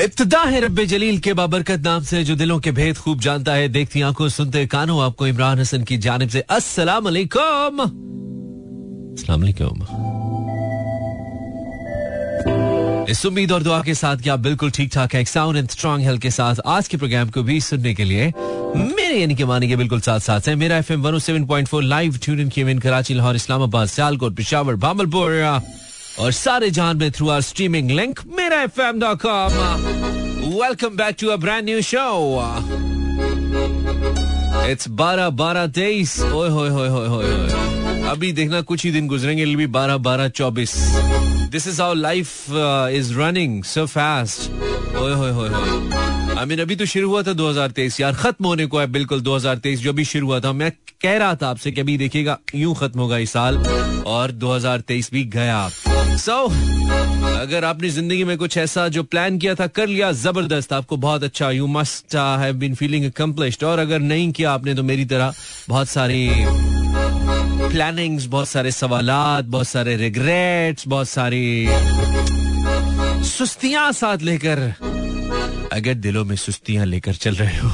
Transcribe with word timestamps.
इब्तदा 0.00 0.40
है 0.42 0.60
रब्बे 0.60 0.84
जलील 0.86 1.18
के 1.18 1.32
बाबरकत 1.32 1.80
नाम 1.80 2.02
से, 2.02 2.22
जो 2.24 2.34
दिलों 2.36 2.58
के 2.60 2.70
भेद 2.72 2.98
खूब 2.98 3.20
जानता 3.20 3.54
है, 3.54 3.68
देखती 3.68 4.00
आँखों, 4.02 4.28
सुनते 4.28 4.64
कानों। 4.66 5.02
आपको 5.04 5.26
इमरान 5.26 5.58
हसन 5.58 5.82
की 5.84 5.96
जानब 5.96 6.28
से 6.28 6.40
अस्सलाम 6.40 7.04
वालेकुम 7.04 7.82
इस 13.10 13.24
उम्मीद 13.26 13.52
और 13.52 13.62
दुआ 13.62 13.82
के 13.82 13.94
साथ 13.94 14.16
कि 14.16 14.36
बिल्कुल 14.38 14.70
ठीक 14.70 14.90
ठाक 14.94 15.14
है 15.14 15.24
साउंड 15.24 15.56
एंड 15.58 15.68
स्ट्रॉन्ग 15.68 16.04
हेल्थ 16.04 16.22
के 16.22 16.30
साथ। 16.30 16.56
आज 16.66 16.88
के 16.88 16.96
प्रोग्राम 16.96 17.30
को 17.30 17.42
भी 17.42 17.60
सुनने 17.60 17.94
के 17.94 18.04
लिए 18.04 18.32
मेरे, 18.76 19.20
यानी 19.20 19.34
के 19.34 19.44
मानी 19.44 19.76
बिल्कुल 19.76 20.00
साथ 20.00 20.20
साथ 20.20 20.48
है। 20.48 20.54
Mera 20.54 20.76
FM 20.76 21.02
107.4 21.02 21.82
live 21.82 22.18
tune 22.22 22.40
in 22.40 22.78
Karachi, 22.78 23.14
Lahore, 23.14 23.36
Islamabad, 23.36 23.88
Sialkot, 23.88 24.36
Peshawar 24.36 24.76
Bahawalpur 24.76 25.32
और 26.20 26.32
सारे 26.32 26.70
जान 26.70 26.96
में 26.96 27.10
through 27.12 27.28
our 27.28 27.40
streaming 27.40 27.90
link 27.90 28.20
Mera 28.38 28.60
F 28.62 28.80
M 28.80 28.98
dot 29.00 29.18
com 29.22 29.52
welcome 30.62 30.96
back 30.96 31.16
to 31.20 31.28
a 31.28 31.36
brand 31.36 31.64
new 31.64 31.80
show 31.82 32.06
it's 34.70 34.88
बारह 35.00 35.30
बारह 35.40 35.66
तेईस 35.78 36.20
अभी 38.10 38.32
देखना 38.32 38.60
कुछ 38.60 38.84
ही 38.84 38.90
दिन 38.92 39.08
गुजरेंगे 39.08 39.44
भी 39.56 39.66
बारह 39.78 39.96
बारह 40.08 40.28
चौबीस 40.28 40.74
this 41.52 41.66
is 41.68 41.80
how 41.82 41.94
life 41.94 42.50
is 42.98 43.12
running 43.14 43.62
so 43.64 43.86
fast 43.86 44.50
ओए 44.96 45.14
आई 46.38 46.46
मीन 46.46 46.60
अभी 46.60 46.76
तो 46.76 46.86
शुरू 46.86 47.08
हुआ 47.08 47.22
था 47.22 47.32
2023 47.32 48.00
यार, 48.00 48.14
खत्म 48.14 48.46
होने 48.46 48.66
को 48.66 48.78
है 48.78 48.86
बिल्कुल 48.92 49.20
2023 49.20 49.76
जो 49.76 49.92
भी 49.92 50.04
शुरू 50.04 50.26
हुआ 50.26 50.40
था। 50.40 50.52
मैं 50.52 50.70
कह 51.02 51.16
रहा 51.18 51.34
था 51.34 51.48
आपसे 51.48 51.70
कि 51.72 51.80
अभी 51.80 51.96
देखिएगा, 51.98 52.38
यूँ 52.54 52.74
खत्म 52.74 53.00
होगा 53.00 53.18
इस 53.18 53.32
साल, 53.32 53.56
और 54.06 54.30
2023 54.44 55.10
भी 55.12 55.24
गया। 55.24 55.68
सो 56.16 56.48
so, 56.48 56.54
अगर 57.38 57.64
आपने 57.64 57.88
ज़िंदगी 57.88 58.24
में 58.24 58.38
कुछ 58.38 58.58
ऐसा 58.58 58.88
जो 58.88 59.02
प्लान 59.02 59.38
किया 59.38 59.54
था 59.54 59.66
कर 59.66 59.86
लिया 59.86 60.12
ज़बरदस्त। 60.12 60.72
आपको 60.72 60.96
बहुत 60.96 61.22
अच्छा 61.22 61.50
you 61.50 61.66
must 61.66 62.14
have 62.14 62.54
been 62.54 62.74
feeling 62.74 63.64
और 63.64 63.78
अगर 63.78 63.98
नहीं 63.98 64.32
किया 64.32 64.52
आपने 64.52 64.74
तो 64.74 64.82
मेरी 64.82 65.04
तरह 65.04 65.34
बहुत 65.68 65.88
सारी 65.88 66.30
प्लानिंग्स 67.68 68.26
बहुत 68.26 68.48
सारे 68.48 68.70
सवालात 68.70 69.44
बहुत 69.44 69.68
सारे 69.68 69.96
रिग्रेट्स 69.96 70.88
बहुत 70.88 71.08
सारी 71.08 71.66
सुस्तियाँ 73.28 73.92
साथ 73.92 74.18
लेकर 74.18 74.74
अगर 75.72 75.94
दिलों 75.94 76.24
में 76.24 76.36
सुस्तियाँ 76.36 76.86
लेकर 76.86 77.14
चल 77.14 77.34
रहे 77.34 77.58
हो 77.58 77.70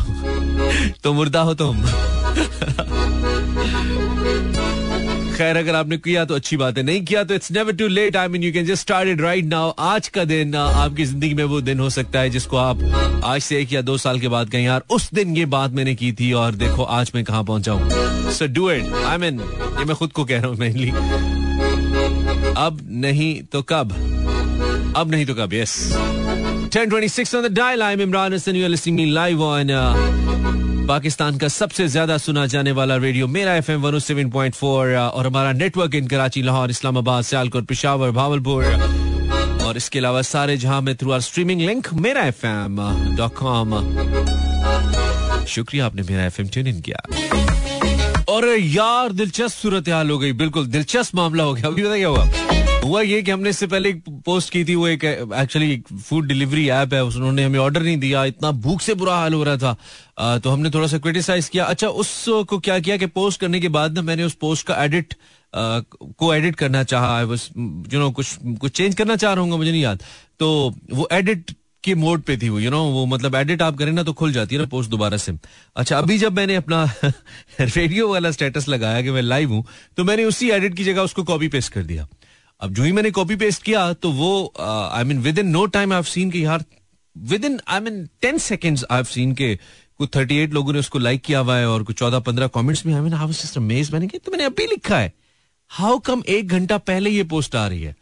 तो 1.05 1.13
मुर्दा 1.13 1.41
हो 1.41 1.55
तुम। 1.55 1.83
खैर 5.39 5.57
अगर 5.57 5.75
आपने 5.75 5.97
किया 5.97 6.25
तो 6.25 6.35
अच्छी 6.35 6.57
बात 6.57 6.79
है 6.79 6.83
नहीं 6.83 7.05
किया 7.05 7.23
तो 7.25 7.35
it's 7.35 7.51
never 7.53 7.73
too 7.81 7.87
late 7.89 8.17
I 8.17 8.29
mean 8.29 8.43
you 8.43 8.53
can 8.53 8.67
just 8.67 8.83
start 8.83 9.09
it 9.09 9.21
right 9.21 9.45
now 9.45 9.73
आज 9.79 10.09
का 10.17 10.25
दिन 10.25 10.55
आपकी 10.55 11.05
ज़िंदगी 11.05 11.35
में 11.35 11.45
वो 11.53 11.61
दिन 11.61 11.81
हो 11.81 11.91
सकता 11.91 12.21
है 12.21 12.31
जिसको 12.31 12.57
आप 12.57 12.83
आज 13.25 13.41
से 13.43 13.61
एक 13.61 13.73
या 13.73 13.83
दो 13.83 13.97
साल 13.99 14.21
के 14.21 14.29
बाद 14.29 14.51
कहें 14.51 14.65
यार 14.65 14.83
उस 14.91 15.09
दिन 15.15 15.37
ये 15.37 15.45
बात 15.55 15.71
मैंने 15.79 15.95
की 15.95 16.13
थी 16.21 16.33
और 16.43 16.55
देखो 16.65 16.83
आज 16.99 17.13
मैं 17.15 17.25
कहा 17.25 17.43
पहुँचा 17.43 17.73
हूँ. 17.73 18.31
So 18.33 18.47
do 18.47 18.71
it 18.71 18.93
I 19.07 19.19
mean 19.19 19.41
ये 19.79 19.85
मैं 19.85 19.97
खुद 19.97 20.13
को 20.13 20.25
कह 20.25 20.41
रहा 20.41 20.49
हूँ 20.49 20.57
मेनली 20.57 20.91
अब 22.57 22.79
नहीं 23.07 23.33
तो 23.53 23.63
कब? 23.63 23.93
अब 24.97 25.11
नहीं 25.11 25.27
तो 25.27 25.35
कब 25.35 25.55
yes 25.55 25.77
1026 26.69 27.35
on 27.35 27.45
the 27.45 27.51
dial. 27.59 27.83
I'm 27.83 28.01
Imran 28.05 28.35
Hassan. 28.37 28.57
You 28.57 28.67
are 28.67 28.73
listening 28.73 29.13
live 29.19 29.41
on 29.45 29.71
uh, 29.71 30.38
Pakistan 30.89 31.39
का 31.39 31.49
सबसे 31.49 31.87
ज़्यादा 31.89 32.17
सुना 32.19 32.45
जाने 32.47 32.73
वाला 32.73 32.97
रेडियो 32.97 33.27
मेरा 33.29 33.55
एफ़ 33.55 33.71
एम 33.71 34.31
पॉइंट 34.31 34.55
फोर 34.55 34.95
और 34.95 35.27
हमारा 35.27 35.53
नेटवर्क 35.53 35.95
इन 35.95 36.07
कराची, 36.09 36.43
लाहौर, 36.43 36.71
इस्लामाबाद, 36.71 37.25
सियालकोट, 37.25 37.65
पिशावर, 37.67 38.11
भावलपुर, 38.11 38.65
और 39.65 39.77
इसके 39.77 39.99
अलावा 39.99 40.23
सारे 40.23 40.57
जहाँ 40.57 40.81
में 40.83 40.95
through 40.97 41.11
our 41.13 41.21
streaming 41.21 41.61
link 41.61 41.93
Mera 41.95 42.23
F 42.27 42.47
M 42.47 42.81
dot 43.17 43.35
com 43.37 43.77
शुक्रिया 45.47 45.87
आपने 45.87 46.03
मेरा 46.03 46.25
एफ़ 46.25 46.41
एम 46.43 46.49
ट्यून 46.49 46.67
इन 46.67 46.81
किया। 46.81 46.99
और 48.29 48.49
यार, 48.49 49.13
दिलचस्प 49.13 49.59
सूरत 49.59 49.89
हाल 49.89 50.11
हो 50.11 50.19
गई, 50.19 50.33
बिल्कुल 50.41 50.67
दिलचस्प 50.69 51.15
मामला 51.15 51.45
हो 51.45 51.53
गया। 51.55 51.67
अभी 51.67 51.83
पता 51.83 51.97
क्या 51.97 52.09
हुआ 52.09 52.25
हुआ 52.89 53.01
ये 53.03 53.23
कि 53.23 53.31
हमने 53.31 53.51
इससे 53.51 53.67
पहले 53.67 53.89
एक 53.89 54.03
पोस्ट 54.27 54.53
की 54.53 54.65
थी 54.65 54.75
वो 54.75 54.87
एक 54.89 55.05
एक्चुअली 55.05 55.83
फ़ूड 55.93 56.27
डिलीवरी 56.29 56.69
ऐप 56.71 56.95
है 56.95 57.03
उन्होंने 57.05 57.45
हमें 57.45 57.59
ऑर्डर 57.59 57.83
नहीं 57.83 57.97
दिया 57.99 58.25
इतना 58.25 58.51
भूख 58.67 58.81
से 58.81 58.95
बुरा 58.95 59.17
हाल 59.17 59.35
हो 59.35 59.43
रहा 59.45 59.57
था। 59.57 59.77
आ, 60.19 60.39
तो 60.39 60.51
हमने 60.51 60.71
थोड़ा 60.71 60.87
सा 60.87 60.99
क्रिटिसाइज 60.99 61.49
किया। 61.49 61.65
अच्छा 61.67 61.89
उसको 62.05 62.59
क्या 62.59 62.79
किया 62.79 62.97
कि 62.97 63.07
पोस्ट 63.15 63.41
करने 63.41 63.61
के 63.61 63.69
बाद 63.71 63.95
ना 63.95 64.03
मैंने 64.03 64.25
उस 64.25 64.35
पोस्ट 64.41 64.67
का 64.67 64.83
एडिट 64.85 65.15
को 65.53 66.35
एडिट 66.35 66.57
करना 66.57 66.83
चाहा। 66.85 67.21
यू 67.21 67.99
नो 67.99 68.11
कुछ 68.11 68.37
कुछ 68.61 68.73
चेंज 68.73 68.95
करना 68.95 69.17
चाह 69.17 69.33
रहा 69.33 69.45
हूँ 69.45 69.57
मुझे 69.57 69.71
नहीं 69.71 69.83
याद। 69.83 70.03
तो 70.41 70.75
वो 70.93 71.09
एडिट 71.13 71.51
के 71.85 71.95
मोड 71.95 72.23
पे 72.23 72.37
थी 72.37 72.49
वो 72.49 72.59
यू 72.61 72.71
नो 72.71 72.83
वो 72.93 73.05
मतलब 73.07 73.35
एडिट 73.35 73.63
आप 73.63 73.77
करें 73.79 73.93
ना 73.93 74.03
तो 74.03 74.13
खुल 74.13 74.33
जाती 74.33 74.55
है 74.55 74.61
ना 74.61 74.67
पोस्ट 74.69 74.91
दोबारा 74.91 75.17
से। 75.17 75.33
अच्छा 75.77 75.99
अभी 75.99 76.19
जब 76.19 76.37
मैंने 76.37 76.55
अपना 76.57 76.85
रेडियो 77.61 78.09
वाला 78.09 78.31
स्टेटस 78.31 78.69
लगाया 78.69 79.03
कि 79.03 79.11
मैं 79.11 79.23
लाइव 79.23 79.53
हूँ 79.53 79.65
तो 79.97 80.05
मैंने 80.05 80.25
उसी 80.25 80.51
एडिट 80.51 80.75
की 80.77 80.85
जगह 80.85 81.03
उसको 81.03 81.25
कॉपी 81.25 81.49
पेस्ट 81.49 81.73
कर 81.73 81.83
दिया। 81.83 82.07
अब 82.61 82.75
जो 82.75 82.83
ही 82.83 82.93
मैंने 82.93 83.11
कॉपी 83.11 83.37
पेस्ट 83.37 83.63
किया 83.63 83.93
तो 83.93 84.13
वो 84.13 84.53
I 84.93 85.05
mean 85.05 85.19
within 85.39 85.49
no 85.49 85.67
time 85.67 85.93
I 85.93 86.03
seen 86.03 86.31
के 86.31 86.39
यार 86.39 86.65
within 87.45 87.61
I 87.69 87.81
mean 87.81 88.09
ten 88.21 88.39
second 88.39 88.79
I 88.91 89.05
seen 89.05 89.35
के 89.35 89.59
कुछ 89.99 90.11
थर्टी 90.17 90.37
एट 90.37 90.53
लोगों 90.53 90.73
ने 90.73 90.79
उसको 90.79 90.99
लाइक 90.99 91.23
किया 91.23 91.39
हुआ 91.39 91.57
है 91.57 91.69
और 91.69 91.83
कुछ 91.83 91.99
चौदह 91.99 92.21
पंद्रह 92.21 92.47
कॉमेंट्स 92.47 92.87
में 92.87 92.95
I 92.95 93.01
mean 93.01 93.15
I 93.15 93.27
was 93.27 93.35
just 93.35 93.57
amaze 93.57 93.93
मैंने 93.93 94.07
कहा 94.07 94.19
तो 94.19 94.33
मैंने 94.33 94.45
अभी 94.45 94.67
लिखा 94.67 94.99
है। 94.99 95.13
हाउ 95.69 95.99
कम 95.99 96.23
एक 96.29 96.49
घंटा 96.49 96.79
पहले 96.79 97.11
ये 97.11 97.25
पोस्ट 97.25 97.57
आ 97.57 97.69
रही 97.69 97.83
है? 97.83 97.97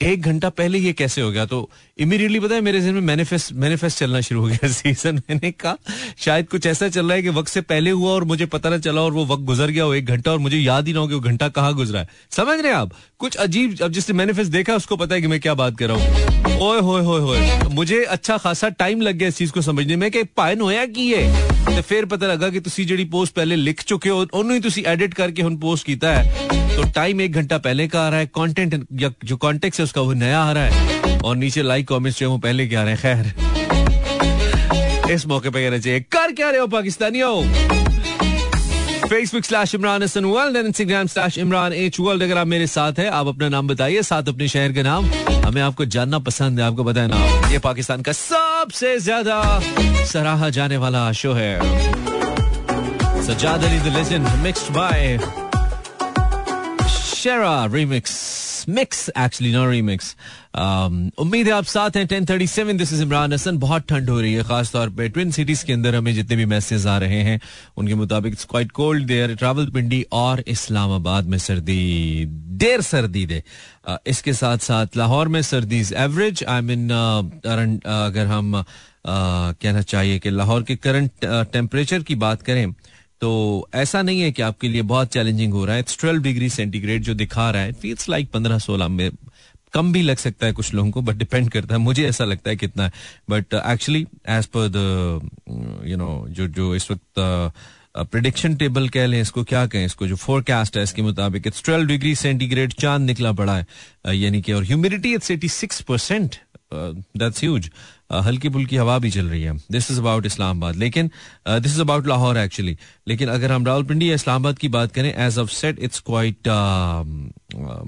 एक 0.00 0.22
घंटा 0.22 0.48
पहले 0.50 0.78
ये 0.78 0.92
कैसे 0.92 1.20
हो 1.20 1.30
गया 1.30 1.44
तो 1.46 1.58
इमीडिएटली 1.98 2.38
पता 2.40 2.54
है 2.54 2.60
मेरे 2.60 2.80
जहन 2.80 2.94
में 2.94 3.00
मैनिफेस्ट 3.00 3.52
मैनिफेस्ट 3.54 3.98
चलना 3.98 4.20
शुरू 4.20 4.40
हो 4.40 4.46
गया 4.46 4.68
सीजन 4.72 5.20
मैंने 5.20 5.50
कहा 5.52 5.76
शायद 6.18 6.48
कुछ 6.48 6.66
ऐसा 6.66 6.88
चल 6.88 7.06
रहा 7.06 7.16
है 7.16 7.22
कि 7.22 7.28
वक्त 7.28 7.48
से 7.48 7.60
पहले 7.62 7.90
हुआ 7.90 8.10
और 8.10 8.24
मुझे 8.24 8.46
पता 8.46 8.70
ना 8.70 8.78
चला 8.78 9.00
और 9.00 9.12
वो 9.12 9.24
वक्त 9.26 9.42
गुजर 9.44 9.70
गया 9.70 9.84
हो 9.84 9.94
एक 9.94 10.06
घंटा 10.06 10.32
और 10.32 10.38
मुझे 10.38 10.58
याद 10.58 10.86
ही 10.86 10.92
ना 10.92 11.00
हो 11.00 11.08
कि 11.08 11.14
वो 11.14 11.20
घंटा 11.22 11.48
कहाँ 11.50 11.74
गुजरा 11.74 12.00
है 12.00 12.08
समझ 12.30 12.58
रहे 12.60 12.72
हैं 12.72 12.78
आप 12.78 12.92
कुछ 13.20 13.36
अजीब 13.38 13.76
अब 13.82 13.92
जिसने 13.92 14.16
मैनिफेस्ट 14.16 14.52
देखा 14.52 14.76
उसको 14.76 14.96
पता 14.96 15.14
है 15.14 15.20
कि 15.20 15.26
मैं 15.26 15.40
क्या 15.40 15.54
बात 15.54 15.78
कर 15.78 15.88
रहा 15.88 15.96
हूँ 15.96 16.58
ओए 16.62 16.80
होए 16.80 17.02
होए 17.04 17.20
होए 17.20 17.74
मुझे 17.74 18.02
अच्छा 18.10 18.36
खासा 18.38 18.68
टाइम 18.78 19.00
लग 19.00 19.16
गया 19.16 19.28
इस 19.28 19.36
चीज 19.36 19.50
को 19.50 19.62
समझने 19.62 19.96
में 19.96 20.10
कि 20.10 20.24
पायन 20.36 20.60
होया 20.60 20.86
की 20.88 21.10
ये 21.10 21.22
ਤੇ 21.70 21.82
ਫਿਰ 21.82 22.06
ਪਤਾ 22.06 22.26
ਲੱਗਾ 22.26 22.48
ਕਿ 22.48 22.60
ਤੁਸੀਂ 22.60 22.86
ਜਿਹੜੀ 22.86 23.04
ਪੋਸਟ 23.04 23.34
ਪਹਿਲੇ 23.34 23.56
ਲਿਖ 23.56 23.82
ਚੁੱਕੇ 23.86 24.10
ਹੋ 24.10 24.26
ਉਹਨੂੰ 24.32 24.54
ਹੀ 24.54 24.60
ਤੁਸੀਂ 24.60 24.84
ਐਡਿਟ 24.86 25.14
ਕਰਕੇ 25.14 25.42
ਹੁਣ 25.42 25.56
पोस्ट 25.56 25.84
ਕੀਤਾ 25.86 26.14
है 26.14 26.22
तो 26.75 26.83
टाइम 26.95 27.21
एक 27.21 27.33
घंटा 27.33 27.57
पहले 27.57 27.87
का 27.87 28.01
आ 28.05 28.09
रहा 28.09 28.19
है 28.19 28.25
कंटेंट 28.35 28.85
या 29.01 29.09
जो 29.25 29.37
कॉन्टेक्ट 29.37 29.79
है 29.79 29.83
उसका 29.83 30.01
वो 30.01 30.13
नया 30.15 30.39
आ 30.39 30.51
रहा 30.51 30.63
है। 30.63 31.19
और 31.19 31.35
नीचे 31.35 31.61
लाइक 31.63 31.87
कमेंट्स 31.87 32.19
जो 32.19 32.25
है 32.25 32.31
वो 32.31 32.37
पहले 32.37 32.67
के 32.67 32.75
आ 32.75 32.83
रहे 32.83 32.93
हैं, 32.93 33.01
खैर। 33.01 33.25
इस 35.11 35.25
मौके 35.27 35.49
पे 35.49 35.63
कहना 35.63 35.77
चाहिए 35.77 35.99
कर 36.11 36.31
क्या 36.31 36.49
रहे 36.49 36.59
हो 36.59 36.67
पाकिस्तानियों? 36.67 37.43
Facebook 39.07 39.43
slash 39.45 39.75
Imran 39.75 40.03
Hasan 40.03 40.25
world 40.25 40.57
and 40.57 40.65
Instagram 40.65 41.07
slash 41.07 41.37
Imran 41.37 41.73
H 41.73 41.99
world 41.99 42.23
अगर 42.23 42.37
आप 42.37 42.47
मेरे 42.47 42.67
साथ 42.67 42.99
हैं, 42.99 43.09
आप 43.09 43.27
अपना 43.27 43.49
नाम 43.49 43.67
बताइए, 43.67 44.01
साथ 44.03 44.29
अपने 44.29 44.47
शहर 44.47 44.71
का 44.73 44.81
नाम। 44.81 45.05
हमें 45.45 45.61
आपको 45.61 45.85
जानना 45.85 46.19
पसंद 46.19 46.59
है, 46.59 46.65
आपको 46.65 46.83
बताया 46.83 47.07
नाम 47.07 47.51
ये 47.51 47.59
पाकिस्तान 47.59 48.01
का 48.01 48.11
सबसे 48.11 48.97
ज़्यादा 48.99 49.59
सराहा 50.05 50.49
जाने 50.49 50.77
वाला 50.77 51.11
शो 51.13 51.33
है। 51.33 51.59
Sajjad 53.23 53.63
Ali 53.63 53.79
the 53.79 53.95
legend 53.95 54.27
mixed 54.43 54.73
by 54.73 55.17
Shera 57.25 57.65
remix 57.65 58.65
mix 58.69 59.09
actually 59.17 59.51
no 59.53 59.69
remix 59.69 60.15
उम्मीद 61.19 61.47
है 61.47 61.53
आप 61.53 61.63
साथ 61.63 61.97
हैं 61.97 62.05
ten 62.07 62.25
thirty 62.25 62.47
seven 62.47 62.77
this 62.77 62.93
is 62.93 63.01
Imran 63.01 63.33
Hasan 63.33 63.57
बहुत 63.57 63.87
ठंड 63.89 64.09
हो 64.09 64.19
रही 64.21 64.33
है 64.33 64.43
खासतौर 64.43 64.89
पे 64.89 65.09
ट्विन 65.09 65.31
सिटीज़ 65.31 65.65
के 65.65 65.73
अंदर 65.73 65.95
हमें 65.95 66.13
जितने 66.13 66.35
भी 66.35 66.45
मैसेज 66.45 66.87
आ 66.87 66.97
रहे 66.97 67.21
हैं 67.21 67.39
उनके 67.77 67.95
मुताबिक 67.95 68.33
it's 68.33 68.45
quite 68.45 68.71
cold 68.71 69.07
there 69.07 69.35
travel 69.35 69.69
Pindi 69.69 70.05
और 70.11 70.43
इस्लामाबाद 70.47 71.25
में 71.25 71.37
सर्दी 71.37 72.25
देर 72.65 72.81
सर्दी 72.81 73.25
दे। 73.25 73.43
Uh, 73.89 73.97
इसके 74.07 74.33
साथ 74.33 74.57
साथ 74.57 74.97
लाहौर 74.97 75.27
में 75.27 75.41
सर्दी 75.41 75.83
एवरेज 75.95 76.43
आई 76.43 76.61
मीन 76.61 76.89
अगर 77.85 78.25
हम 78.25 78.61
uh, 78.61 78.67
कहना 79.07 79.81
चाहिए 79.81 80.19
कि 80.19 80.29
लाहौर 80.29 80.63
के 80.63 80.75
करंट 80.75 81.11
टेम्परेचर 81.25 81.99
uh, 81.99 82.05
की 82.05 82.15
बात 82.15 82.41
करें 82.41 82.65
तो 83.21 83.67
ऐसा 83.73 84.01
नहीं 84.01 84.21
है 84.21 84.31
कि 84.31 84.41
आपके 84.41 84.67
लिए 84.67 84.81
बहुत 84.83 85.13
चैलेंजिंग 85.13 85.53
हो 85.53 85.65
रहा 85.65 85.75
है। 85.75 85.83
ट्वेल्व 85.89 86.21
डिग्री 86.23 86.49
सेंटीग्रेड 86.49 87.03
जो 87.03 87.13
दिखा 87.13 87.49
रहा 87.51 87.61
है 87.61 87.73
फील्स 87.73 88.09
लाइक 88.09 88.29
पंद्रह 88.31 88.57
सोलह 88.59 88.87
में। 88.87 89.09
कम 89.73 89.91
भी 89.93 90.01
लग 90.01 90.17
सकता 90.17 90.45
है 90.45 90.53
कुछ 90.53 90.73
लोगों 90.73 90.91
को 90.91 91.01
बट 91.01 91.15
डिपेंड 91.15 91.49
करता 91.51 91.75
है। 91.75 91.79
मुझे 91.81 92.07
ऐसा 92.07 92.25
लगता 92.25 92.49
है 92.49 92.55
कितना 92.55 92.83
है। 92.83 92.91
But 93.29 93.53
actually 93.53 94.05
as 94.29 94.45
per 94.55 94.69
the 94.75 95.29
you 95.87 95.97
know 95.97 96.25
जो 96.29 96.47
जो 96.47 96.75
इस 96.75 96.91
वक्त 96.91 97.19
प्रिडिक्शन 97.97 98.53
uh, 98.53 98.59
टेबल 98.59 98.87
कह 98.89 99.05
लें 99.05 99.21
इसको 99.21 99.43
क्या 99.43 99.65
कहें 99.65 99.85
इसको 99.85 100.07
जो 100.07 100.15
फोरकास्ट 100.15 100.77
है 100.77 100.83
इसके 100.83 101.01
मुताबिक 101.01 101.47
इट्स 101.47 101.63
ट्वेल्व 101.63 101.87
डिग्री 101.87 102.15
सेंटीग्रेड 102.15 102.73
चाँद 102.73 103.01
निकला 103.01 103.31
पड़ा 103.31 103.55
है। 103.57 103.65
Uh, 104.07 104.13
यानी 104.13 104.41
कि 104.41 104.53
और 104.53 104.63
humidity 104.63 105.13
it's 105.13 105.31
eighty 105.31 105.49
six 105.49 105.81
percent 105.81 106.35
that's 106.73 107.39
huge 107.39 107.69
हल्की 108.09 108.49
फुल्की 108.49 108.75
हवा 108.77 108.97
भी 108.99 109.09
चल 109.11 109.25
रही 109.27 109.41
है। 109.43 109.53
दिस 109.71 109.89
इज़ 109.91 109.99
अबाउट 109.99 110.25
इस्लामाबाद 110.25 110.75
लेकिन 110.77 111.09
this 111.47 111.71
is 111.71 111.81
about 111.81 112.07
Lahore 112.07 112.37
actually 112.37 112.77
लेकिन 113.07 113.29
अगर 113.29 113.51
हम 113.51 113.65
रावलपिंडी 113.65 114.09
या 114.09 114.15
इस्लामाबाद 114.15 114.57
की 114.57 114.67
बात 114.69 114.91
करें 114.91 115.13
as 115.15 115.37
of 115.39 115.49
set 115.51 115.79
it's 115.79 115.99
quite 116.01 116.47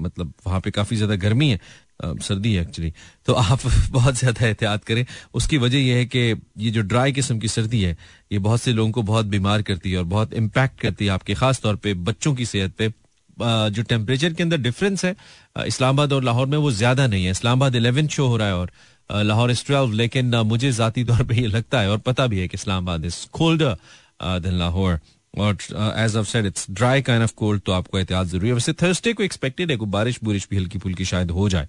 मतलब 0.00 0.32
वहाँ 0.46 0.60
पे 0.60 0.70
काफ़ी 0.70 0.96
ज़्यादा 0.96 1.16
गर्मी 1.18 1.50
है। 1.50 1.60
सर्दी 2.22 2.52
है 2.54 2.60
एक्चुअली 2.62 2.92
तो 3.26 3.32
आप 3.34 3.60
बहुत 3.90 4.14
ज़्यादा 4.16 4.46
एहतियात 4.46 4.84
करें। 4.84 5.04
उसकी 5.34 5.58
वजह 5.58 5.78
यह 5.78 5.96
है 5.96 6.04
कि 6.06 6.18
ये 6.58 6.70
जो 6.70 6.82
ड्राई 6.82 7.12
किस्म 7.12 7.38
की 7.38 7.48
सर्दी 7.48 7.80
है, 7.82 7.96
ये 8.32 8.38
बहुत 8.38 8.60
से 8.60 8.72
लोगों 8.72 8.90
को 8.92 9.02
बहुत 9.04 9.26
बीमार 9.26 9.62
करती 9.62 9.92
है 9.92 9.98
और 9.98 10.04
बहुत 10.06 10.34
इम्पैक्ट 10.34 10.80
करती 10.80 11.04
है 11.04 11.10
आपके, 11.10 11.34
खास 11.34 11.60
तौर 11.60 11.76
पे 11.76 11.94
बच्चों 12.06 12.34
की 12.34 12.46
सेहत 12.46 12.74
पे। 12.78 12.92
जो 13.38 13.82
टेम्परेचर 13.84 14.32
के 14.32 14.42
अंदर 14.42 14.56
डिफरेंस 14.58 15.04
है 15.04 15.14
इस्लामाबाद 15.66 16.12
और 16.12 16.24
लाहौर 16.24 16.46
में 16.46 16.56
वो 16.58 16.70
ज़्यादा 16.72 17.06
नहीं 17.06 17.24
है। 17.24 17.30
इस्लामाबाद 17.30 17.74
इलेवन 17.76 18.08
शो 18.08 18.26
हो 18.28 18.36
रहा 18.36 18.48
है 18.48 18.56
और 18.56 18.70
लाहौर 19.10 19.50
इज़ 19.50 19.64
ट्वेल्व, 19.66 19.92
लेकिन 19.92 20.34
मुझे 20.46 20.72
जाती 20.72 21.04
तौर 21.04 21.22
पर 21.22 21.34
यह 21.34 21.48
लगता 21.48 21.80
है 21.80 21.90
और 21.90 21.98
पता 22.06 22.26
भी 22.26 22.40
है 22.40 22.48
कि 22.48 22.54
Islamabad 22.54 23.04
is 23.04 23.26
colder 23.32 23.76
than 24.40 24.58
Lahore. 24.58 25.00
और 25.34 25.56
as 25.98 26.14
of 26.16 26.26
said 26.26 26.46
it's 26.46 26.66
dry 26.70 27.02
kind 27.02 27.22
of 27.22 27.32
cold 27.36 27.62
तो 27.62 27.72
आपको 27.72 27.98
एहतियात 27.98 28.26
ज़रूरी 28.26 28.48
है। 28.48 28.54
वैसे 28.54 28.72
थर्सडे 28.72 29.12
को 29.12 29.22
एक्सपेक्टेड 29.22 29.70
है, 29.70 29.76
कोई 29.76 29.88
बारिश 29.88 30.18
बुरिश 30.24 30.46
भी 30.50 30.56
हल्की 30.56 30.78
फुल्की 30.78 31.04
शायद 31.04 31.30
हो 31.30 31.48
जाए। 31.48 31.68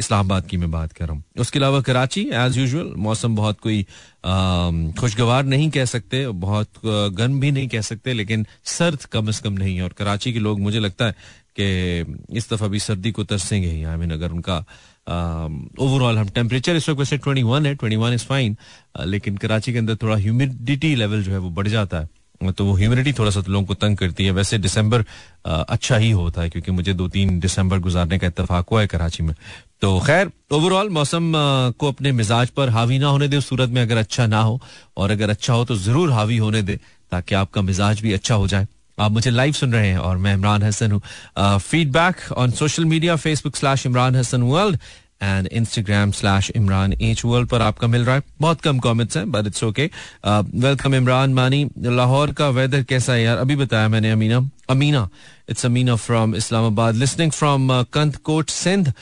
इस्लामाबाद 0.00 0.46
की 0.46 0.56
मैं 0.56 0.70
बात 0.70 0.92
कर 0.92 1.04
रहा 1.04 1.14
हूँ। 1.14 1.24
उसके 1.40 1.58
अलावा 1.58 1.80
कराची 1.80 2.22
एज 2.34 2.58
यूजल 2.58 2.92
मौसम 2.98 3.36
बहुत 3.36 3.60
कोई 3.60 3.82
खुशगवार 4.98 5.44
नहीं 5.44 5.70
कह 5.70 5.84
सकते, 5.84 6.26
बहुत 6.28 6.68
गर्म 6.86 7.40
भी 7.40 7.50
नहीं 7.50 7.68
कह 7.68 7.80
सकते, 7.82 8.12
लेकिन 8.12 8.46
सर्द 8.70 9.04
कम 9.12 9.28
अज 9.28 9.38
कम 9.38 9.52
नहीं 9.52 9.76
है। 9.76 9.82
और 9.82 9.92
कराची 9.98 10.32
के 10.32 10.38
लोग, 10.38 10.60
मुझे 10.60 10.80
लगता 10.80 11.06
है 11.06 11.14
कि 11.60 12.36
इस 12.38 12.52
दफ़ा 12.52 12.66
भी 12.66 12.78
सर्दी 12.80 13.10
को 13.10 13.24
तरसेंगे 13.24 13.68
ही 13.68 13.82
आई 13.84 13.96
मीन 13.96 14.10
अगर 14.10 14.30
उनका 14.30 14.64
ओवरऑल 15.06 16.18
हम 16.18 16.28
टेम्परेचर 16.30 16.76
इस 16.76 16.88
वक्त 16.88 16.98
वैसे 16.98 17.16
ट्वेंटी 17.18 17.42
वन 17.42 17.66
है 17.66 17.74
ट्वेंटी 17.74 17.96
वन 17.96 18.12
इज़ 18.12 18.24
फाइन 18.26 18.56
लेकिन 19.06 19.36
कराची 19.36 19.72
के 19.72 19.78
अंदर 19.78 19.96
थोड़ा 20.02 20.16
ह्यूमिडिटी 20.16 20.94
लेवल 20.94 21.22
जो 21.22 21.32
है 21.32 21.38
वो 21.38 21.50
बढ़ 21.50 21.68
जाता 21.68 22.00
है। 22.00 22.08
तो 22.52 22.64
वो 22.64 22.72
ह्यूमिडिटी 22.76 23.12
थोड़ा 23.12 23.30
सा 23.30 23.40
तो 23.40 23.52
लोगों 23.52 23.66
को 23.66 23.74
तंग 23.74 23.96
करती 23.96 24.24
है। 24.24 24.30
वैसे 24.30 24.58
दिसंबर 24.58 25.04
अच्छा 25.44 25.96
ही 25.96 26.10
होता 26.10 26.42
है, 26.42 26.50
क्योंकि 26.50 26.70
मुझे 26.70 26.94
दो 26.94 27.08
तीन 27.08 27.38
दिसंबर 27.40 27.78
गुजारने 27.78 28.18
का 28.18 28.26
इतफाक 28.26 28.68
हुआ 28.70 28.80
है 28.80 28.86
कराची 28.86 29.22
में। 29.22 29.34
तो 29.82 29.98
खैर 30.00 30.30
ओवरऑल 30.52 30.88
मौसम 30.90 31.32
को 31.78 31.88
अपने 31.88 32.12
मिजाज 32.12 32.48
पर 32.50 32.68
हावी 32.68 32.98
ना 32.98 33.08
होने 33.08 33.28
दे, 33.28 33.36
उस 33.36 33.48
सूरत 33.48 33.70
में 33.70 33.80
अगर 33.82 33.96
अच्छा 33.96 34.26
ना 34.26 34.40
हो, 34.40 34.60
और 34.96 35.10
अगर 35.10 35.30
अच्छा 35.30 35.52
हो 35.54 35.64
तो 35.64 35.76
ज़रूर 35.76 36.12
हावी 36.12 36.36
होने 36.36 36.62
दे, 36.62 36.78
ताकि 37.12 37.34
आपका 37.34 37.62
मिजाज 37.62 38.00
भी 38.00 38.12
अच्छा 38.12 38.34
हो 38.34 38.46
जाए। 38.48 38.66
आप 38.98 39.10
मुझे 39.10 39.30
लाइव 39.30 39.52
सुन 39.52 39.72
रहे 39.72 39.88
हैं 39.88 39.98
और 39.98 40.16
मैं 40.16 40.34
इमरान 40.34 40.62
हसन 40.62 40.92
हूँ। 40.92 41.58
Feedback 41.58 42.32
on 42.32 42.50
social 42.52 42.84
media 42.84 43.16
Facebook 43.16 43.56
slash 43.56 43.86
Imran 43.86 44.16
Hasan 44.16 44.42
world 44.42 44.78
and 45.22 45.46
Instagram 45.48 46.10
slash 46.10 46.50
Imran 46.56 46.92
H 46.92 47.24
world 47.24 47.48
पर 47.48 47.62
आपका 47.62 47.86
मिल 47.86 48.04
रहा 48.04 48.14
है। 48.16 48.22
बहुत 48.40 48.60
कम 48.60 48.78
कमेंट्स 48.78 49.16
हैं 49.16 49.30
but 49.32 49.46
it's 49.46 49.64
okay 49.64 49.90
welcome 50.26 50.94
Imran 50.94 51.34
Mani. 51.34 51.64
Lahore 51.78 52.32
का 52.32 52.48
वेदर 52.50 52.82
कैसा 52.82 53.12
है 53.12 53.22
यार? 53.22 53.36
अभी 53.38 53.56
बताया 53.56 53.88
मैंने 53.88 54.10
Amina. 54.10 54.40
Amina 54.70 55.08
it's 55.50 55.66
Amina 55.66 55.94
from 55.96 56.34
Islamabad. 56.36 56.94
Listening 56.94 57.32
from 57.32 57.82
Kandhkot 58.24 58.50
Sindh 58.50 58.92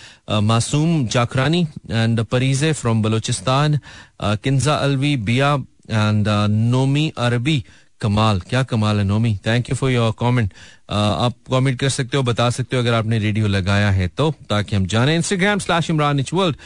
Masoom 0.42 1.06
Jakhrani 1.08 1.66
and 1.90 2.24
Pareeja 2.24 2.72
from 2.72 3.02
Balochistan 3.02 3.78
Kinza 4.22 4.74
Alvi, 4.74 5.16
Biya 5.16 5.54
and 5.90 6.28
Nomi 6.50 7.12
Arbi. 7.18 7.64
कमाल, 8.00 8.40
क्या 8.48 8.62
कमाल 8.64 8.98
है 8.98 9.04
Nomi. 9.04 9.34
Thank 9.46 9.70
you 9.70 9.76
for 9.76 9.90
your 9.90 10.12
comment 10.20 10.52
आप 10.90 11.34
कमेंट 11.50 11.78
कर 11.80 11.88
सकते 11.88 12.16
हो, 12.16 12.22
बता 12.22 12.48
सकते 12.50 12.76
हो 12.76 12.82
अगर 12.82 12.94
आपने 12.94 13.18
रेडियो 13.18 13.46
लगाया 13.48 13.90
है 13.90 14.08
तो 14.08 14.30
ताकि 14.50 14.76
हम 14.76 14.86
जाने। 14.86 15.14
Instagram 15.16 15.58
slash 15.58 15.90
Imran 15.90 16.20
H 16.20 16.32
world 16.34 16.56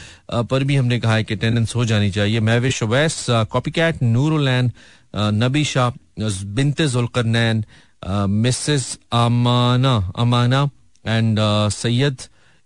पर 0.49 0.63
भी 0.63 0.75
हमने 0.75 0.99
कहा 0.99 1.15
है 1.15 1.23
कि 1.23 1.33
अटेंडेंस 1.35 1.75
हो 1.75 1.85
जानी 1.85 2.11
चाहिए। 2.11 2.39
Mavish 2.41 2.83
Owais 2.83 3.25
copy 3.29 3.71
cat 3.71 4.03
Noorulain 4.03 4.71
Nabi 5.15 5.63
Shah 5.63 5.89
Binte 6.55 6.87
Zulqarnain 6.87 7.63
Mrs 8.29 8.97
Amana 9.13 9.95
Amana 10.17 10.69
and 11.05 11.39
Syed 11.73 12.21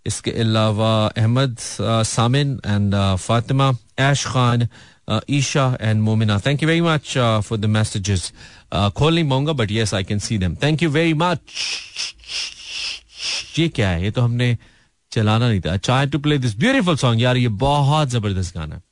इसके 0.06 0.30
अलावा 0.40 0.90
Ahmed 1.16 1.56
Samin 2.06 2.60
and 2.66 2.94
Fatima 3.18 3.70
Aish 4.00 4.24
Khan 4.26 4.68
Esha 5.30 5.66
and 5.80 6.02
Momina 6.02 6.38
thank 6.46 6.62
you 6.62 6.68
very 6.68 6.80
much 6.80 7.16
for 7.18 7.58
the 7.58 7.64
messages 7.66 8.32
खोल 8.96 9.14
नहीं 9.14 9.28
पाऊँगा 9.30 9.52
but 9.52 9.70
yes 9.70 9.94
I 9.94 10.04
can 10.04 10.18
see 10.18 10.38
them 10.38 10.56
thank 10.62 10.82
you 10.82 10.90
very 10.90 11.14
much 11.14 11.38
ये 13.58 13.68
क्या 13.68 13.88
है? 13.88 14.04
ये 14.04 14.10
तो 14.10 14.22
हमने 14.22 14.56
चलाना 15.12 15.48
नहीं 15.48 15.60
था। 15.60 15.76
Try 15.76 16.06
to 16.06 16.18
play 16.18 16.38
this 16.38 16.56
beautiful 16.58 16.96
song 16.96 17.22
यार, 17.22 17.36
ये 17.36 17.48
बहुत 17.48 18.08
ज़बरदस्त 18.08 18.56
गाना 18.56 18.74
है। 18.74 18.82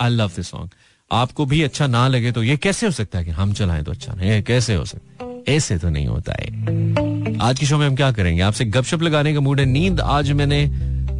आई 0.00 0.10
लव 0.10 0.30
दिस 0.36 0.50
सॉन्ग 0.50 0.70
आपको 1.10 1.44
भी 1.46 1.62
अच्छा 1.62 1.86
ना 1.86 2.06
लगे 2.08 2.32
तो 2.32 2.42
ये 2.42 2.56
कैसे 2.56 2.86
हो 2.86 2.92
सकता 2.92 3.18
है 3.18 3.24
कि 3.24 3.30
हम 3.30 3.52
चलाएँ 3.52 3.82
तो 3.84 3.92
अच्छा 3.92 4.14
नहीं 4.14 4.42
कैसे 4.42 4.74
हो 4.74 4.84
सकता 4.84 5.52
ऐसे 5.52 5.78
तो 5.78 5.88
नहीं 5.90 6.06
होता 6.06 6.32
है। 6.32 7.38
आज 7.42 7.58
की 7.58 7.66
शो 7.66 7.78
में 7.78 7.86
हम 7.86 7.96
क्या 7.96 8.10
करेंगे? 8.12 8.42
आपसे 8.42 8.64
गपशप 8.64 9.02
लगाने 9.02 9.32
का 9.34 9.40
मूड 9.40 9.60
है। 9.60 9.66
नींद 9.66 10.00
आज 10.00 10.30
मैंने 10.32 10.64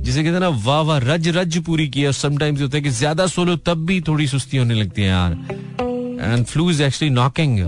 जिसे 0.00 0.22
कहते 0.22 0.32
हैं 0.32 0.40
ना 0.40 0.48
वाह 0.64 0.80
वाह 0.82 0.98
रज 1.00 1.28
रज 1.36 1.58
पूरी 1.64 1.88
की 1.88 2.04
और 2.06 2.12
समटाइम्स 2.14 2.60
होता 2.62 2.76
है 2.76 2.82
कि 2.82 2.90
ज़्यादा 2.90 3.26
सोलो 3.28 3.56
तब 3.58 3.84
भी 3.86 4.00
थोड़ी 4.08 4.26
सुस्ती 4.26 4.56
होने 4.56 4.74
लगती 4.74 5.02
है 5.02 5.08
यार। 5.08 5.32
And 6.22 6.44
flu 6.46 6.70
is 6.70 6.82
actually 6.82 7.14
knocking 7.14 7.58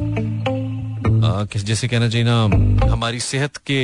जैसे 1.56 1.88
कहना 1.88 2.08
चाहिए 2.08 2.26
ना, 2.26 2.42
हमारी 2.92 3.20
सेहत 3.20 3.56
के 3.66 3.80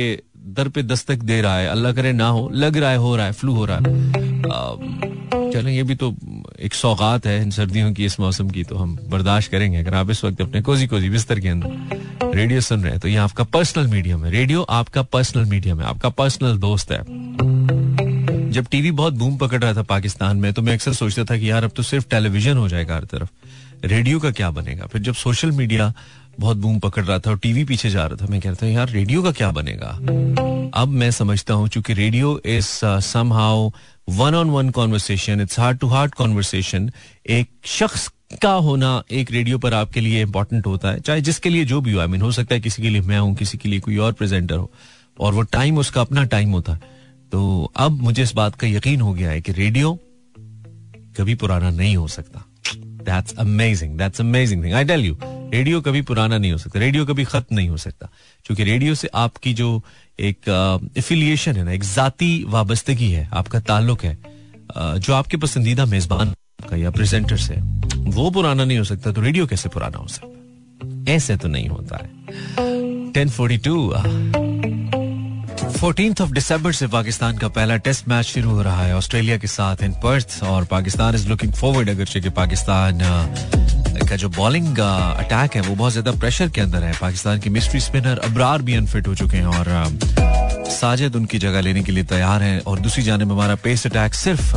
दर 0.49 0.67
पे 0.69 0.83
दस्तक 0.83 1.17
दे 1.23 1.41
रहा 1.41 1.57
है। 1.57 1.67
अल्लाह 1.67 1.91
करे 1.93 2.11
ना 2.13 2.27
हो, 2.27 2.49
लग 2.53 2.77
रहा 2.77 2.89
है, 2.91 2.97
हो 2.97 3.15
रहा 3.15 3.25
है 3.25 3.31
फ्लू 3.33 3.53
हो 3.55 3.65
रहा 3.65 3.77
है। 3.77 3.83
चलें, 5.51 5.71
ये 5.71 5.83
भी 5.83 5.95
तो 5.95 6.13
एक 6.59 6.73
सौगात 6.73 7.25
है 7.25 7.41
इन 7.41 7.51
सर्दियों 7.51 7.93
की, 7.93 8.05
इस 8.05 8.19
मौसम 8.19 8.49
की 8.49 8.63
तो 8.63 8.75
हम 8.75 8.97
बर्दाश्त 9.09 9.51
करेंगे। 9.51 9.77
अगर 9.77 9.93
आप 9.95 10.09
इस 10.09 10.23
वक्त 10.25 10.41
अपने 10.41 10.61
कोजी 10.61 10.87
कोजी 10.87 11.09
बिस्तर 11.09 11.39
के 11.39 11.49
अंदर 11.49 12.35
रेडियो 12.35 12.61
सुन 12.61 12.81
रहे 12.81 12.91
हैं 12.91 12.99
तो 12.99 13.07
ये 13.07 13.15
आपका 13.17 13.43
पर्सनल 13.45 13.87
मीडियम 13.87 14.25
है। 14.25 14.31
रेडियो 14.31 14.61
आपका 14.61 15.01
पर्सनल 15.03 15.45
मीडियम 15.45 15.79
है, 15.81 15.85
आपका 15.87 16.09
पर्सनल 16.11 16.57
दोस्त 16.59 16.91
है। 16.91 17.01
जब 18.49 18.65
टीवी 18.65 18.91
बहुत 18.91 19.13
बूम 19.13 19.37
पकड़ 19.37 19.61
रहा 19.61 19.73
था 19.73 19.81
पाकिस्तान 19.81 20.37
में 20.37 20.51
तो 20.53 20.61
मैं 20.61 20.73
अक्सर 20.73 20.93
सोचता 20.93 21.23
था 21.23 21.37
कि 21.37 21.49
यार, 21.51 21.63
अब 21.63 21.71
तो 21.75 21.83
सिर्फ़ 21.83 22.07
टेलीविज़न 22.09 22.57
हो 22.57 22.67
जाएगा 22.69 22.95
हर 22.95 23.03
तरफ़। 23.03 23.29
रेडियो 23.85 24.19
का 24.19 24.31
क्या 24.31 24.49
बनेगा? 24.51 24.85
फिर 24.85 25.01
जब 25.01 25.13
सोशल 25.13 25.51
मीडिया 25.51 25.93
बहुत 26.39 26.57
बूम 26.57 26.79
पकड़ 26.79 27.03
रहा 27.03 27.19
था 27.19 27.29
और 27.29 27.37
टीवी 27.37 27.63
पीछे 27.63 27.89
जा 27.89 28.05
रहा 28.05 28.15
था, 28.15 28.31
मैं 28.31 28.39
कहता 28.41 28.65
हूँ 28.65 28.73
यार, 28.73 28.89
रेडियो 28.89 29.23
का 29.23 29.31
क्या 29.31 29.51
बनेगा? 29.51 29.87
अब 30.73 30.87
मैं 30.87 31.11
समझता 31.11 31.53
हूँ, 31.53 31.67
चूँकि 31.67 31.93
radio 31.93 32.41
is 32.45 32.67
somehow 33.33 33.69
one 34.09 34.35
on 34.35 34.49
one 34.49 34.69
conversation 34.69 35.41
it's 35.41 35.59
heart 35.59 35.79
to 35.79 35.87
heart 35.87 36.13
conversation 36.15 36.91
एक 37.29 37.49
शख्स 37.65 38.11
का 38.41 38.51
होना 38.51 39.03
एक 39.11 39.31
रेडियो 39.31 39.57
पर 39.57 39.73
आपके 39.73 40.01
लिए 40.01 40.21
इंपॉर्टेंट 40.21 40.65
होता 40.67 40.91
है, 40.91 40.99
चाहे 40.99 41.21
जिसके 41.21 41.49
लिए 41.49 41.65
जो 41.65 41.81
भी 41.81 41.91
हो 41.91 41.99
आई 41.99 42.07
मीन 42.07 42.21
हो 42.21 42.31
सकता 42.31 42.55
है 42.55 42.61
किसी 42.61 42.81
के 42.81 42.89
लिए 42.89 43.01
मैं 43.01 43.19
हूँ, 43.19 43.35
किसी 43.35 43.57
के 43.57 43.69
लिए 43.69 43.79
कोई 43.79 43.97
और 43.97 44.13
प्रेजेंटर 44.13 44.55
हो, 44.55 44.71
और 45.19 45.33
वो 45.33 45.41
टाइम 45.41 45.77
उसका 45.77 46.01
अपना 46.01 46.23
टाइम 46.23 46.51
होता 46.51 46.73
है। 46.73 46.98
तो 47.31 47.71
अब 47.75 48.01
मुझे 48.01 48.23
इस 48.23 48.33
बात 48.35 48.55
का 48.55 48.67
यकीन 48.67 49.01
हो 49.01 49.13
गया 49.13 49.29
है 49.29 49.41
कि 49.41 49.51
रेडियो 49.51 49.97
कभी 51.17 51.35
पुराना 51.35 51.69
नहीं 51.71 51.95
हो 51.95 52.07
सकता। 52.07 52.45
That's 52.75 53.33
amazing 53.39 53.97
that's 53.97 54.21
amazing 54.21 54.63
thing 54.63 54.73
I 54.73 54.85
tell 54.85 55.05
you 55.05 55.17
radio 55.23 55.81
कभी 55.81 56.01
पुराना 56.01 56.37
नहीं 56.37 56.51
हो 56.51 56.57
सकता, 56.57 56.79
रेडियो 56.79 57.05
कभी 57.05 57.23
खत्म 57.23 57.55
नहीं 57.55 57.69
हो 57.69 57.77
सकता। 57.77 58.09
क्योंकि 58.45 58.63
रेडियो 58.63 58.95
से 58.95 59.07
आपकी 59.15 59.53
जो 59.53 59.81
एक 60.19 60.91
एफिलिएशन 60.97 61.55
है 61.55 61.63
ना, 61.63 61.71
एक 61.71 61.83
जाती 61.83 62.43
वाबस्तगी 62.47 63.09
है, 63.11 63.27
आपका 63.33 63.59
ताल्लुक 63.61 64.03
है 64.03 64.17
जो 64.77 65.13
आपके 65.13 65.37
पसंदीदा 65.37 65.85
मेजबान 65.85 66.33
का 66.69 66.75
या 66.75 66.91
प्रेजेंटर 66.91 67.37
से 67.37 67.55
वो 68.11 68.29
पुराना 68.31 68.65
नहीं 68.65 68.77
हो 68.77 68.83
सकता 68.83 69.11
तो 69.11 69.21
रेडियो 69.21 69.47
कैसे 69.47 69.69
पुराना 69.69 69.97
हो 69.97 70.07
सकता? 70.07 71.11
ऐसे 71.11 71.35
तो 71.37 71.47
नहीं 71.47 71.67
होता 71.69 71.97
है। 71.97 73.11
Ten 73.13 73.29
forty 73.29 73.57
two 73.57 73.91
fourteen 75.71 76.13
of 76.21 76.31
December 76.31 76.71
से 76.71 76.87
पाकिस्तान 76.87 77.37
का 77.37 77.47
पहला 77.47 77.75
टेस्ट 77.77 78.07
मैच 78.07 78.25
शुरू 78.25 78.49
हो 78.49 78.61
रहा 78.61 78.83
है। 78.83 78.95
ऑस्ट्रेलिया 78.95 79.37
के 79.37 79.47
साथ 79.47 79.83
इन 79.83 79.91
पर्थ 80.03 80.39
और 80.43 80.65
पाकिस्तान 80.65 81.15
इज़ 81.15 81.27
लुकिंग 81.29 81.53
फॉरवर्ड 81.53 81.89
अगर 81.89 82.19
कि 82.19 82.29
पाकिस्तान 82.31 82.99
का 84.09 84.15
जो 84.15 84.29
बॉलिंग 84.29 84.77
अटैक 84.77 85.55
है, 85.55 85.61
वो 85.61 85.75
बहुत 85.75 85.91
ज़्यादा 85.91 86.11
प्रेशर 86.11 86.49
के 86.49 86.61
अंदर 86.61 86.83
है। 86.83 86.93
पाकिस्तान 87.01 87.39
की 87.39 87.49
मिस्ट्री 87.49 87.79
स्पिनर 87.79 88.19
अबरार 88.19 88.61
भी 88.61 88.75
अनफिट 88.75 89.07
हो 89.07 89.15
चुके 89.15 89.37
हैं 89.37 89.45
और 89.47 90.69
साजिद 90.71 91.15
उनकी 91.15 91.37
जगह 91.39 91.61
लेने 91.61 91.83
के 91.83 91.91
लिए 91.91 92.03
तैयार 92.05 92.43
है। 92.43 92.59
और 92.59 92.79
दूसरी 92.79 93.03
जानब 93.03 93.31
हमारा 93.31 93.55
पेस 93.63 93.85
अटैक 93.87 94.13
सिर्फ़ 94.15 94.55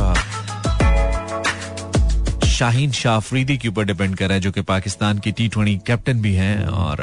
शाहीन 2.47 2.91
शाह 2.91 3.15
अफरीदी 3.15 3.57
के 3.57 3.67
ऊपर 3.67 3.83
डिपेंड 3.85 4.15
कर 4.15 4.25
रहा 4.25 4.33
है, 4.33 4.41
जो 4.41 4.51
कि 4.51 4.61
पाकिस्तान 4.63 5.19
की 5.19 5.31
टी 5.31 5.49
कैप्टन 5.87 6.21
भी 6.21 6.33
हैं 6.35 6.65
और 6.65 6.97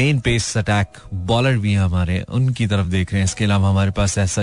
मेन 0.00 0.18
पेस 0.18 0.58
अटैक 0.58 0.86
बॉलर 1.14 1.56
भी 1.56 1.72
हैं 1.72 1.80
हमारे, 1.80 2.24
उनकी 2.28 2.66
तरफ़ 2.66 2.86
देख 2.86 3.12
रहे 3.12 3.20
हैं। 3.20 3.24
इसके 3.24 3.44
अलावा 3.44 3.68
हमारे 3.68 3.90
पास 3.90 4.18
ऐसा 4.18 4.42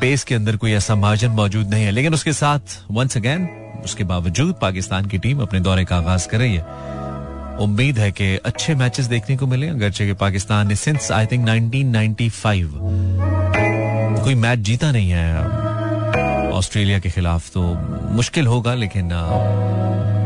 पेस 0.00 0.24
के 0.24 0.34
अंदर 0.34 0.56
कोई 0.56 0.72
ऐसा 0.72 0.94
मार्जिन 0.94 1.30
मौजूद 1.30 1.68
नहीं 1.68 1.84
है। 1.84 1.90
लेकिन 1.90 2.14
उसके 2.14 2.32
साथ 2.32 2.58
वंस 2.90 3.16
अगेन 3.16 3.48
उसके 3.84 4.04
बावजूद 4.04 4.54
पाकिस्तान 4.62 5.06
की 5.06 5.18
टीम 5.18 5.42
अपने 5.42 5.60
दौरे 5.60 5.84
का 5.84 5.96
आगाज़ 5.96 6.28
कर 6.28 6.38
रही 6.38 6.54
है। 6.54 6.62
उम्मीद 7.58 7.98
है 7.98 8.12
कि 8.12 8.36
अच्छे 8.36 8.74
मैचेस 8.74 9.06
देखने 9.06 9.36
को 9.36 9.46
मिले, 9.46 9.68
अगरचे 9.68 10.06
कि 10.06 10.12
पाकिस्तान 10.12 10.68
ने 10.68 10.76
सिंस 10.76 11.12
आई 11.12 11.26
थिंक 11.26 11.48
1995 11.48 12.70
कोई 14.24 14.34
मैच 14.34 14.58
जीता 14.58 14.92
नहीं 14.92 15.10
है। 15.10 15.48
ऑस्ट्रेलिया 16.50 16.98
के 16.98 17.10
खिलाफ 17.10 17.50
तो 17.50 17.74
मुश्किल 18.12 18.46
होगा, 18.46 18.74
लेकिन 18.74 19.12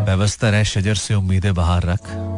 व्यवस्था 0.06 0.50
रहे, 0.50 0.64
शजर 0.64 0.94
से 0.94 1.14
उम्मीदें 1.14 1.54
बाहर 1.54 1.82
रख। 1.82 2.32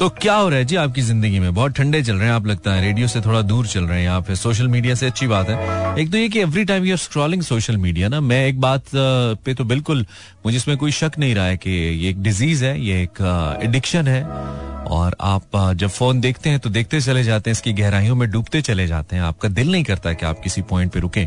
तो 0.00 0.08
क्या 0.12 0.34
हो 0.34 0.48
रहा 0.48 0.58
है 0.58 0.64
जी 0.64 0.76
आपकी 0.76 1.02
ज़िंदगी 1.02 1.38
में? 1.40 1.54
बहुत 1.54 1.72
ठंडे 1.76 2.02
चल 2.02 2.16
रहे 2.16 2.28
हैं, 2.28 2.34
आप 2.34 2.46
लगता 2.46 2.72
है। 2.74 2.80
रेडियो 2.82 3.06
से 3.08 3.20
थोड़ा 3.20 3.40
दूर 3.42 3.66
चल 3.66 3.84
रहे 3.84 3.98
हैं 3.98 4.04
यहाँ 4.04 4.20
पे 4.22 4.34
सोशल 4.36 4.68
मीडिया 4.68 4.94
से 4.94 5.06
अच्छी 5.06 5.26
बात 5.26 5.48
है। 5.50 5.98
एक 6.00 6.10
तो 6.12 6.18
ये 6.18 6.28
कि 6.28 6.40
every 6.40 6.64
time 6.64 6.84
you 6.84 6.96
scrolling 6.96 7.42
social 7.42 7.76
media 7.76 8.08
ना, 8.08 8.20
मैं 8.20 8.44
एक 8.46 8.60
बात 8.60 8.84
पे 8.94 9.54
तो 9.54 9.64
बिल्कुल, 9.64 10.04
मुझे 10.46 10.56
इसमें 10.56 10.76
कोई 10.76 10.92
शक 10.92 11.12
नहीं 11.18 11.34
रहा 11.34 11.46
है 11.46 11.56
कि 11.56 11.70
ये 11.70 12.10
एक 12.10 12.22
डिज़ीज़ 12.22 12.64
है, 12.64 12.80
ये 12.80 13.02
एक 13.02 13.58
एडिक्शन 13.62 14.08
है। 14.08 14.22
और 14.86 15.16
आप 15.20 15.56
जब 15.74 15.88
फ़ोन 15.88 16.20
देखते 16.20 16.50
हैं 16.50 16.58
तो 16.58 16.70
देखते 16.70 17.00
चले 17.00 17.22
जाते 17.24 17.50
हैं, 17.50 17.52
इसकी 17.52 17.72
गहराइयों 17.72 18.16
में 18.16 18.30
डूबते 18.30 18.62
चले 18.62 18.86
जाते 18.86 19.16
हैं। 19.16 19.22
आपका 19.22 19.48
दिल 19.48 19.72
नहीं 19.72 19.84
करता 19.84 20.12
कि 20.12 20.26
आप 20.26 20.40
किसी 20.40 20.62
पॉइंट 20.62 20.92
पे 20.92 21.00
रुकें। 21.00 21.26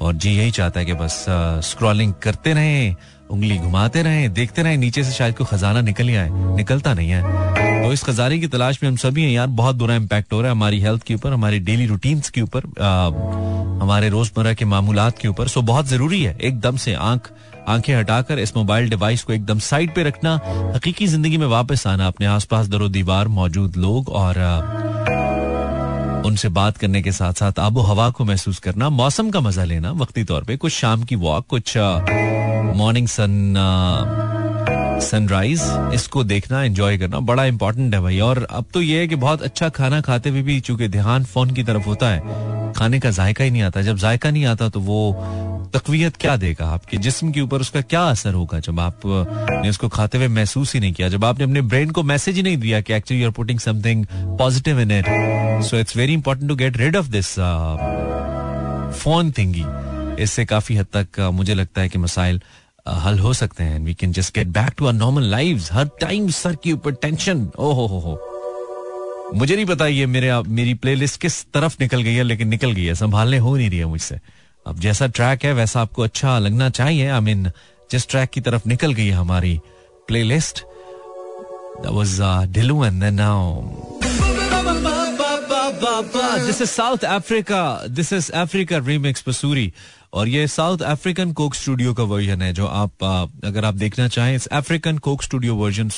और 0.00 0.14
जी 0.14 0.30
यही 0.30 0.50
चाहता 0.50 0.80
है 0.80 0.86
कि 0.86 0.92
बस 0.94 1.24
स्क्रॉलिंग 1.68 2.12
करते 2.22 2.52
रहें, 2.54 2.94
उंगली 3.30 3.56
घुमाते 3.58 4.02
रहे, 4.02 4.28
देखते 4.28 4.62
रहे, 4.62 4.76
नीचे 4.76 5.04
से 5.04 5.12
शायद 5.12 5.34
कोई 5.34 5.46
खजाना 5.46 5.80
निकल 5.80 6.10
आए, 6.10 6.28
निकलता 6.56 6.94
नहीं 6.94 7.10
है। 7.10 7.67
तो 7.78 7.92
इस 7.92 8.02
खजाने 8.04 8.38
की 8.38 8.46
तलाश 8.48 8.82
में 8.82 8.88
हम 8.88 8.96
सभी 8.96 9.22
हैं 9.22 9.30
यार, 9.30 9.46
बहुत 9.48 9.76
बुरा 9.76 9.94
इम्पैक्ट 9.96 10.32
हो 10.32 10.40
रहा 10.40 10.50
है 10.50 10.56
हमारी 10.56 10.80
हेल्थ 10.80 11.02
के 11.02 11.14
ऊपर, 11.14 11.32
हमारी 11.32 11.58
डेली 11.60 11.86
रूटीन्स 11.86 12.30
के 12.30 12.40
ऊपर 12.40 12.64
हमारे 13.82 14.08
रोज़मर्रा 14.08 14.52
के 14.52 14.64
मामूलात 14.64 15.18
के 15.18 15.28
ऊपर। 15.28 15.48
सो 15.48 15.62
बहुत 15.62 15.86
ज़रूरी 15.88 16.22
है 16.22 16.36
एकदम 16.38 16.76
से 16.76 16.94
आँख, 16.94 17.30
आँखें 17.68 17.94
हटाकर 17.96 18.38
इस 18.38 18.56
मोबाइल 18.56 18.88
डिवाइस 18.90 19.22
को 19.22 19.32
एकदम 19.32 19.58
साइड 19.58 19.94
पे 19.94 20.02
रखना। 20.02 20.34
हकीकी 20.74 21.06
ज़िंदगी 21.06 21.36
में 21.36 21.46
वापस 21.46 21.86
आना, 21.86 22.06
अपने 22.06 22.26
आसपास 22.26 22.66
दरो 22.68 22.88
दीवार, 22.88 23.28
मौजूद 23.28 23.76
लोग 23.76 24.08
और 24.10 24.38
उनसे 26.26 26.48
बात 26.50 26.76
करने 26.76 27.02
के 27.02 27.12
साथ 27.12 27.32
साथ 27.32 27.58
आबो 27.58 27.80
हवा 27.80 28.08
को 28.10 28.24
महसूस 28.24 28.58
करना, 28.58 28.88
मौसम 28.90 29.30
का 29.30 29.40
मज़ा 29.40 29.64
लेना, 29.64 29.92
वक्ती 29.94 30.24
तौर 30.24 30.44
पे 30.44 30.56
कुछ 30.56 30.72
शाम 30.72 31.02
की 31.02 31.16
वॉक 31.16 31.46
कुछ 31.46 31.76
मॉर्निंग 32.76 33.08
सन 33.08 33.54
सनराइज 35.00 35.60
इसको 35.94 36.22
देखना 36.24 36.62
एंजॉय 36.64 36.98
करना 36.98 37.20
बड़ा 37.20 37.44
इंपॉर्टेंट 37.44 37.94
है 37.94 38.00
भाई। 38.00 38.18
और 38.20 38.46
अब 38.50 38.64
तो 38.74 38.82
ये 38.82 39.00
है 39.00 39.08
कि 39.08 39.16
बहुत 39.16 39.42
अच्छा 39.42 39.68
खाना 39.68 40.00
खाते 40.00 40.30
हुए 40.30 40.42
भी 40.42 40.60
चूँकि 40.60 40.88
ध्यान 40.88 41.24
फ़ोन 41.24 41.50
की 41.50 41.62
तरफ़ 41.64 41.84
होता 41.84 42.10
है 42.10 42.72
खाने 42.74 43.00
का 43.00 43.10
जायका 43.10 43.44
ही 43.44 43.50
नहीं 43.50 43.62
आता। 43.62 43.82
जब 43.82 43.96
जायका 43.96 44.30
नहीं 44.30 44.44
आता 44.46 44.68
तो 44.68 44.80
वो 44.80 45.70
तकवीत 45.74 46.16
क्या 46.16 46.36
देगा 46.36 46.66
आपके? 46.66 46.96
जिस्म 46.96 47.30
के 47.32 47.40
ऊपर 47.40 47.60
उसका 47.60 47.80
क्या 47.80 48.02
असर 48.02 48.34
होगा? 48.34 48.58
जब 48.58 48.80
आप 48.80 49.00
ने 49.06 49.68
उसको 49.70 49.88
खाते 49.88 50.18
हुए 50.18 50.28
महसूस 50.28 50.74
ही 50.74 50.80
नहीं 50.80 50.92
किया 50.92 51.08
जब 51.08 51.24
आपने 51.24 51.44
अपने 51.44 51.62
ब्रेन 51.62 51.90
को 51.90 52.02
मैसेज 52.02 52.36
ही 52.36 52.42
नहीं 52.42 52.56
दिया 52.56 52.80
कि 52.80 52.94
actually 52.94 53.22
you 53.22 53.28
are 53.28 53.32
putting 53.32 53.58
something 53.60 54.06
positive 54.38 54.80
in 54.80 54.90
it 54.90 55.06
so 55.64 55.76
it's 55.76 55.96
very 55.96 56.12
important 56.12 56.48
to 56.48 56.56
get 56.56 56.76
rid 56.76 56.96
of 56.96 57.08
this 57.08 57.34
phone 59.02 59.32
thingy 59.38 59.64
इससे 60.22 60.44
काफ़ी 60.44 60.76
हद 60.76 60.86
तक 60.92 61.08
uh, 61.20 61.32
मुझे 61.32 61.54
लगता 61.54 61.80
है 61.80 61.88
कि 61.88 61.98
मसाइल 61.98 62.40
हल 63.04 63.18
हो 63.18 63.32
सकते 63.32 63.64
हैं 63.64 63.78
we 63.84 63.94
can 63.94 64.12
just 64.12 64.34
get 64.34 64.46
back 64.56 64.72
to 64.78 64.86
our 64.86 64.92
normal 64.92 65.30
lives 65.30 65.72
her 65.72 65.88
time 66.00 66.28
सर 66.30 66.54
के 66.64 66.72
ऊपर 66.72 66.92
टेंशन 67.02 67.48
ओ 67.58 67.72
हो 67.72 67.86
हो 67.86 67.98
हो 68.00 68.18
मुझे 69.34 69.54
नहीं 69.56 69.66
पता 69.66 69.86
ये 69.86 70.06
मेरे 70.06 70.30
मेरी 70.48 70.74
प्लेलिस्ट 70.74 71.20
किस 71.20 71.44
तरफ़ 71.54 71.76
निकल 71.80 72.02
गई 72.02 72.14
है, 72.14 72.22
लेकिन 72.22 72.48
निकल 72.48 72.70
गई 72.72 72.84
है। 72.84 72.94
संभालने 72.94 73.38
हो 73.38 73.56
नहीं 73.56 73.68
रही 73.70 73.78
है 73.78 73.84
मुझसे। 73.84 74.18
अब 74.66 74.78
जैसा 74.80 75.06
ट्रैक 75.06 75.44
है, 75.44 75.52
वैसा 75.52 75.80
आपको 75.80 76.02
अच्छा 76.02 76.38
लगना 76.38 76.68
चाहिए। 76.70 77.08
आई 77.08 77.20
मीन 77.20 77.50
जिस 77.90 78.08
ट्रैक 78.08 78.30
की 78.30 78.40
तरफ़ 78.40 78.68
निकल 78.68 78.92
गई 78.92 79.06
है 79.06 79.12
हमारी 79.12 79.60
play 80.08 80.22
list 80.22 80.64
ढिलू 82.54 82.84
and 82.84 83.04
now 83.04 83.62
this 86.46 86.60
is 86.62 86.70
South 86.70 87.04
Africa 87.04 87.62
this 87.88 88.12
is 88.12 88.30
Africa 88.32 88.78
remix 88.86 89.22
Pasoori 89.22 89.72
और 90.12 90.28
ये 90.28 90.46
साउथ 90.48 90.82
अफ्रीकन 90.82 91.32
कोक 91.32 91.54
स्टूडियो 91.54 91.94
का 91.94 92.02
वर्जन 92.02 92.42
है, 92.42 92.52
जो 92.52 92.66
आप 92.66 93.04
अगर 93.44 93.64
आप 93.64 93.74
देखना 93.74 94.08
चाहें, 94.08 94.34
इस 94.36 94.46
African 94.46 94.98
Coke 94.98 95.22
Studio 95.22 95.54
version 95.54 95.90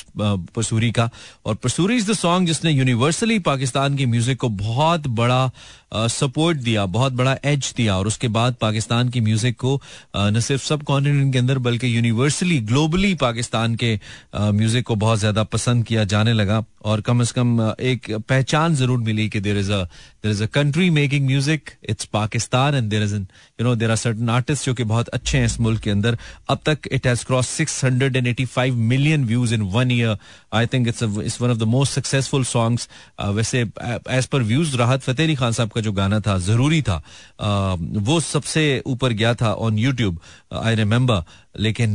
Pasoori 0.54 0.90
का। 0.90 1.08
और 1.46 1.54
पसूरी 1.54 1.96
इज़ 1.96 2.10
द 2.10 2.14
सॉन्ग 2.14 2.46
जिसने 2.46 2.70
यूनिवर्सली 2.70 3.38
पाकिस्तान 3.38 3.96
की 3.96 4.06
म्यूज़िक 4.06 4.38
को 4.38 4.48
बहुत 4.48 5.06
बड़ा 5.06 5.50
सपोर्ट 5.92 6.58
दिया, 6.58 6.84
बहुत 6.88 7.12
बड़ा 7.12 7.36
एज 7.44 7.72
दिया 7.76 7.96
और 7.98 8.06
उसके 8.06 8.28
बाद 8.30 8.54
पाकिस्तान 8.60 9.08
की 9.08 9.20
म्यूज़िक 9.20 9.56
को 9.60 9.80
न 10.16 10.40
सिर्फ़ 10.40 10.64
सब 10.64 10.82
कॉन्टिनेंट 10.82 11.32
के 11.32 11.38
अंदर 11.38 11.58
बल्कि 11.60 11.96
यूनिवर्सली 11.96 12.58
ग्लोबली 12.62 13.14
पाकिस्तान 13.22 13.74
के 13.74 13.98
म्यूज़िक 14.36 14.86
को 14.86 14.94
बहुत 14.96 15.18
ज़्यादा 15.18 15.44
पसंद 15.46 15.84
किया 15.86 16.04
जाने 16.04 16.32
लगा 16.32 16.64
और 16.84 17.00
कम 17.00 17.22
से 17.22 17.32
कम 17.34 17.60
एक 17.80 18.10
पहचान 18.28 18.74
ज़रूर 18.74 18.98
मिली 18.98 19.28
कि 19.28 19.40
there 19.40 19.58
is 19.58 19.70
there 19.72 20.30
is 20.30 20.42
a 20.42 20.46
country 20.54 20.88
making 20.90 21.26
music 21.26 21.70
it's 21.88 22.04
Pakistan 22.12 22.74
and 22.74 22.88
there 22.90 23.02
is 23.02 23.14
you 23.14 23.64
know 23.64 23.74
there 23.76 23.90
are 23.90 23.96
certain 23.96 24.28
artist 24.30 24.66
जो 24.66 24.74
कि 24.74 24.84
बहुत 24.84 25.08
अच्छे 25.08 25.38
हैं 25.38 25.44
इस 25.46 25.58
मुल्क 25.60 25.80
के 25.82 25.90
अंदर। 25.90 26.18
अब 26.50 26.60
तक 26.66 26.88
it 26.92 27.06
has 27.06 27.24
cross 27.26 27.48
six 27.48 27.84
hundred 27.84 28.16
and 28.16 28.26
eighty 28.26 28.44
five 28.44 28.76
million 28.92 29.24
views 29.24 29.54
in 29.54 29.62
one 29.74 29.90
year 29.90 30.16
I 30.54 30.66
think 30.66 30.88
it's 30.88 31.40
one 31.42 31.50
of 31.50 31.58
the 31.58 31.68
most 31.74 31.94
successful 31.94 32.44
songs 32.44 32.88
वैसे 33.20 33.60
as 33.60 34.26
per 34.32 34.42
views 34.42 34.76
Rahat 34.76 35.02
Fateh 35.02 35.26
Ali 35.26 35.34
Khan 35.34 35.52
साहब 35.52 35.70
का 35.70 35.79
जो 35.80 35.92
गाना 35.92 36.20
था 36.20 36.38
ज़रूरी 36.38 36.82
था 36.82 37.02
uh, 37.02 37.78
वो 37.98 38.20
सबसे 38.20 38.82
ऊपर 38.86 39.12
गया 39.12 39.34
था 39.34 39.52
ऑन 39.52 39.78
यूट्यूब 39.78 40.20
आई 40.54 40.74
रिमेम्बर 40.74 41.22
लेकिन 41.60 41.94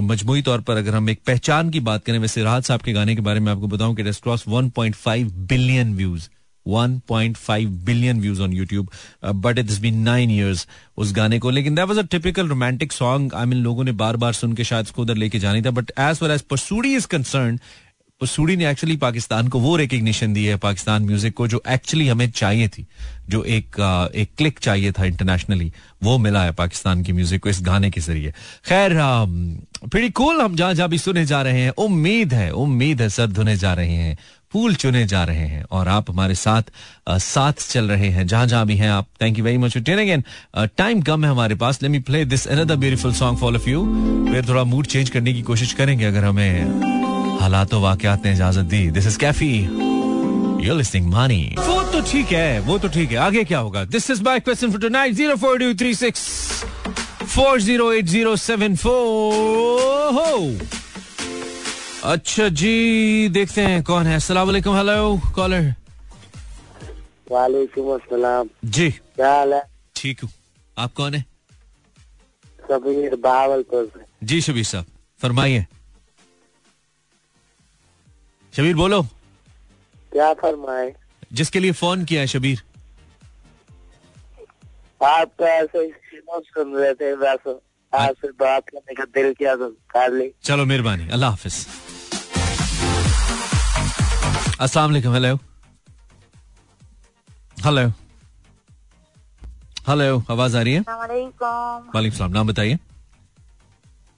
मजमूई 0.00 0.42
तौर 0.42 0.60
पर 0.60 0.76
अगर 0.76 0.94
हम 0.94 1.10
एक 1.10 1.20
पहचान 1.26 1.70
की 1.70 1.80
बात 1.80 2.04
करें 2.04 2.18
वैसे 2.18 2.42
राहत 2.42 2.64
साहब 2.64 2.80
के 2.80 2.92
गाने 2.92 3.14
के 3.14 3.22
बारे 3.22 3.40
में 3.40 3.52
आपको 3.52 3.66
बताऊँ 3.66 3.94
कि 3.94 4.02
cross 4.02 4.44
1.5 4.48 5.32
billion 5.48 5.94
views 5.96 6.28
1.5 6.68 7.66
billion 7.66 8.20
views 8.20 8.42
on 8.42 8.52
YouTube 8.52 8.90
but 9.24 9.58
it's 9.58 9.78
been 9.78 9.98
nine 9.98 10.30
years 10.30 10.66
उस 10.96 11.12
गाने 11.12 11.38
को। 11.38 11.50
लेकिन 11.50 11.74
that 11.74 11.86
was 11.86 11.98
a 11.98 12.02
typical 12.02 12.48
romantic 12.48 12.92
song 12.92 13.34
I 13.34 13.46
mean 13.46 13.58
लोगों 13.58 13.84
ने 13.84 13.92
बार 13.92 14.16
बार 14.16 14.32
सुन 14.32 14.52
के 14.52 14.64
शायद 14.64 14.84
उसको 14.84 15.02
उधर 15.02 15.14
लेके 15.14 15.38
जानी 15.38 15.62
था। 15.62 15.70
But 15.70 15.92
as 15.98 16.18
well 16.22 16.32
as 16.32 16.40
Pasoori 16.40 16.94
is 16.96 17.06
concern 17.06 17.58
सूडी 18.26 18.56
ने 18.56 18.70
एक्चुअली 18.70 18.96
पाकिस्तान 18.96 19.48
को 19.48 19.58
वो 19.58 19.76
रिकग्निशन 19.76 20.32
दी 20.32 20.44
है 20.44 20.56
पाकिस्तान 20.56 21.02
म्यूज़िक 21.02 21.34
को 21.34 21.48
जो 21.48 21.62
एक्चुअली 21.68 22.08
हमें 22.08 22.30
चाहिए 22.30 22.68
थी 22.68 22.86
जो 23.28 23.42
एक 23.42 23.66
एक 24.14 24.30
क्लिक 24.38 24.58
चाहिए 24.58 24.92
था 24.92 25.04
इंटरनेशनली 25.04 25.72
वो 26.02 26.18
मिला 26.18 26.42
है 26.44 26.52
पाकिस्तान 26.52 27.02
की 27.02 27.12
म्यूज़िक 27.12 27.42
को 27.42 27.48
इस 27.48 27.58
गाने 27.62 27.90
के 27.90 28.00
ज़रिए। 28.00 28.30
खैर 28.64 28.94
फिर 29.92 30.10
कूल 30.10 30.40
हम 30.40 30.56
जहाँ 30.56 30.74
जहाँ 30.74 30.88
भी 30.88 30.98
सुने 30.98 31.26
जा 31.26 31.42
रहे 31.42 31.60
हैं 31.60 31.70
उम्मीद 31.70 32.34
है 32.34 32.50
उम्मीद 32.50 33.02
है 33.02 33.08
सर 33.08 33.26
धुने 33.26 33.56
जा 33.56 33.74
रहे 33.74 33.92
हैं 33.92 34.18
फूल 34.52 34.74
चुने 34.74 35.06
जा 35.06 35.24
रहे 35.24 35.46
हैं 35.46 35.64
और 35.70 35.88
आप 35.88 36.10
हमारे 36.10 36.34
साथ 36.34 36.62
आ, 37.08 37.18
साथ 37.18 37.52
चल 37.52 37.84
रहे 37.84 38.08
हैं 38.08 38.26
जहाँ 38.26 38.46
जहाँ 38.46 38.66
भी 38.66 38.76
हैं 38.76 38.90
आप 38.90 39.06
thank 39.22 39.38
you 39.38 39.44
very 39.44 39.58
much 39.58 39.78
tuning 39.78 40.10
in 40.10 40.24
time 40.56 41.02
कम 41.02 41.24
है 41.24 41.30
हमारे 41.30 41.54
पास 41.54 41.82
let 41.82 41.92
me 41.92 41.98
play 41.98 42.24
this 42.24 42.46
another 42.46 42.76
beautiful 42.76 43.14
song 43.14 43.38
for 43.38 43.54
of 43.54 43.70
you 43.70 43.84
फिर 44.32 44.48
थोड़ा 44.48 44.64
मूड 44.64 44.86
चेंज 44.86 45.10
करने 45.10 45.34
की 45.34 45.42
कोशिश 45.42 45.72
करेंगे 45.72 46.04
अगर 46.04 46.24
हमें 46.24 47.19
हालात 47.40 47.74
वाकयात 47.74 48.24
ने 48.24 48.32
इजाज़त 48.32 48.64
दी। 48.70 48.90
This 48.90 49.06
is 49.06 49.18
Kaifi 49.18 49.52
You're 50.60 50.76
listening 50.78 51.06
money. 51.12 51.44
वो 51.58 51.82
तो 51.92 52.00
ठीक 52.10 52.32
है 52.32 52.60
वो 52.60 52.78
तो 52.78 52.88
ठीक 52.94 53.10
है। 53.12 53.16
आगे 53.26 53.44
क्या 53.44 53.58
होगा? 53.58 53.84
This 53.84 54.10
is 54.10 54.22
my 54.22 54.40
question 54.40 54.70
for 54.70 54.80
tonight 54.80 55.14
zero 55.14 55.36
four 55.36 55.58
two 55.58 55.72
three 55.80 55.94
six 55.94 56.20
four 57.24 57.60
zero 57.60 57.92
eight 57.92 58.06
zero 58.06 58.34
seven 58.36 58.76
four 58.76 60.58
अच्छा 62.12 62.48
जी 62.60 63.28
देखते 63.32 63.62
हैं 63.62 63.82
कौन 63.84 64.06
है। 64.06 64.14
अस्सलाम 64.16 64.46
वालेकुम 64.46 64.76
हेलो 64.76 65.20
कॉलर 65.34 65.74
वालेकुम 67.32 67.92
अस्सलाम। 67.94 68.48
जी। 68.64 68.90
क्या 68.90 69.34
हाल 69.34 69.52
है? 69.54 69.62
ठीक 69.96 70.20
हूँ। 70.22 70.30
आप 70.76 70.92
कौन 70.94 71.14
है? 71.14 71.24
शबीर 72.70 73.14
बावलपुर 73.24 73.90
जी 74.24 74.40
शबीर 74.40 74.64
साहब 74.64 74.84
फरमाइए। 75.20 75.66
शबीर 78.56 78.74
बोलो। 78.76 79.02
क्या 80.12 80.32
फरमाए? 80.34 80.92
जिसके 81.32 81.60
लिए 81.60 81.72
फ़ोन 81.72 82.04
किया 82.04 82.20
है 82.20 82.26
शबीर? 82.26 82.62
आप 85.00 85.30
तो 85.38 85.44
ऐसे 85.46 85.90
सुन 86.28 86.74
रहे 86.76 86.94
थे 86.94 87.12
वैसे 87.16 87.52
आपसे 87.92 88.28
बात 88.40 88.68
करने 88.68 88.94
का 88.94 89.04
दिल 89.14 89.32
किया 89.34 89.54
तो 89.56 89.68
कर 89.92 90.12
ली। 90.12 90.30
चलो 90.44 90.64
मेहरबानी। 90.66 91.08
अल्लाह 91.08 91.30
हाफिज। 91.30 91.66
अस्सलाम 94.60 94.90
वालेकुम 94.90 95.14
हेलो। 95.14 95.36
हेलो। 97.56 97.88
हेलो 99.88 100.22
आवाज़ 100.30 100.56
आ 100.56 100.62
रही 100.62 100.74
है? 100.74 100.80
वालेकुम। 100.80 102.10
सलाम। 102.10 102.32
नाम 102.32 102.46
बताइए। 102.48 102.74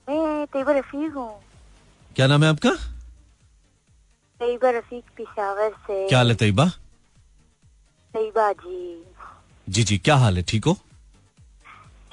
मैं 0.09 0.47
तैयबा 0.53 0.73
रफीक 0.73 1.13
हूँ। 1.13 1.31
क्या 2.17 2.27
नाम 2.27 2.45
है 2.45 2.51
आपका? 2.51 2.71
तैयबा 4.43 4.71
रफीक 4.77 5.05
पिशावर 5.17 5.71
से 5.87 6.07
क्या 6.09 6.19
हाल 6.19 6.31
है 6.31 6.35
तैयबा 6.37 6.65
तैयबा 8.15 8.53
जी। 8.63 8.79
जी 9.67 9.83
जी 9.91 9.99
क्या 9.99 10.17
हाल 10.23 10.37
है 10.37 10.43
ठीक 10.49 10.65
हो? 10.65 10.73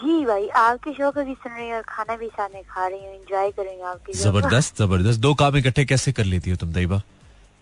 जी 0.01 0.25
भाई 0.25 0.47
आपके 0.63 0.91
शो 0.93 1.09
को 1.11 1.23
भी 1.25 1.33
सुन 1.33 1.51
रही 1.51 1.69
हूँ 1.69 1.81
खाना 1.87 2.15
भी 2.17 2.29
में 2.53 2.61
खा 2.69 2.87
रही 2.87 2.99
हूँ 2.99 3.13
एंजॉय 3.15 3.51
करेंगे 3.51 3.83
आपकी 3.83 4.13
ज़बरदस्त 4.19 4.77
ज़बरदस्त। 4.81 5.19
दो 5.19 5.33
काम 5.41 5.57
इकट्ठे 5.57 5.85
कैसे 5.85 6.11
कर 6.19 6.23
लेती 6.25 6.49
हो 6.51 6.57
तुम 6.57 6.73
तैयबा 6.73 7.01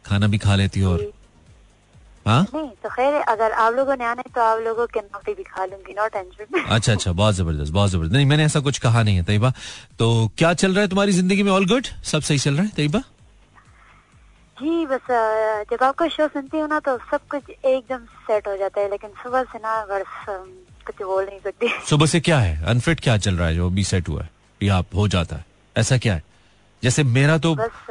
खाना 0.05 0.27
भी 0.27 0.37
खा 0.37 0.55
लेती 0.55 0.79
हो 0.79 0.91
और 0.91 1.11
हाँ? 2.27 2.41
नहीं 2.53 2.69
तो 2.83 2.89
खैर 2.89 3.13
अगर 3.31 3.51
आप 3.63 3.73
लोगों 3.73 3.95
ने 3.97 4.05
आने 4.05 4.23
तो 4.35 4.41
आप 4.41 4.59
लोगों 4.63 4.85
के 4.93 4.99
नौकरी 4.99 5.33
भी 5.33 5.43
खा 5.43 5.65
लूँगी 5.65 5.93
नो 5.99 6.07
टेंशन 6.15 6.63
अच्छा 6.63 6.93
अच्छा 6.93 7.11
बहुत 7.11 7.35
ज़बरदस्त 7.35 7.71
बहुत 7.73 7.89
ज़बरदस्त। 7.91 8.13
नहीं 8.13 8.25
मैंने 8.25 8.45
ऐसा 8.45 8.59
कुछ 8.67 8.77
कहा 8.85 9.03
नहीं 9.03 9.15
है 9.15 9.23
तैयबा 9.25 9.53
तो 9.99 10.07
क्या 10.37 10.53
चल 10.53 10.73
रहा 10.73 10.81
है 10.81 10.87
तुम्हारी 10.89 11.11
ज़िंदगी 11.11 11.43
में? 11.43 11.51
ऑल 11.51 11.65
गुड 11.67 11.87
सब 12.11 12.21
सही 12.21 12.39
चल 12.39 12.53
रहा 12.55 12.63
है 12.63 12.71
तैयबा 12.75 13.01
जी 14.57 14.85
बस 14.85 15.07
जब 15.71 15.83
आपका 15.83 16.07
शो 16.07 16.27
सुनती 16.27 16.59
हूँ 16.59 16.67
ना 16.69 16.79
तो 16.79 16.97
सब 17.11 17.27
कुछ 17.31 17.49
एकदम 17.49 18.05
सेट 18.27 18.47
हो 18.47 18.55
जाता 18.57 18.81
है 18.81 18.89
लेकिन 18.89 19.09
सुबह 19.23 19.43
से 19.43 19.59
ना 19.59 19.73
बस 19.89 20.25
कुछ 20.87 21.01
बोल 21.01 21.25
नहीं 21.25 21.39
सकती। 21.39 21.67
सुबह 21.89 22.05
से 22.05 22.19
क्या 22.19 22.39
है? 22.39 22.65
अनफिट 22.65 22.99
क्या 22.99 23.17
चल 23.17 23.35
रहा 23.37 23.47
है 23.47 23.55
जो 23.55 23.67
अभी 23.67 23.83
सेट 23.83 24.09
हुआ 24.09 24.21
है? 24.23 24.29
या 24.61 24.83
हो 24.95 25.07
जाता 25.07 25.35
है? 25.35 25.45
ऐसा 25.75 25.97
क्या 25.97 26.13
है? 26.13 26.23
जैसे 26.83 27.03
मेरा 27.03 27.37
तो 27.37 27.55
बस 27.55 27.85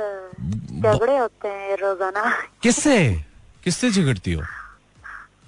झगड़े 0.83 1.17
होते 1.19 1.49
हैं 1.49 1.77
रोज़ाना। 1.77 2.25
किससे? 2.63 2.99
किससे 3.65 3.91
झगड़ती 3.91 4.33
हो? 4.33 4.43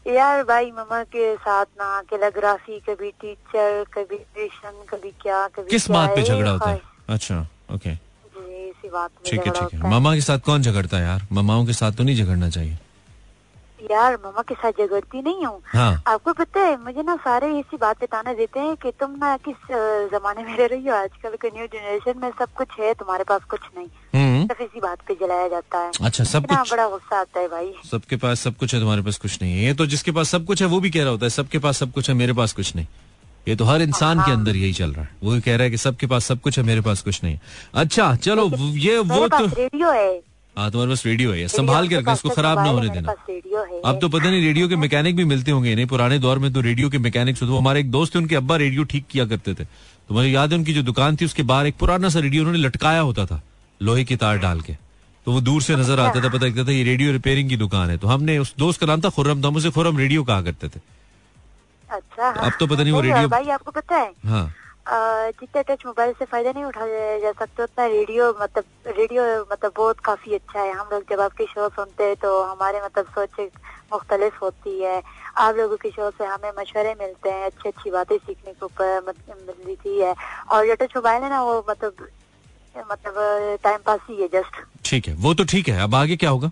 यार 0.06 0.42
भाई 0.44 0.70
मम्मा 0.70 1.02
के 1.04 1.34
साथ 1.36 1.64
ना 1.80 2.02
कैलीग्राफी 2.10 2.78
कभी 2.80 3.10
टीचर 3.20 3.84
कभी 3.94 4.16
ट्यूशन 4.16 4.84
कभी 4.90 5.10
क्या 5.22 5.46
कभी 5.48 5.70
किस 5.70 5.90
बात 5.90 6.10
पे 6.16 6.22
झगड़ा 6.22 6.50
होता 6.50 6.70
है? 6.70 6.80
अच्छा 7.08 7.46
ओके 7.74 8.07
बात 8.72 9.10
में 9.10 9.30
ठीक 9.30 9.46
है 9.46 9.52
ठीक 9.52 9.74
है। 9.74 9.90
मामा 9.90 10.14
के 10.14 10.20
साथ 10.20 10.38
कौन 10.38 10.62
झगड़ता 10.62 10.96
है 10.96 11.02
यार? 11.02 11.26
मामाओं 11.32 11.66
के 11.66 11.72
साथ 11.72 11.92
तो 11.92 12.04
नहीं 12.04 12.16
झगड़ना 12.16 12.50
चाहिए। 12.50 12.78
यार 13.90 14.14
मामा 14.14 14.42
के 14.42 14.54
साथ 14.54 14.72
झगड़ती 14.72 15.22
नहीं 15.22 15.44
हूँ। 15.46 15.60
हाँ। 15.64 16.02
आपको 16.06 16.32
पता 16.32 16.60
है 16.60 16.84
मुझे 16.84 17.02
ना 17.02 17.16
सारे 17.16 17.58
इसी 17.58 17.76
बात 17.76 17.98
पे 17.98 18.06
ताना 18.06 18.32
देते 18.32 18.60
हैं 18.60 18.76
कि 18.76 18.90
तुम 18.90 19.10
ना 19.10 19.36
किस 19.36 19.56
जमाने 20.12 20.44
में 20.44 20.56
रह 20.58 20.66
रही 20.66 20.86
हो? 20.86 20.94
आजकल 20.94 21.36
के 21.42 21.48
न्यू 21.48 21.66
जनरेशन 21.66 22.20
में 22.22 22.30
सब 22.30 22.48
कुछ 22.56 22.68
है 22.80 22.94
तुम्हारे 22.94 23.24
पास 23.24 23.40
कुछ 23.50 23.60
नहीं। 23.76 23.86
हम्म। 24.14 24.46
सिर्फ़ 24.46 24.62
इसी 24.62 24.80
बात 24.80 24.98
पे 25.08 25.14
जलाया 25.14 25.48
जाता 25.48 25.78
है। 25.78 25.90
अच्छा 26.02 26.24
सब 26.24 26.46
कुछ। 26.46 26.72
बड़ा 26.72 26.88
गुस्सा 26.88 27.20
आता 27.20 27.40
है 27.40 27.48
भाई। 27.48 27.72
सबके 27.90 28.16
पास 28.16 28.40
सब 28.40 28.56
कुछ 28.56 28.74
है 28.74 28.80
तुम्हारे 28.80 29.02
पास 29.02 29.18
कुछ 29.18 29.42
नहीं 29.42 29.52
है। 29.52 29.64
ये 29.64 29.74
तो 29.74 29.86
जिसके 29.86 30.10
पास 30.10 30.28
सब 30.28 30.44
कुछ 30.44 30.62
है 30.62 30.68
वो 30.68 30.80
भी 30.80 30.90
कह 30.90 31.00
रहा 31.00 31.10
होता 31.10 31.26
है 31.26 31.30
सबके 31.30 31.58
पास 31.58 31.78
सब 31.78 31.92
कुछ 31.92 32.08
है 32.08 32.16
मेरे 32.16 32.32
पास 32.32 32.52
कुछ 32.52 32.76
नहीं। 32.76 32.86
ये 33.48 33.56
तो 33.56 33.64
हर 33.64 33.82
इंसान 33.82 34.20
के 34.20 34.32
अंदर 34.32 34.56
यही 34.56 34.72
चल 34.72 34.90
रहा 34.92 35.02
है। 35.02 35.10
वो 35.22 35.40
कह 35.40 35.56
रहा 35.56 35.64
है 35.64 35.70
कि 35.70 35.76
सबके 35.78 36.06
पास 36.06 36.24
सब 36.24 36.40
कुछ 36.40 36.58
है 36.58 36.64
मेरे 36.64 36.80
पास 36.82 37.02
कुछ 37.02 37.22
नहीं 37.24 37.38
अच्छा 37.74 38.14
चलो 38.16 38.50
ये 38.78 38.98
वो 39.00 39.28
तो 39.28 39.44
रेडियो 39.46 39.90
है। 39.92 40.10
हाँ 40.56 40.70
तुम्हारे 40.70 40.90
पास 40.90 41.04
रेडियो 41.06 41.32
है। 41.32 41.46
संभाल 41.48 41.88
के 41.88 41.96
रखना 41.96 42.12
इसको 42.12 42.28
खराब 42.30 42.58
ना 42.58 42.68
होने 42.68 42.88
देना। 42.88 43.12
है। 43.28 43.80
अब 43.84 43.98
तो 44.00 44.08
पता 44.08 44.30
नहीं 44.30 44.42
रेडियो 44.42 44.68
के 44.68 44.76
मैकेनिक 44.76 45.16
भी 45.16 45.24
मिलते 45.24 45.50
होंगे 45.50 45.74
नहीं 45.74 45.86
पुराने 45.86 46.18
दौर 46.18 46.38
में 46.38 46.52
तो 46.52 46.60
रेडियो 46.60 46.88
के 46.90 46.98
मैकेनिक्स 46.98 47.42
होते 47.42 47.56
हमारे 47.56 47.80
एक 47.80 47.90
दोस्त 47.90 48.14
थे 48.14 48.18
उनके 48.18 48.36
अब्बा 48.36 48.56
रेडियो 48.56 48.84
ठीक 48.84 49.06
किया 49.10 49.24
करते 49.26 49.54
थे। 49.54 49.64
तो 49.64 50.14
मुझे 50.14 50.28
याद 50.28 50.52
है 50.52 50.58
उनकी 50.58 50.74
जो 50.74 50.82
दुकान 50.82 51.16
थी 51.16 51.24
उसके 51.24 51.42
बाहर 51.44 51.66
एक 51.66 51.76
पुराना 51.76 52.08
सा 52.08 52.20
रेडियो 52.20 52.42
उन्होंने 52.42 52.58
लटकाया 52.58 53.00
होता 53.00 53.26
था 53.26 53.40
लोहे 53.80 54.04
की 54.04 54.16
तार 54.16 54.38
डाल 54.38 54.60
के। 54.60 54.72
तो 55.26 55.32
वो 55.32 55.40
दूर 55.40 55.62
से 55.62 55.76
नज़र 55.76 56.00
आता 56.00 56.22
था 56.22 56.28
पता 56.28 56.46
लगता 56.46 56.64
था 56.64 56.72
ये 56.72 56.82
रेडियो 56.84 57.12
रिपेयरिंग 57.12 57.48
की 57.48 57.56
दुकान 57.56 57.90
है। 57.90 57.96
तो 57.98 58.08
हमने 58.08 58.38
उस 58.38 58.54
दोस्त 58.58 58.80
का 58.80 58.86
नाम 58.86 59.00
था 59.00 59.08
खुर्रम 59.10 59.42
तो 59.42 59.48
हम 59.48 59.56
उसे 59.56 59.70
खुर्रम 59.70 59.98
रेडियो 59.98 60.24
कहा 60.24 60.42
करते 60.42 60.68
थे। 60.68 60.80
अच्छा 61.90 62.28
अब 62.28 62.52
तो 62.60 62.66
पता 62.66 62.82
नहीं 62.82 62.92
वो 62.92 63.00
रेडियो- 63.00 63.30
भाई 63.30 63.48
आपको 63.50 63.70
पता 63.70 63.96
है 63.96 64.12
हाँ। 64.26 64.46
जितना 65.40 65.62
टच 65.68 65.82
मोबाइल 65.86 66.12
से 66.18 66.24
फ़ायदा 66.24 66.52
नहीं 66.52 66.64
उठाया 66.64 67.18
जा 67.20 67.32
सकता 67.38 67.62
उतना 67.64 67.86
रेडियो 67.86 68.28
मतलब 68.42 68.64
रेडियो 68.98 69.22
मतलब 69.52 69.72
बहुत 69.76 69.98
काफ़ी 70.04 70.34
अच्छा 70.34 70.60
है। 70.60 70.72
हम 70.72 70.88
लोग 70.92 71.02
जब 71.10 71.20
आपके 71.20 71.46
शो 71.46 71.68
सुनते 71.68 72.04
हैं 72.04 72.16
तो 72.22 72.30
हमारे 72.42 72.80
मतलब 72.84 73.06
सोच 73.18 73.40
मुख्तलिफ़ 73.92 74.38
होती 74.42 74.78
है। 74.82 75.02
आप 75.36 75.56
लोगों 75.56 75.76
के 75.76 75.90
शो 75.90 76.10
से 76.10 76.24
हमें 76.24 76.50
मशवरे 76.58 76.94
मिलते 77.00 77.30
हैं 77.30 77.44
अच्छी 77.46 77.68
अच्छी 77.68 77.90
बातें 77.90 78.16
सीखने 78.18 78.52
को 78.62 78.68
मिलती 79.66 79.98
है। 80.00 80.14
और 80.50 80.66
जो 80.66 80.74
टच 80.80 80.96
मोबाइल 80.96 81.22
है 81.22 81.30
ना 81.30 81.42
वो 81.42 81.64
मतलब 81.70 82.06
मतलब 82.90 83.58
टाइम 83.62 83.78
पास 83.86 84.00
ही 84.10 84.20
है 84.22 84.28
जस्ट 84.32 84.62
ठीक 84.84 85.08
है 85.08 85.14
वो 85.14 85.34
तो 85.34 85.44
ठीक 85.44 85.68
है। 85.68 85.80
अब 85.82 85.94
आगे 85.94 86.16
क्या 86.16 86.30
होगा? 86.30 86.50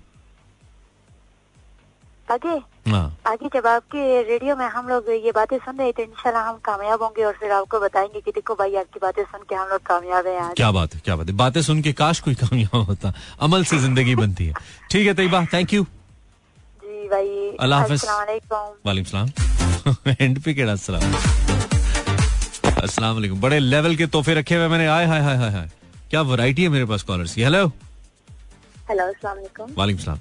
आगे? 2.32 2.54
हाँ। 2.90 3.06
आगे 3.26 3.48
जब 3.54 3.66
आपके 3.66 4.22
रेडियो 4.28 4.54
में 4.56 4.66
हम 4.66 4.88
लोग 4.88 5.10
ये 5.10 5.32
बातें 5.34 5.56
सुन 5.58 5.76
रहे 5.78 5.92
तो 5.92 6.02
इंशाल्लाह 6.02 6.42
हम 6.48 6.56
कामयाब 6.64 7.02
होंगे 7.02 7.24
और 7.24 7.32
फिर 7.40 7.50
आपको 7.52 7.80
बताएँगे 7.80 8.20
कि 8.20 8.30
देखो 8.30 8.54
भाई 8.54 8.74
आपकी 8.76 8.98
बातें 9.02 9.22
सुन 9.24 9.40
के 9.48 9.54
हम 9.54 9.68
लोग 9.68 9.82
कामयाब 9.86 10.26
हैं 10.26 10.52
क्या 10.56 10.70
बात 10.72 10.94
है 10.94 11.00
क्या 11.04 11.16
बात 11.16 11.26
है। 11.28 11.34
बातें 11.36 11.60
सुन 11.62 11.82
के 11.82 11.92
काश 12.00 12.20
कोई 12.26 12.34
कामयाब 12.34 12.76
होता। 12.88 13.12
अमल 13.46 13.64
से 13.64 13.78
ज़िंदगी 13.78 14.14
बनती 14.16 14.46
है। 14.46 14.54
ठीक 14.90 15.06
है 15.06 15.14
तैयबा 15.14 15.44
थैंक 15.52 15.74
यू 15.74 15.84
जी 16.84 17.08
भाई 17.08 17.56
अल्लाह। 17.60 17.82
वालेकुम 17.82 19.04
सलाम। 19.04 19.28
एंड 20.20 20.42
पे 20.42 20.54
केड़ा 20.54 20.76
सलाम 20.76 21.12
अस्सलाम 22.82 23.14
वालेकुम 23.14 23.40
बड़े 23.40 23.58
लेवल 23.58 23.96
के 23.96 24.06
तोहफे 24.06 24.34
रखे 24.34 24.54
हुए 24.54 24.68
मैंने। 24.68 24.86
आए 24.86 25.06
हाय 25.06 25.20
हाय 25.22 25.36
हाय 25.36 25.50
हाय 25.50 25.70
क्या 26.10 26.22
वैरायटी 26.22 26.62
है 26.62 26.68
मेरे 26.68 26.84
पास 26.86 27.02
कॉलर्स 27.02 27.34
की? 27.34 27.42
हेलो 27.42 27.66
हेलो 28.88 29.04
अस्सलाम 29.04 29.36
वालेकुम 29.76 30.18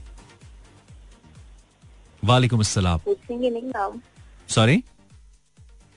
वालेकुम 2.25 2.61
नाम। 2.77 3.99
सॉरी 4.49 4.83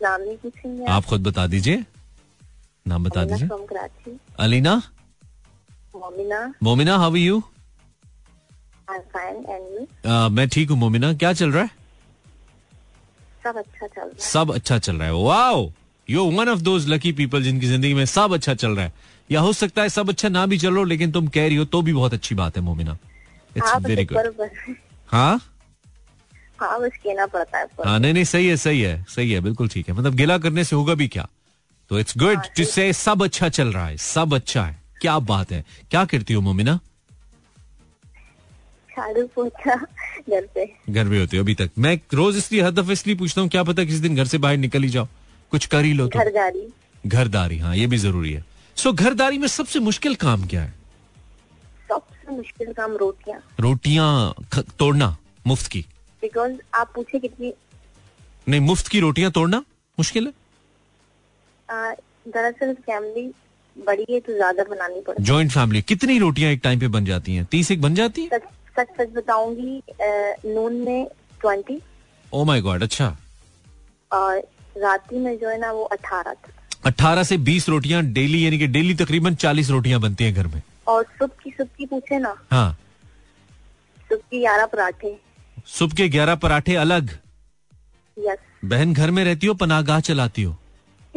नाम 0.01 0.21
नहीं 0.21 0.37
पूछेंगे। 0.37 0.85
आप 0.87 1.05
खुद 1.05 1.23
बता 1.23 1.47
दीजिए। 1.47 1.85
नाम 2.88 3.05
बता 3.05 3.25
दीजिए। 3.25 4.17
Alina? 4.38 4.75
Momina. 5.97 6.41
Momina 6.62 6.97
how 6.99 7.14
you 7.17 7.43
I 8.91 8.97
am 8.97 9.03
fine 9.14 9.37
and 9.49 9.62
you 9.75 10.29
मैं 10.31 10.49
ठीक 10.49 10.71
हूँ 10.71 10.79
मोमिना। 10.79 11.12
क्या 11.14 11.33
चल 11.33 11.53
रहा 11.53 11.62
है? 11.62 11.71
सब 13.45 13.57
अच्छा 13.57 13.87
चल 13.87 14.01
रहा 14.01 14.09
है। 14.09 14.19
सब 14.21 14.55
अच्छा 14.55 14.79
चल 14.79 14.97
रहा 14.97 15.07
है। 15.09 15.12
Wow 15.25 15.71
you 16.09 16.25
one 16.33 16.49
of 16.49 16.61
those 16.61 16.88
lucky 16.88 17.12
people 17.12 17.43
जिनकी 17.43 17.67
ज़िंदगी 17.67 17.95
में 17.95 18.05
सब 18.07 18.35
अच्छा 18.35 18.55
चल 18.55 18.77
रहा 18.77 18.85
है। 18.85 18.93
या 19.31 19.41
हो 19.41 19.53
सकता 19.53 19.83
है 19.83 19.88
सब 19.88 20.09
अच्छा 20.09 20.29
ना 20.29 20.47
भी 20.47 20.59
चल 20.59 20.69
रहा 20.69 20.79
हो 20.79 20.85
लेकिन 20.85 21.12
तुम 21.12 21.27
कह 21.29 21.47
रही 21.47 21.57
हो 21.57 21.64
तो 21.67 21.83
भी 21.83 21.93
बहुत 21.93 22.14
अच्छी 22.14 22.35
बात 22.35 22.57
है 22.57 22.62
मोमिना। 22.62 22.97
इट्स 23.57 23.75
वेरी 23.83 24.05
गुड 24.05 24.49
हाँ? 25.09 25.41
हाँ 26.61 26.81
बस 26.81 26.97
कहना 27.05 27.27
पड़ता 27.27 27.59
है 27.59 27.66
हाँ 27.85 27.99
नहीं 27.99 28.12
नहीं 28.14 28.25
सही 28.25 28.47
है 28.47 28.57
सही 28.57 28.81
है 28.81 29.05
सही 29.09 29.31
है 29.33 29.40
बिल्कुल 29.40 29.68
ठीक 29.68 29.88
है। 29.88 29.94
मतलब 29.94 30.14
गिला 30.14 30.38
करने 30.38 30.64
से 30.64 30.77
होगा 30.77 30.94
भी 30.94 31.09
क्या? 31.09 31.29
तो 31.90 31.99
इट्स 31.99 32.16
गुड 32.18 32.47
टू 32.57 32.64
से 32.64 32.92
सब 32.92 33.23
अच्छा 33.25 33.49
चल 33.49 33.73
रहा 33.73 33.87
है 33.87 33.97
सब 33.97 34.35
अच्छा 34.35 34.64
है। 34.64 34.77
क्या 35.01 35.18
बात 35.18 35.53
है। 35.53 35.64
क्या 35.90 36.05
करती 36.05 36.35
हो 36.35 36.40
मोमिना? 36.40 36.79
झाड़ू 38.90 39.27
पोछा 39.35 39.75
घर 39.75 40.47
पे। 40.55 40.64
घर 40.88 41.05
में 41.05 41.18
होती 41.18 41.37
हो 41.37 41.42
अभी 41.42 41.55
तक। 41.55 41.71
मैं 41.79 41.99
रोज 42.14 42.37
इसलिए 42.37 42.62
हर 42.62 42.71
दफे 42.71 42.92
इसलिए 42.92 43.16
पूछता 43.16 43.40
हूँ 43.40 43.49
क्या 43.51 43.62
पता 43.64 43.85
किसी 43.85 44.01
दिन 44.01 44.16
घर 44.16 44.27
से 44.27 44.38
बाहर 44.38 44.57
निकल 44.57 44.83
ही 44.83 44.88
जाओ। 44.88 45.09
कुछ 45.53 45.66
कर 45.66 45.85
ही 45.85 45.92
लो 45.92 46.07
तो। 46.09 46.18
घरदारी। 46.18 46.66
घरदारी 47.07 47.59
हाँ 47.59 47.77
ये 47.77 47.87
भी 47.87 47.97
ज़रूरी 47.99 48.33
है। 48.33 48.44
सो 48.77 48.92
घरदारी 48.92 49.38
में 49.38 49.47
सबसे 49.49 49.79
मुश्किल 49.81 50.14
काम 50.14 50.47
क्या 50.47 50.62
है? 50.62 50.75
सबसे 51.88 52.37
मुश्किल 52.37 52.73
काम 52.73 52.97
रोटियाँ। 52.97 53.40
रोटियाँ 53.61 54.35
तोड़ना 54.79 55.16
मुफ़्त 55.47 55.66
की। 55.66 55.85
बिकॉज़ 56.22 56.52
आप 56.74 56.92
पूछे 56.94 57.18
कितनी 57.18 57.52
नहीं 58.48 58.61
मुफ़्त 58.61 58.88
की 58.88 59.00
रोटियाँ 59.00 59.31
तोड़ना 59.33 59.59
मुश्किल 59.98 60.26
है? 60.26 60.33
दरअसल 62.28 62.72
फैमिली 62.87 63.31
बड़ी 63.76 64.07
है 64.11 64.18
तो 64.20 64.35
ज़्यादा 64.35 64.64
बनानी 64.64 65.00
पड़ती 65.07 65.22
जॉइंट 65.22 65.50
फैमिली 65.52 65.83
कितनी 65.88 66.18
रोटियाँ 66.18 66.50
एक 66.52 66.61
टाइम 66.64 66.81
पे 66.81 66.88
बन 66.88 67.04
जाती 67.04 67.35
हैं? 67.35 67.44
तीस 67.50 67.70
एक 67.70 67.81
बन 67.83 67.94
जाती 67.94 68.22
है? 68.22 68.38
सच 68.38 68.42
सच 68.78 68.88
सच 69.00 69.12
बताऊँगी 69.14 69.83
नून 70.54 70.74
में 70.85 71.07
ट्वेंटी 71.40 71.81
ओ 72.33 72.44
माय 72.44 72.61
गॉड 72.61 72.83
अच्छा। 72.83 73.16
और 74.12 74.37
राती 74.78 75.18
में 75.18 75.37
जो 75.38 75.48
है 75.48 75.59
ना 75.61 75.70
वो 75.72 75.83
अठारह 75.85 76.33
था। 76.35 76.52
अठारह 76.87 77.22
से 77.22 77.37
बीस 77.46 77.68
रोटियाँ 77.68 78.02
डेली 78.12 78.44
यानी 78.44 78.59
कि 78.59 78.66
डेली 78.66 78.94
तकरीबन 78.94 79.35
चालीस 79.44 79.70
रोटियाँ 79.70 80.00
बनती 80.00 80.24
हैं 80.24 80.35
घर 80.35 80.46
में। 80.46 80.61
और 80.88 81.04
सुबह 81.04 81.35
की 81.44 81.50
सुबह 81.50 81.70
की 81.78 81.87
पूछे 81.87 82.18
ना 82.18 82.35
हाँ। 82.50 82.70
सुबह 84.11 84.20
की 84.31 84.40
ग्यारह 84.40 84.66
पराठे। 84.66 85.16
सुबह 85.68 85.94
के 85.94 86.09
ग्यारह 86.09 86.35
पराठे 86.35 86.74
अलग। 86.74 87.11
यस 88.18 88.38
बहन 88.64 88.92
घर 88.94 89.11
में 89.11 89.24
रहती 89.24 89.46
हो 89.46 89.54
पनागाह 89.54 90.00
चलाती 90.00 90.42
हो? 90.42 90.57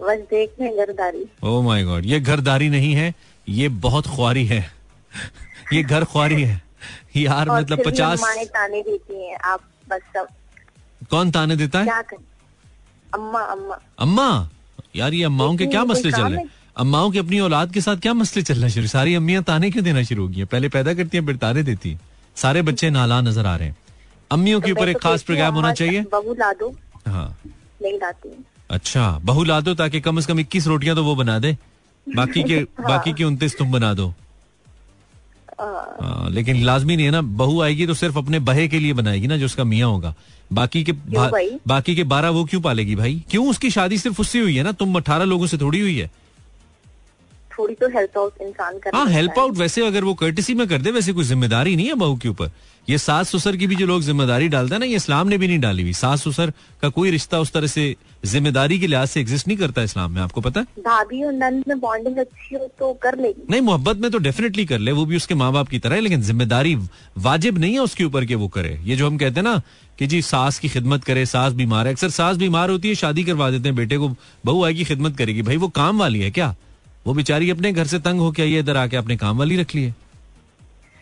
बस 0.00 0.18
देख 0.30 0.50
में 0.60 0.76
घरदारी। 0.76 1.24
ओ 1.42 1.60
माय 1.62 1.84
गॉड 1.84 2.06
ये 2.06 2.20
घरदारी 2.20 2.68
नहीं 2.68 2.94
है 2.94 3.14
ये 3.48 3.68
बहुत 3.68 4.06
ख्वारी 4.06 4.46
है। 4.46 4.60
ये 5.72 5.82
घर 5.82 6.04
ख्वारी 6.04 6.42
है। 6.42 6.62
यार 7.16 7.50
मतलब 7.50 7.82
पचास 7.86 8.22
ताने 8.44 8.82
देती 8.82 9.26
हैं 9.26 9.36
आप 9.44 9.60
बस 9.90 10.00
सब। 10.16 10.26
कौन 11.10 11.30
ताने 11.30 11.56
देता 11.56 11.78
है? 11.78 12.02
अम्मा 13.14 13.40
अम्मा। 13.40 13.78
अम्मा? 13.98 14.50
यार 14.96 15.14
ये 15.14 15.24
अम्माओं 15.24 15.56
के 15.56 15.66
क्या 15.66 15.84
मसले 15.84 16.12
चल 16.12 16.22
रहे 16.22 16.38
हैं? 16.38 16.50
अम्माओं 16.76 17.10
के 17.10 17.18
अपनी 17.18 17.40
औलाद 17.40 17.72
के 17.72 17.80
साथ 17.80 17.96
क्या 17.96 18.14
मसले 18.14 18.42
चलना 18.42 18.68
शुरू 18.68 18.86
सारी 18.86 19.14
अम्मियाँ 19.14 19.42
ताने 19.42 19.70
क्यों 19.70 19.84
देना 19.84 20.02
शुरू 20.02 20.22
हो 20.22 20.28
गई 20.28 20.36
हैं 20.36 20.46
पहले 20.46 20.68
पैदा 20.68 20.94
करती 20.94 21.16
हैं 21.16 21.26
फिर 21.26 21.36
ताने 21.36 21.62
देती 21.62 21.90
हैं। 21.90 22.00
सारे 22.36 22.62
बच्चे 22.62 22.90
नाला 22.90 23.20
नज़र 23.20 23.46
आ 23.46 23.56
रहे 23.56 23.68
हैं। 23.68 23.76
अम्मियों 24.30 24.60
के 24.60 24.68
तो 24.68 24.74
ऊपर 24.74 24.88
एक 24.88 24.98
खास 24.98 25.22
प्रोग्राम 25.22 25.54
होना 25.54 25.72
चाहिए? 25.72 26.02
बहू 26.12 26.34
ला 26.34 26.52
दो 26.52 26.74
हाँ। 27.06 27.36
नहीं 27.82 27.98
लाती 27.98 28.36
अच्छा 28.70 29.10
बहू 29.24 29.44
ला 29.44 29.60
दो 29.60 29.74
ताकि 29.74 30.00
कम 30.00 30.20
से 30.20 30.26
कम 30.26 30.40
इक्कीस 30.40 30.66
रोटियाँ 30.66 30.96
तो 30.96 31.04
वो 31.04 31.14
बना 31.16 31.38
दे। 31.38 31.56
बाकी 32.06 32.42
के 32.42 32.58
बाकी 32.82 33.12
के 33.12 33.24
उनतीस 33.24 33.56
तुम 33.58 33.72
बना 33.72 33.92
दो। 33.94 34.08
आ, 35.60 35.64
हाँ, 35.64 36.30
लेकिन 36.30 36.62
लाजमी 36.64 36.96
नहीं 36.96 37.06
है 37.06 37.12
ना 37.12 37.20
बहू 37.22 37.60
आएगी 37.62 37.86
तो 37.86 37.94
सिर्फ़ 37.94 38.18
अपने 38.18 38.38
बहे 38.48 38.66
के 38.68 38.78
लिए 38.78 38.92
बनाएगी 38.92 39.26
ना 39.26 39.36
जो 39.36 39.46
उसका 39.46 39.64
मियाँ 39.64 39.88
होगा। 39.90 40.14
बाकी 40.52 40.82
के 40.84 40.92
भाई? 40.92 41.50
बाकी 41.66 41.94
के 41.96 42.04
बारह 42.04 42.30
वो 42.30 42.44
क्यों 42.44 42.60
पालेगी 42.60 42.94
भाई? 42.96 43.22
क्यों 43.30 43.48
उसकी 43.50 43.70
शादी 43.70 43.98
सिर्फ़ 43.98 44.20
उससे 44.20 44.40
हुई 44.40 44.56
है 44.56 44.62
ना? 44.62 44.72
तुम 44.72 44.96
अठारह 44.96 45.24
लोगों 45.24 45.46
से 45.46 45.58
थोड़ी 45.58 45.80
हुई 45.80 45.96
है। 45.98 46.10
थोड़ी 47.58 47.74
तो 47.74 47.88
हेल्प 47.88 48.18
आउट 48.18 48.42
इंसान 48.42 48.78
कर 48.78 48.96
हाँ 48.96 49.06
हेल्प 49.10 49.38
आउट 49.38 49.56
वैसे 49.56 49.86
अगर 49.86 50.04
वो 50.04 50.14
कर्टिसी 50.16 50.54
में 50.54 50.66
कर 50.68 50.78
दे 50.78 50.90
वैसे 50.90 51.12
कोई 51.12 51.24
ज़िम्मेदारी 51.24 51.76
नहीं 51.76 51.86
है 51.86 51.94
बहू 51.96 52.16
के 52.16 52.28
ऊपर। 52.28 52.50
ये 52.88 52.96
सास 52.98 53.34
ससुर 53.34 53.56
की 53.56 53.66
भी 53.66 53.76
जो 53.76 53.86
लोग 53.86 54.02
ज़िम्मेदारी 54.02 54.48
डालते 54.48 54.74
हैं 54.74 54.80
ना 54.80 54.86
ये 54.86 54.96
इस्लाम 54.96 55.28
ने 55.28 55.38
भी 55.38 55.46
नहीं 55.48 55.58
डाली 55.60 55.82
हुई। 55.82 55.92
सास 55.92 56.20
ससुर 56.28 56.52
का 56.82 56.88
कोई 56.88 57.10
रिश्ता 57.10 57.38
उस 57.40 57.52
तरह 57.52 57.66
से 57.66 57.94
ज़िम्मेदारी 58.24 58.78
के 58.80 58.86
लिहाज 58.86 59.08
से 59.08 59.20
एग्जिस्ट 59.20 59.48
नहीं 59.48 59.56
करता 59.58 59.82
इस्लाम 59.82 60.12
में 60.12 60.20
आपको 60.22 60.40
पता 60.40 60.60
है? 60.60 60.66
भाभी 60.80 61.22
और 61.24 61.32
नंद 61.32 61.64
में 61.68 61.78
बॉन्डिंग 61.80 62.18
अच्छी 62.18 62.54
हो 62.54 62.68
तो 62.78 62.92
कर 63.02 63.18
लेगी 63.18 63.42
नहीं 63.50 63.60
मोहब्बत 63.60 63.96
में 63.96 64.10
तो 64.10 64.18
डेफिनेटली 64.18 64.64
कर 64.66 64.78
ले 64.78 64.92
वो 64.92 65.04
भी 65.06 65.16
उसके 65.16 65.34
माँ 65.34 65.52
बाप 65.52 65.68
की 65.68 65.78
तरह 65.78 65.94
है 65.94 66.00
लेकिन 66.00 66.22
ज़िम्मेदारी 66.22 66.74
वाजिब 67.18 67.58
नहीं 67.58 67.72
है 67.72 67.80
उसके 67.80 68.04
ऊपर 68.04 68.24
के 68.24 68.34
वो 68.34 68.48
करे। 68.48 68.78
ये 68.84 68.96
जो 68.96 69.06
हम 69.06 69.18
कहते 69.18 69.40
हैं 69.40 69.44
ना 69.44 69.60
कि 69.98 70.06
जी 70.06 70.20
सास 70.22 70.58
की 70.58 70.68
खिदमत 70.68 71.04
करे 71.04 71.26
सास 71.26 71.52
बीमार 71.54 71.86
है। 71.86 71.92
अक्सर 71.92 72.10
सास 72.10 72.36
बीमार 72.36 72.70
होती 72.70 72.88
है 72.88 72.94
शादी 72.94 73.24
करवा 73.24 73.50
देते 73.50 73.68
हैं 73.68 73.76
बेटे 73.76 73.98
को 73.98 74.08
बहू 74.44 74.64
आएगी 74.64 74.84
खिदमत 74.84 75.16
करेगी। 75.18 75.42
भाई 75.42 75.56
वो 75.56 75.68
काम 75.74 75.98
वाली 75.98 76.20
है 76.20 76.30
क्या? 76.30 76.54
वो 77.06 77.14
बेचारी 77.14 77.50
अपने 77.50 77.72
घर 77.72 77.86
से 77.86 77.98
तंग 77.98 78.20
होके 78.20 78.42
आई 78.42 78.52
है 78.52 78.60
इधर 78.60 78.76
आके 78.76 78.96
अपने 78.96 79.16
काम 79.16 79.38
वाली 79.38 79.56
रख 79.56 79.74
लिए 79.74 79.90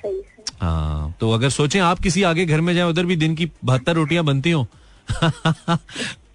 सही 0.03 0.23
हाँ 0.61 1.15
तो 1.21 1.31
अगर 1.33 1.51
सोचें 1.51 1.81
आप 1.81 1.99
किसी 1.99 2.23
आगे 2.23 2.45
घर 2.47 2.61
में 2.61 2.75
जाए 2.75 2.89
उधर 2.91 3.07
भी 3.07 3.17
दिन 3.17 3.35
की 3.35 3.51
बहत्तर 3.65 3.95
रोटियाँ 3.95 4.25
बनती 4.25 4.51
हो। 4.51 4.67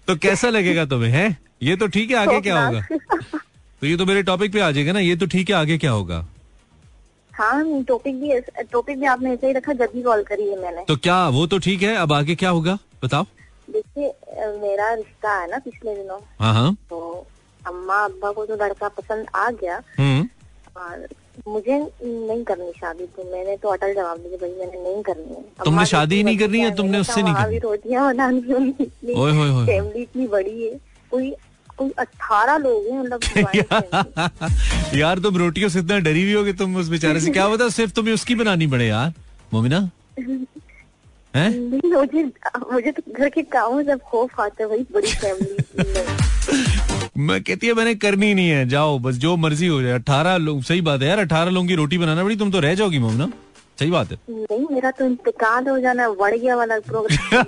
तो 0.08 0.16
कैसा 0.16 0.48
लगेगा 0.50 0.84
तुम्हें 0.84 1.10
है? 1.10 1.36
ये 1.62 1.76
तो 1.76 1.86
ठीक 1.86 2.10
है 2.10 2.16
आगे 2.16 2.40
क्या 2.40 2.64
होगा? 2.64 2.80
तो 3.82 3.86
ये 3.86 3.96
तो 3.96 4.06
मेरे 4.06 4.22
टॉपिक 4.22 4.52
पे 4.52 4.60
आ 4.60 4.70
जाएगा 4.70 4.92
ना 4.92 5.00
ये 5.00 5.16
तो 5.16 5.26
ठीक 5.26 5.50
है 5.50 5.56
आगे 5.56 5.78
क्या 5.78 5.90
होगा? 5.90 6.24
हाँ 7.32 7.82
टॉपिक 7.88 8.20
भी 8.20 8.40
टॉपिक 8.72 8.98
भी 9.00 9.06
आपने 9.06 9.32
ऐसे 9.32 9.46
ही 9.46 9.52
रखा 9.52 9.72
जब 9.72 9.90
भी 9.94 10.02
कॉल 10.02 10.22
करी 10.22 10.48
है 10.48 10.60
मैंने। 10.62 10.84
तो 10.88 10.96
क्या 10.96 11.26
वो 11.28 11.46
तो 11.46 11.58
ठीक 11.58 11.82
है 11.82 11.94
अब 11.96 12.12
आगे 12.12 12.34
क्या 12.34 12.50
होगा? 12.50 12.78
बताओ। 13.04 13.26
देखिए 13.70 14.08
मेरा 14.60 14.92
रिश्ता 14.94 15.34
है 15.40 15.50
ना 15.50 15.58
पिछले 15.58 15.94
दिनों। 15.96 16.18
हाँ 16.40 16.52
हाँ। 16.54 16.74
तो 16.90 17.26
अम्मा 17.68 17.96
अब्बा 18.04 18.30
को 18.32 18.44
तो 18.46 18.54
लड़का 18.64 18.88
पसंद 19.00 19.26
आ 19.36 19.48
गया 19.62 19.80
हम्म। 19.98 20.28
और 20.80 21.06
मुझे 21.48 21.78
नहीं 22.02 22.42
करनी 22.44 22.70
शादी 22.80 23.04
तो 23.16 23.24
मैंने 23.32 23.56
तो 23.56 23.68
अटल 23.68 23.92
जवाब 23.94 24.18
दिया 24.18 24.36
भाई 24.40 24.50
मैंने 24.58 24.82
नहीं 24.82 25.02
करनी 25.02 25.34
है। 25.34 25.42
तुमने 25.64 25.84
शादी 25.86 26.16
ही 26.16 26.22
नहीं 26.24 26.38
करनी 26.38 26.60
है, 26.60 26.74
तुमने 26.76 26.98
उससे 27.00 27.22
नहीं 27.22 27.34
करनी। 27.34 27.58
रोटियाँ 27.58 28.06
बनानी। 28.08 28.40
फैमिली 29.66 30.02
इतनी 30.02 30.26
बड़ी 30.26 30.62
है 30.62 30.74
कोई 31.10 31.30
कोई 31.78 31.90
अठारह 31.98 32.56
लोग 32.58 32.86
हैं 32.86 33.00
मतलब 33.02 34.94
यार 34.98 35.18
तुम 35.18 35.36
रोटियों 35.38 35.68
से 35.68 35.78
इतना 35.78 35.98
डरी 36.08 36.22
हुई 36.22 36.32
होगी 36.32 36.52
तुम 36.60 36.76
उस 36.76 36.88
बेचारे 36.88 37.20
से 37.20 37.30
क्या 37.30 37.48
बता 37.48 37.68
सिर्फ़ 37.78 37.92
तुम्हें 37.94 38.14
उसकी 38.14 38.34
बनानी 38.34 38.66
पड़े 38.66 38.86
यार 38.86 39.12
मोमिना? 39.54 39.88
हैं? 41.34 41.50
मुझे 41.70 42.22
मुझे 42.72 42.90
तो 42.92 43.02
घर 43.12 43.28
के 43.28 43.42
कामों 43.54 43.82
से 43.84 43.96
खौफ 44.10 44.40
आता 44.40 44.62
है 44.62 44.68
भाई 44.68 44.86
बड़ी 44.92 45.12
फैमिली 45.14 46.78
मैं 47.16 47.42
कहती 47.42 47.66
है 47.66 47.74
मैंने 47.74 47.94
करनी 47.94 48.34
नहीं 48.34 48.48
है 48.48 48.68
जाओ 48.68 48.98
बस 48.98 49.16
जो 49.16 49.36
मर्ज़ी 49.36 49.66
हो 49.66 49.82
जाए। 49.82 49.92
अठारह 49.92 50.36
लोग 50.38 50.62
सही 50.62 50.80
बात 50.80 51.02
है 51.02 51.08
यार 51.08 51.18
अठारह 51.18 51.50
लोगों 51.50 51.68
की 51.68 51.74
रोटी 51.74 51.98
बनाना 51.98 52.24
पड़ी 52.24 52.36
तुम 52.36 52.50
तो 52.50 52.60
रह 52.60 52.74
जाओगी 52.74 52.98
मोमिना 52.98 53.32
सही 53.80 53.90
बात 53.90 54.12
है। 54.12 54.18
नहीं 54.30 54.66
मेरा 54.70 54.90
तो 54.90 55.06
इंतकाल 55.06 55.68
हो 55.68 55.78
जाना 55.80 56.02
है, 56.02 56.14
बढ़ 56.16 56.36
गया 56.36 56.56
वाला 56.56 56.78
प्रोग्राम 56.80 57.44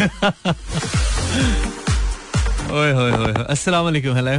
ओए 2.72 2.92
होए 2.92 3.10
होए। 3.12 3.32
अस्सलाम 3.50 3.84
वालेकुम 3.84 4.14
हेलो। 4.16 4.30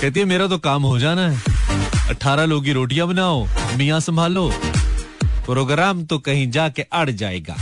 कहती 0.00 0.20
है 0.20 0.26
मेरा 0.26 0.46
तो 0.48 0.58
काम 0.58 0.82
हो 0.82 0.98
जाना 0.98 1.28
है। 1.28 1.51
अठारह 2.10 2.44
लोग 2.44 2.64
की 2.64 2.72
रोटियाँ 2.72 3.06
बनाओ 3.08 3.44
मियाँ 3.78 4.00
संभालो। 4.00 4.48
प्रोग्राम 5.46 6.04
तो 6.06 6.18
कहीं 6.18 6.50
जाके 6.50 6.82
अड़ 6.82 7.10
जाएगा। 7.10 7.54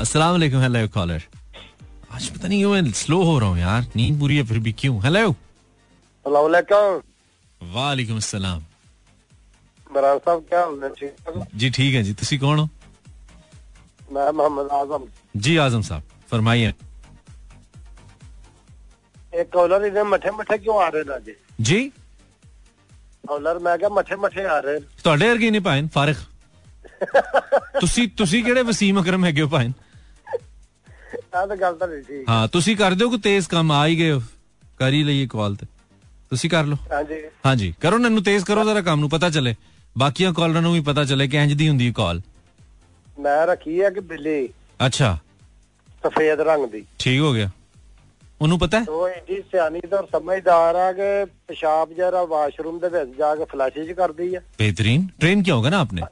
अस्सलाम 0.00 0.30
वालेकुम 0.32 0.60
हेलो 0.60 0.86
कॉलर 0.94 1.22
आज 2.12 2.28
पता 2.28 2.48
नहीं 2.48 2.58
क्यों 2.60 2.72
मैं 2.72 2.92
स्लो 2.92 3.22
हो 3.24 3.38
रहा 3.38 3.48
हूँ 3.48 3.58
यार 3.58 3.86
नींद 3.96 4.18
पूरी 4.20 4.36
है 4.36 4.44
फिर 4.46 4.58
भी 4.58 4.72
क्यों? 4.80 5.00
हेलो 5.04 5.30
वालेकुम 7.74 8.16
अस्सलाम 8.16 8.62
बरान 9.94 10.18
साहब 10.18 10.44
क्या? 10.52 11.46
जी 11.54 11.70
ठीक 11.70 11.94
है 11.94 12.02
जी 12.02 12.12
तुसी 12.14 12.38
कौन 12.38 12.58
हो? 12.58 12.68
मैं 14.12 14.30
मोहम्मद 14.32 14.68
आज़म। 14.72 15.06
जी 15.36 15.56
आज़म 15.56 15.82
साहब 15.82 16.02
फरमाइए। 16.30 16.74
एक 19.40 19.52
कॉलर 19.52 19.84
इधर 19.86 20.04
मठे 20.04 20.30
मठे 20.38 20.58
क्यों 20.58 20.82
आ 20.84 20.88
रहे 20.88 21.02
ना 21.04 21.18
जी? 21.18 21.34
जी? 21.60 21.92
ਕੌਲਰ 23.27 23.59
ਮੈਂ 23.59 23.77
ਕਿਹਾ 23.77 23.89
ਮੱਠੇ 23.89 24.15
ਮੱਠੇ 24.15 24.45
ਆ 24.45 24.59
ਰਹੇ 24.59 24.79
ਤੁਹਾਡੇ 25.03 25.27
ਵਰਗੇ 25.29 25.49
ਨਹੀਂ 25.51 25.61
ਪਾਇਨ 25.61 25.87
ਫਾਰਿਗ 25.93 26.15
ਤੁਸੀਂ 27.79 28.07
ਤੁਸੀਂ 28.17 28.43
ਕਿਹੜੇ 28.43 28.61
ਵਸੀਮ 28.63 29.01
ਅਕਰਮ 29.01 29.25
ਹੈਗੇ 29.25 29.41
ਹੋ 29.41 29.47
ਪਾਇਨ 29.47 29.71
ਆ 31.35 31.45
ਤਾਂ 31.45 31.55
ਗੱਲ 31.55 31.75
ਤਾਂ 31.75 31.87
ਨਹੀਂ 31.87 32.01
ਠੀਕ 32.03 32.29
ਹਾਂ 32.29 32.47
ਤੁਸੀਂ 32.47 32.75
ਕਰ 32.77 32.93
ਦਿਓ 32.93 33.09
ਕੋਈ 33.09 33.19
ਤੇਜ਼ 33.19 33.47
ਕੰਮ 33.49 33.71
ਆ 33.71 33.85
ਹੀ 33.87 33.97
ਗਏ 33.99 34.11
ਹੋ 34.11 34.21
ਕਰ 34.79 34.93
ਹੀ 34.93 35.03
ਲਈਏ 35.03 35.27
ਕਾਲ 35.27 35.55
ਤੇ 35.55 35.65
ਤੁਸੀਂ 36.31 36.49
ਕਰ 36.49 36.63
ਲਓ 36.65 36.77
ਹਾਂਜੀ 36.91 37.21
ਹਾਂਜੀ 37.45 37.73
ਕਰੋ 37.81 37.97
ਨਾ 37.97 38.07
ਇਹਨੂੰ 38.07 38.23
ਤੇਜ਼ 38.23 38.45
ਕਰੋ 38.45 38.63
ਜ਼ਰਾ 38.63 38.81
ਕੰਮ 38.81 38.99
ਨੂੰ 38.99 39.09
ਪਤਾ 39.09 39.29
ਚੱਲੇ 39.29 39.55
ਬਾਕੀਆਂ 39.95 40.33
ਕਾਲਰਾਂ 40.33 40.61
ਨੂੰ 40.61 40.73
ਵੀ 40.73 40.79
ਪਤਾ 40.81 41.03
ਚੱਲੇ 41.03 41.27
ਕਿ 41.27 41.37
ਇੰਜ 41.37 41.53
ਦੀ 41.53 41.67
ਹੁੰਦੀ 41.69 41.87
ਹੈ 41.87 41.93
ਕਾਲ 41.97 42.21
ਮੈਂ 43.17 43.45
ਰੱਖੀ 43.47 43.81
ਹੈ 43.81 43.89
ਕਿ 43.89 43.99
ਬਿੱਲੀ 44.09 44.47
ਅੱਛਾ 44.85 45.17
ਸਫੇਦ 46.03 46.41
ਰੰਗ 46.41 46.65
ਦੀ 46.71 46.83
ਠੀਕ 46.99 47.21
ਹੋ 47.21 47.31
ਗਿਆ 47.33 47.49
ਉਹਨੂੰ 48.41 48.57
ਪਤਾ 48.59 48.79
ਹੈ 48.79 48.85
ਉਹ 48.89 49.07
ਇੰਨੀ 49.09 49.41
ਸਿਆਣੀ 49.51 49.79
ਤੇ 49.81 49.95
ਔਰ 49.95 50.05
ਸਮਝਦਾਰ 50.11 50.75
ਆ 50.75 50.91
ਕਿ 50.93 51.09
ਪਿਸ਼ਾਬ 51.47 51.93
ਜਿਹੜਾ 51.93 52.23
ਵਾਸ਼ਰੂਮ 52.33 52.77
ਦੇ 52.79 52.89
ਵਿੱਚ 52.89 53.17
ਜਾ 53.17 53.35
ਕੇ 53.35 53.45
ਫਲੈਸ਼ 53.51 53.79
ਚ 53.79 53.91
ਕਰਦੀ 53.97 54.33
ਆ 54.35 54.41
बेहतरीन 54.59 55.05
ट्रेन 55.21 55.43
किया 55.43 55.55
होगा 55.57 55.71
ना 55.75 55.79
आपने 55.85 56.05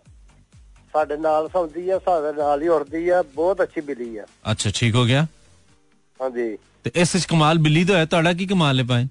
ਸਾਡੇ 0.94 1.18
ਨਾਲ 1.18 1.48
ਸੌਂਦੀ 1.54 1.90
ਆ 1.90 1.98
ਸਾਡੇ 2.06 2.32
ਨਾਲ 2.38 2.62
ਹੀ 2.62 2.68
ਉੜਦੀ 2.76 3.08
ਆ 3.10 3.22
ਬਹੁਤ 3.36 3.62
ਅੱਛੀ 3.64 3.82
ਬਿੱਲੀ 3.90 4.16
ਆ 4.18 4.26
अच्छा 4.52 4.72
ठीक 4.80 4.98
हो 4.98 5.04
गया 5.12 5.26
ਹਾਂਜੀ 6.20 6.48
ਤੇ 6.86 6.92
ਇਸ 6.96 7.14
ਵਿੱਚ 7.16 7.26
ਕਮਾਲ 7.28 7.58
ਬਿੱਲੀ 7.60 7.84
ਦਾ 7.84 7.98
ਹੈ 7.98 8.06
ਤੁਹਾਡਾ 8.06 8.34
ਕੀ 8.34 8.46
ਕਮਾਲ 8.48 8.80
ਹੈ 8.80 8.84
ਪਾਇਨ 8.92 9.08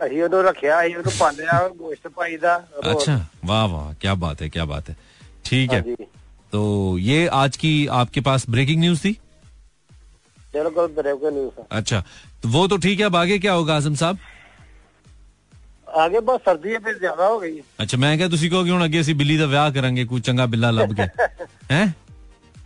ਅਸੀਂ 0.00 0.22
ਉਹਨੂੰ 0.22 0.42
ਰੱਖਿਆ 0.44 0.80
ਅਸੀਂ 0.82 0.96
ਉਹਨੂੰ 0.96 1.12
ਪਾਲਿਆ 1.18 1.58
ਗੋਸ਼ਤ 1.78 2.08
ਪਾਈਦਾ 2.16 2.56
ਰੋਜ਼। 2.76 2.92
अच्छा 2.92 3.16
वाह 3.50 3.64
वाह 3.72 3.88
क्या 4.04 4.14
बात 4.20 4.44
है 4.44 4.48
क्या 4.56 4.66
बात 4.70 4.88
है 4.90 4.96
ठीक 5.44 5.74
है 5.74 5.80
ਹਾਂਜੀ 5.80 6.06
तो 6.52 6.60
ये 7.06 7.18
आज 7.40 7.56
की 7.58 7.72
आपके 7.96 8.22
पास 8.28 8.46
ब्रेकिंग 8.54 8.80
न्यूज 8.80 9.02
थी 9.02 9.12
ਬਿਲਕੁਲ 10.54 10.86
ਬਰੇਕ 10.94 11.24
ਨਿਊਜ਼ 11.24 11.58
अच्छा 11.78 11.98
तो 12.44 12.48
वो 12.50 12.66
तो 12.68 12.76
ठीक 12.78 13.00
है 13.00 13.06
अब 13.06 13.16
आगे 13.16 13.38
क्या 13.38 13.52
होगा 13.54 13.76
आजम 13.76 13.94
साहब 13.96 14.16
ਆਗੇ 16.00 16.20
ਬਸ 16.20 16.40
ਸਰਦੀ 16.44 16.72
ਹੈ 16.74 16.78
ਫਿਰ 16.80 16.98
ਜ਼ਿਆਦਾ 16.98 17.28
ਹੋ 17.28 17.38
ਗਈ 17.40 17.60
ਅੱਛਾ 17.80 17.96
ਮੈਂ 17.98 18.16
ਕਿਹਾ 18.16 18.28
ਤੁਸੀਂ 18.28 18.50
ਕਹੋਗੇ 18.50 18.70
ਹੁਣ 18.70 18.84
ਅੱਗੇ 18.84 19.00
ਅਸੀਂ 19.00 19.14
ਬਿੱਲੀ 19.14 19.36
ਦਾ 19.36 19.46
ਵਿਆਹ 19.46 19.70
ਕਰਾਂਗੇ 19.72 20.04
ਕੋਈ 20.10 20.20
ਚੰਗਾ 20.20 20.44
ਬਿੱਲਾ 20.52 20.70
ਲੱਭ 20.70 20.92
ਕੇ 20.94 21.06
ਹੈ 21.70 21.80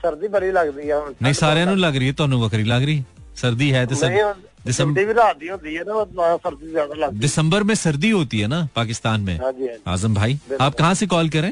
ਸਰਦੀ 0.02 0.28
ਬੜੀ 0.34 0.50
ਲੱਗਦੀ 0.52 0.88
ਆ 0.90 0.98
ਹੁਣ 1.00 1.14
ਨਹੀਂ 1.22 1.34
ਸਾਰਿਆਂ 1.34 1.66
ਨੂੰ 1.66 1.78
ਲੱਗ 1.80 1.96
ਰਹੀ 1.96 2.08
ਹੈ 2.08 2.12
ਤੁਹਾਨੂੰ 2.18 2.40
ਵੱਖਰੀ 2.40 2.64
ਲੱਗ 2.64 2.82
ਰਹੀ 2.82 2.98
ਹੈ 2.98 3.04
ਸਰਦੀ 3.36 3.68
है 3.74 3.84
तो 3.86 3.96
सर 4.00 4.08
ਨਹੀਂ 4.08 4.22
ਹੁਣ 4.22 4.34
दिसंबर 4.66 4.92
ਸਰਦੀ 4.92 5.04
ਵੀ 5.04 5.14
ਰਾਤ 5.14 5.38
ਦੀ 5.38 5.48
ਹੁੰਦੀ 5.50 5.76
ਹੈ 5.76 5.84
ਨਾ 5.84 5.94
ਉਹ 5.94 6.06
ਤਾਂ 6.08 6.36
ਸਰਦੀ 6.44 6.68
ਜ਼ਿਆਦਾ 6.70 6.94
ਲੱਗਦੀ 6.96 7.20
दिसंबर 7.24 7.62
में 7.62 7.74
सर्दी 7.76 8.10
होती 8.12 8.40
है 8.40 8.48
ना 8.48 8.60
पाकिस्तान 8.76 9.24
में 9.28 9.32
हाँ 9.38 9.52
जी, 9.54 9.64
हाँ 9.64 9.76
जी। 9.76 9.82
आजम 9.94 10.14
भाई 10.14 10.36
आप 10.60 10.76
कहाँ 10.76 10.92
से 10.94 11.08
कॉल 11.08 11.30
करें 11.30 11.50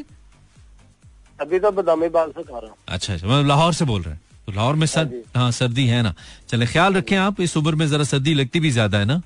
अभी 1.38 1.58
तो 1.60 1.72
बदामी 1.72 2.08
बाल 2.10 2.30
से 2.32 2.42
खा 2.44 2.58
रहा 2.58 2.68
हूँ 2.68 2.76
अच्छा 2.90 3.14
अच्छा 3.14 3.26
मैं 3.28 3.40
लाहौर 3.46 3.72
से 3.74 3.84
बोल 3.86 4.02
रहे 4.02 4.14
हैं 4.14 4.20
तो 4.47 4.51
लाहौर 4.53 4.75
में 4.75 4.87
सर 4.87 5.23
हाँ 5.35 5.51
सर्दी 5.51 5.87
है 5.87 6.01
ना। 6.01 6.13
चले 6.49 6.65
ख्याल 6.65 6.93
रखें 6.93 7.15
आप 7.17 7.41
इस 7.41 7.57
उम्र 7.57 7.75
में 7.75 7.87
जरा 7.87 8.03
सर्दी 8.03 8.33
लगती 8.33 8.59
भी 8.59 8.69
ज़्यादा 8.71 8.97
है 8.97 9.05
ना। 9.05 9.21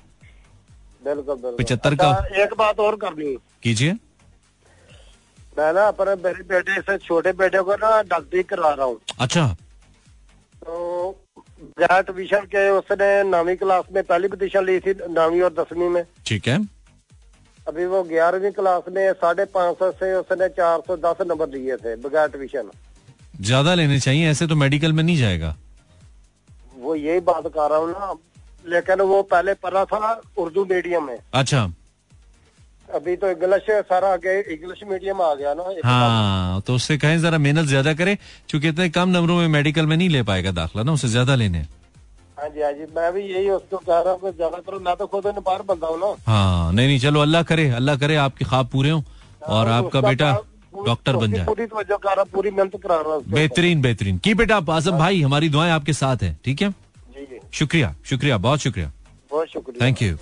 बिल्कुल 1.04 1.56
75 1.58 1.94
का- 1.94 2.16
अच्छा, 2.16 2.42
एक 2.42 2.54
बात 2.58 2.80
और 2.80 2.96
करनी 2.96 3.36
कीजिए। 3.62 3.92
मैं 5.58 5.72
ना 5.72 5.86
अपने 5.88 6.14
मेरे 6.14 6.42
बेटे 6.42 6.80
से 6.80 6.98
छोटे 6.98 7.32
बेटे 7.32 7.62
को 7.62 7.74
ना 7.74 8.02
डॉक्टरी 8.02 8.42
करा 8.42 8.72
रहा 8.72 8.86
हूँ। 8.86 9.00
अच्छा। 9.20 9.56
तो 10.64 11.18
ग्रेट 11.78 12.10
विषय 12.10 12.40
के 12.40 12.70
उसने 12.70 13.22
नौवीं 13.30 13.56
क्लास 13.56 13.84
में 13.94 14.02
पहली 14.04 14.28
पोजिशन 14.28 14.64
ली 14.64 14.80
थी 14.80 14.94
नौवीं 15.10 15.42
और 15.42 15.52
दसवीं 15.52 15.88
में। 15.88 16.04
ठीक 16.26 16.48
है। 16.48 16.58
अभी 17.68 17.86
वो 17.86 18.02
ग्यारहवीं 18.02 18.50
क्लास 18.52 18.82
में 18.92 19.12
साढ़े 19.12 19.44
पाँच 19.44 19.78
सौ 19.78 19.90
से 19.90 20.14
उसने 20.14 20.48
चार 20.48 20.80
सौ 20.86 20.96
दस 20.96 21.26
नंबर 21.26 21.48
लिए 21.48 21.76
थे 21.76 21.96
बगैर 21.96 22.28
ट्यूशन 22.28 22.70
ज़्यादा 23.42 23.74
लेने 23.74 23.98
चाहिए 24.00 24.30
ऐसे 24.30 24.46
तो 24.46 24.56
मेडिकल 24.56 24.92
में 24.92 25.02
नहीं 25.02 25.16
जाएगा। 25.16 25.54
वो 26.78 26.94
यही 26.96 27.20
बात 27.22 27.46
कर 27.48 27.70
रहा 27.70 27.78
हूँ 27.78 27.90
ना 27.90 28.14
लेकिन 28.68 29.00
वो 29.02 29.22
पहले 29.30 29.54
पढ़ा 29.62 29.84
था 29.84 30.20
उर्दू 30.38 30.64
मीडियम 30.64 31.04
में। 31.06 31.18
अच्छा। 31.34 31.62
अभी 32.88 33.14
तो 33.16 33.28
इंग्लिश 33.30 33.70
सारा 33.88 34.12
आगे 34.12 34.38
इंग्लिश 34.54 34.80
मीडियम 34.88 35.20
आ 35.22 35.34
गया 35.34 35.54
ना 35.54 35.64
हाँ 35.84 36.60
तो 36.66 36.74
उससे 36.74 36.96
कहें 36.98 37.20
जरा 37.20 37.38
मेहनत 37.38 37.66
ज़्यादा 37.66 37.92
करे 37.94 38.14
क्योंकि 38.48 38.68
इतने 38.68 38.88
कम 38.90 39.08
नंबरों 39.08 39.36
में 39.36 39.48
मेडिकल 39.48 39.86
में 39.86 39.96
नहीं 39.96 40.08
ले 40.10 40.22
पाएगा 40.22 40.50
दाखला 40.52 40.82
ना 40.82 40.92
उसे 40.92 41.08
ज़्यादा 41.08 41.34
लेने 41.34 41.58
हाँ। 41.58 42.48
जी 42.48 42.62
हाँ 42.62 42.72
जी 42.72 42.86
मैं 42.96 43.12
भी 43.12 43.22
यही 43.22 43.50
उसको 43.50 43.76
कह 43.78 44.00
रहा 44.00 44.12
हूँ 44.12 44.32
ज़्यादा 44.32 44.58
करो 44.58 44.80
मैं 44.80 44.96
तो 44.96 45.06
खुद 45.06 45.26
बाहर 45.26 45.62
बंदा 45.62 45.86
हूँ 45.86 45.98
ना। 46.00 46.14
हाँ 46.26 46.72
नहीं 46.72 46.86
नहीं 46.86 46.98
चलो 47.00 47.20
अल्लाह 47.20 47.42
करे 47.50 47.68
अल्लाह 47.80 47.96
करे 47.98 48.16
आपके 48.22 48.44
ख्वाब 48.44 48.68
पूरे 48.72 48.90
हों 48.90 49.02
और 49.02 49.66
तो 49.66 49.72
आपका 49.72 50.00
बेटा 50.00 50.32
डॉक्टर 50.86 51.16
बन 51.16 51.32
जाए। 51.32 51.46
पूरी 51.46 51.66
तवज्जो 51.66 51.96
कर 51.98 52.16
रहा 52.16 52.24
पूरी 52.32 52.50
मेहनत 52.50 52.80
करा 52.82 52.96
रहा 52.96 53.14
हूँ 53.14 53.24
बेहतरीन 53.30 53.82
बेहतरीन। 53.82 54.18
की 54.18 54.34
बेटा 54.34 54.56
आज़म 54.70 54.98
भाई 54.98 55.22
हमारी 55.22 55.48
दुआएँ 55.48 55.70
आपके 55.72 55.92
साथ 55.94 56.22
है 56.22 56.36
ठीक 56.44 56.62
है? 56.62 56.74
शुक्रिया 57.54 57.94
शुक्रिया 58.04 58.38
बहुत 58.38 58.60
शुक्रिया। 58.60 58.92
बहुत 59.30 59.48
शुक्रिया। 59.48 59.86
थैंक 59.86 60.02
यू 60.02 60.16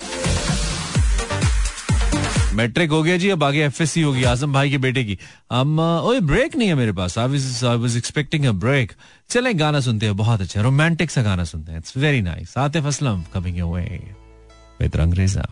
मैट्रिक 2.56 2.90
हो 2.90 3.02
गया 3.02 3.16
जी 3.16 3.28
अब 3.30 3.44
आगे 3.44 3.64
एफ़ 3.64 3.82
एस 3.82 3.90
सी 3.90 4.02
होगी 4.02 4.24
आज़म 4.24 4.52
भाई 4.52 4.70
के 4.70 4.78
बेटे 4.78 5.04
की। 5.04 5.18
हम 5.52 5.80
ओए 5.80 6.20
ब्रेक 6.20 6.56
नहीं 6.56 6.68
है 6.68 6.74
मेरे 6.74 6.92
पास। 6.92 7.18
I 7.18 7.28
was 7.28 7.96
expecting 7.96 8.46
a 8.46 8.52
break 8.64 8.92
चलें 9.30 9.58
गाना 9.60 9.80
सुनते 9.80 10.06
हैं 10.06 10.16
बहुत 10.16 10.40
अच्छा 10.40 10.60
रोमांटिक 10.62 11.10
सा 11.10 11.22
गाना 11.22 11.44
सुनते 11.44 11.72
हैं। 11.72 11.78
It's 11.78 11.96
very 11.96 12.22
nice 12.22 12.56
Atif 12.58 12.86
Aslam 12.86 13.22
coming 13.34 13.58
away 13.60 14.00
with 14.80 14.96
Rangreza 14.96 15.42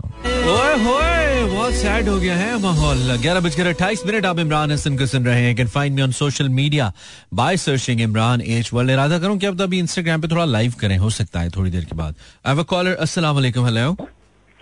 ओए 0.51 0.75
होए 0.83 1.45
बहुत 1.47 1.75
सैड 1.75 2.09
हो 2.09 2.19
गया 2.19 2.37
है 2.37 2.59
माहौल। 2.61 3.17
ग्यारह 3.23 3.41
बजकर 3.41 3.67
अट्ठाईस 3.67 4.03
मिनट 4.07 4.27
आप 4.27 4.39
इमरान 4.39 4.73
हसन 4.73 4.97
को 4.99 5.07
सुन 5.07 5.25
रहे 5.27 5.43
हैं। 5.43 5.55
Can 5.57 5.69
find 5.69 5.97
me 5.97 6.03
on 6.03 6.13
social 6.13 6.49
media 6.51 6.93
by 7.35 7.57
searching 7.57 8.01
Imran 8.01 8.41
H 8.41 8.73
world 8.73 8.91
इरादा 8.91 9.19
करूँ 9.19 9.39
कि 9.39 9.47
अब 9.47 9.59
तो 9.59 9.65
अभी 9.65 9.79
इंस्टाग्राम 9.79 10.21
पे 10.21 10.29
थोड़ा 10.29 10.45
लाइव 10.45 10.75
करें 10.81 10.97
हो 10.99 11.11
सकता 11.13 11.41
है 11.41 11.51
थोड़ी 11.57 11.71
देर 11.71 11.85
के 11.85 11.97
बाद। 11.97 12.15
आई 12.47 12.53
हैव 12.53 12.61
अ 12.61 12.67
कॉलर 12.71 12.95
अस्सलाम 13.07 13.35
वालेकुम 13.35 13.67
हेलो 13.67 13.91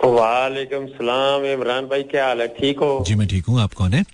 वालेकुम 0.01 0.87
सलाम 0.89 1.45
इमरान 1.47 1.87
भाई 1.89 2.03
क्या 2.05 2.27
हाल 2.27 2.41
है? 2.41 2.49
ठीक 2.51 2.79
हो? 2.79 3.05
जी 3.07 3.15
मैं 3.15 3.29
ठीक 3.29 3.47
हूँ। 3.47 3.61
आप 3.61 3.73
कौन 3.75 3.95
है? 3.95 4.05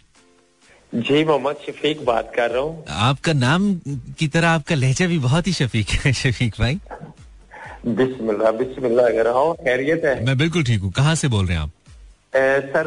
जी 0.93 1.25
मोहम्मद 1.25 1.57
शफीक 1.67 2.05
बात 2.05 2.33
कर 2.37 2.51
रहा 2.51 2.63
हूँ। 2.63 2.85
आपका 3.09 3.33
नाम 3.33 3.75
की 4.19 4.29
तरह 4.29 4.49
आपका 4.49 4.75
लहजा 4.75 5.07
भी 5.07 5.19
बहुत 5.19 5.47
ही 5.47 5.53
शफीक 5.53 5.91
है 6.05 6.13
शफीक 6.13 6.55
भाई। 6.59 6.79
बिस्मिल्लाह 7.87 8.51
बिस्मिल्लाह 8.53 9.07
अगर 9.07 9.29
हो 9.29 9.53
खैरियत 9.61 10.05
है। 10.05 10.25
मैं 10.25 10.37
बिल्कुल 10.39 10.65
ठीक 10.65 10.81
हूँ। 10.81 10.91
कहाँ 10.93 11.15
से 11.15 11.29
बोल 11.29 11.47
रहे 11.47 11.57
हैं 11.57 11.63
आप? 11.63 11.71
ए, 12.37 12.61
सर 12.73 12.87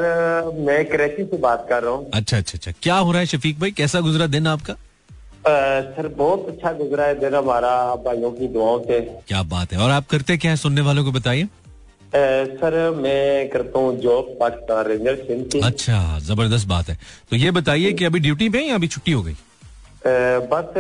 मैं 0.60 0.86
कराची 0.86 1.24
से 1.24 1.38
बात 1.38 1.66
कर 1.70 1.84
रहा 1.84 1.94
हूँ। 1.94 2.10
अच्छा 2.14 2.38
अच्छा 2.38 2.58
अच्छा। 2.58 2.72
क्या 2.82 2.96
हो 2.98 3.12
रहा 3.12 3.20
है 3.20 3.26
शफीक 3.26 3.60
भाई? 3.60 3.72
कैसा 3.72 4.00
गुजरा 4.02 4.28
दिन 4.28 4.48
आपका? 4.48 4.74
ए, 4.74 5.82
सर 5.96 6.08
बहुत 6.18 6.48
अच्छा 6.50 6.72
गुजरा 6.74 7.06
है 7.06 7.20
दिन 7.20 7.36
हमारा 7.36 7.74
भाइयों 8.06 8.32
की 8.32 8.48
दुआओं 8.48 8.80
से। 8.84 9.00
क्या 9.28 9.44
बात 9.44 9.74
है। 9.74 9.80
और 9.80 9.92
आप 9.92 10.08
करते 10.08 10.38
क्या 10.38 10.52
है? 10.52 10.58
सुनने 10.58 10.82
वालों 10.82 11.04
को 11.06 11.12
बताइए। 11.12 11.48
सर 12.16 12.76
मैं 12.98 13.50
करता 13.50 13.80
हूँ 13.80 13.96
जॉब 14.02 14.36
पाकिस्तान 14.40 14.86
रेंजर 14.86 15.16
की 15.28 15.60
अच्छा 15.62 15.98
ज़बरदस्त 16.20 16.68
बात 16.68 16.90
है। 16.90 16.98
तो 17.30 17.36
ये 17.36 17.52
बताइए 17.52 17.92
कि 17.94 18.06
अभी 18.06 18.20
ड्यूटी 18.20 18.50
पे 18.50 18.58
हैं 18.58 18.68
या 18.68 18.76
अभी 18.76 18.88
छुट्टी 18.88 19.12
हो 19.12 19.22
गई? 19.24 19.36
बस 20.08 20.74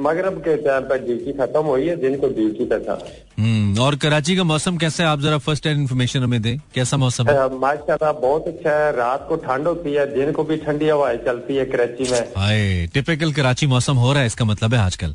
मगरब 0.00 0.38
के 0.44 0.56
टाइम 0.62 0.84
पर 0.84 0.98
ड्यूटी 0.98 1.32
खत्म 1.32 1.60
हुई 1.64 1.86
है 1.88 1.96
दिन 1.96 2.16
को 2.20 2.28
ड्यूटी 2.28 2.64
पे 2.64 2.78
था। 2.80 2.98
हम्म 3.38 3.80
और 3.82 3.96
कराची 3.96 4.36
का 4.36 4.44
मौसम 4.44 4.76
कैसा 4.76 5.02
है? 5.02 5.08
आप 5.08 5.20
जरा 5.20 5.38
फ़र्स्ट 5.40 5.66
हैंड 5.66 5.80
इन्फॉर्मेशन 5.80 6.22
हमें 6.22 6.40
दें। 6.42 6.56
कैसा 6.74 6.96
मौसम 6.96 7.28
है? 7.28 7.34
माशाल्लाह 7.58 8.12
बहुत 8.12 8.48
अच्छा 8.48 8.76
है। 8.76 8.90
रात 8.96 9.26
को 9.28 9.36
ठंड 9.46 9.66
होती 9.66 9.92
है 9.92 10.06
दिन 10.14 10.32
को 10.32 10.44
भी 10.44 10.56
ठंडी 10.56 10.88
हवाएँ 10.88 11.18
चलती 11.26 11.56
है 11.56 11.64
कराची 11.66 12.10
में। 12.10 12.20
हाय 12.36 12.86
टिपिकल 12.94 13.32
कराची 13.32 13.66
मौसम 13.66 13.96
हो 13.96 14.12
रहा 14.12 14.20
है 14.20 14.26
इसका 14.26 14.44
मतलब 14.44 14.74
है 14.74 14.80
आजकल? 14.80 15.14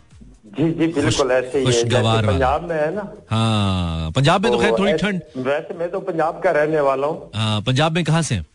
जी 0.58 0.72
जी 0.74 0.88
बिल्कुल 0.94 1.32
ऐसे 1.32 1.60
ही 1.60 1.66
है। 1.66 1.84
पंजाब 2.28 2.70
में 2.70 2.76
है 2.76 2.94
ना? 2.96 3.12
हाँ 3.30 4.12
पंजाब 4.12 4.44
में 4.44 4.52
तो 4.52 4.60
खैर 4.60 4.72
थोड़ी 4.80 4.94
ठंड। 4.94 5.22
वैसे 5.48 5.78
मैं 5.80 5.90
तो 5.92 6.00
पंजाब 6.02 6.42
का 6.44 6.52
रहने 6.52 6.82
वाला 6.82 7.08
हूँ। 7.08 7.30
हाँ 7.36 7.62
पंजाब 7.62 7.96
में 7.96 8.04
कहाँ 8.04 8.22
से 8.22 8.36
हैं? 8.36 8.46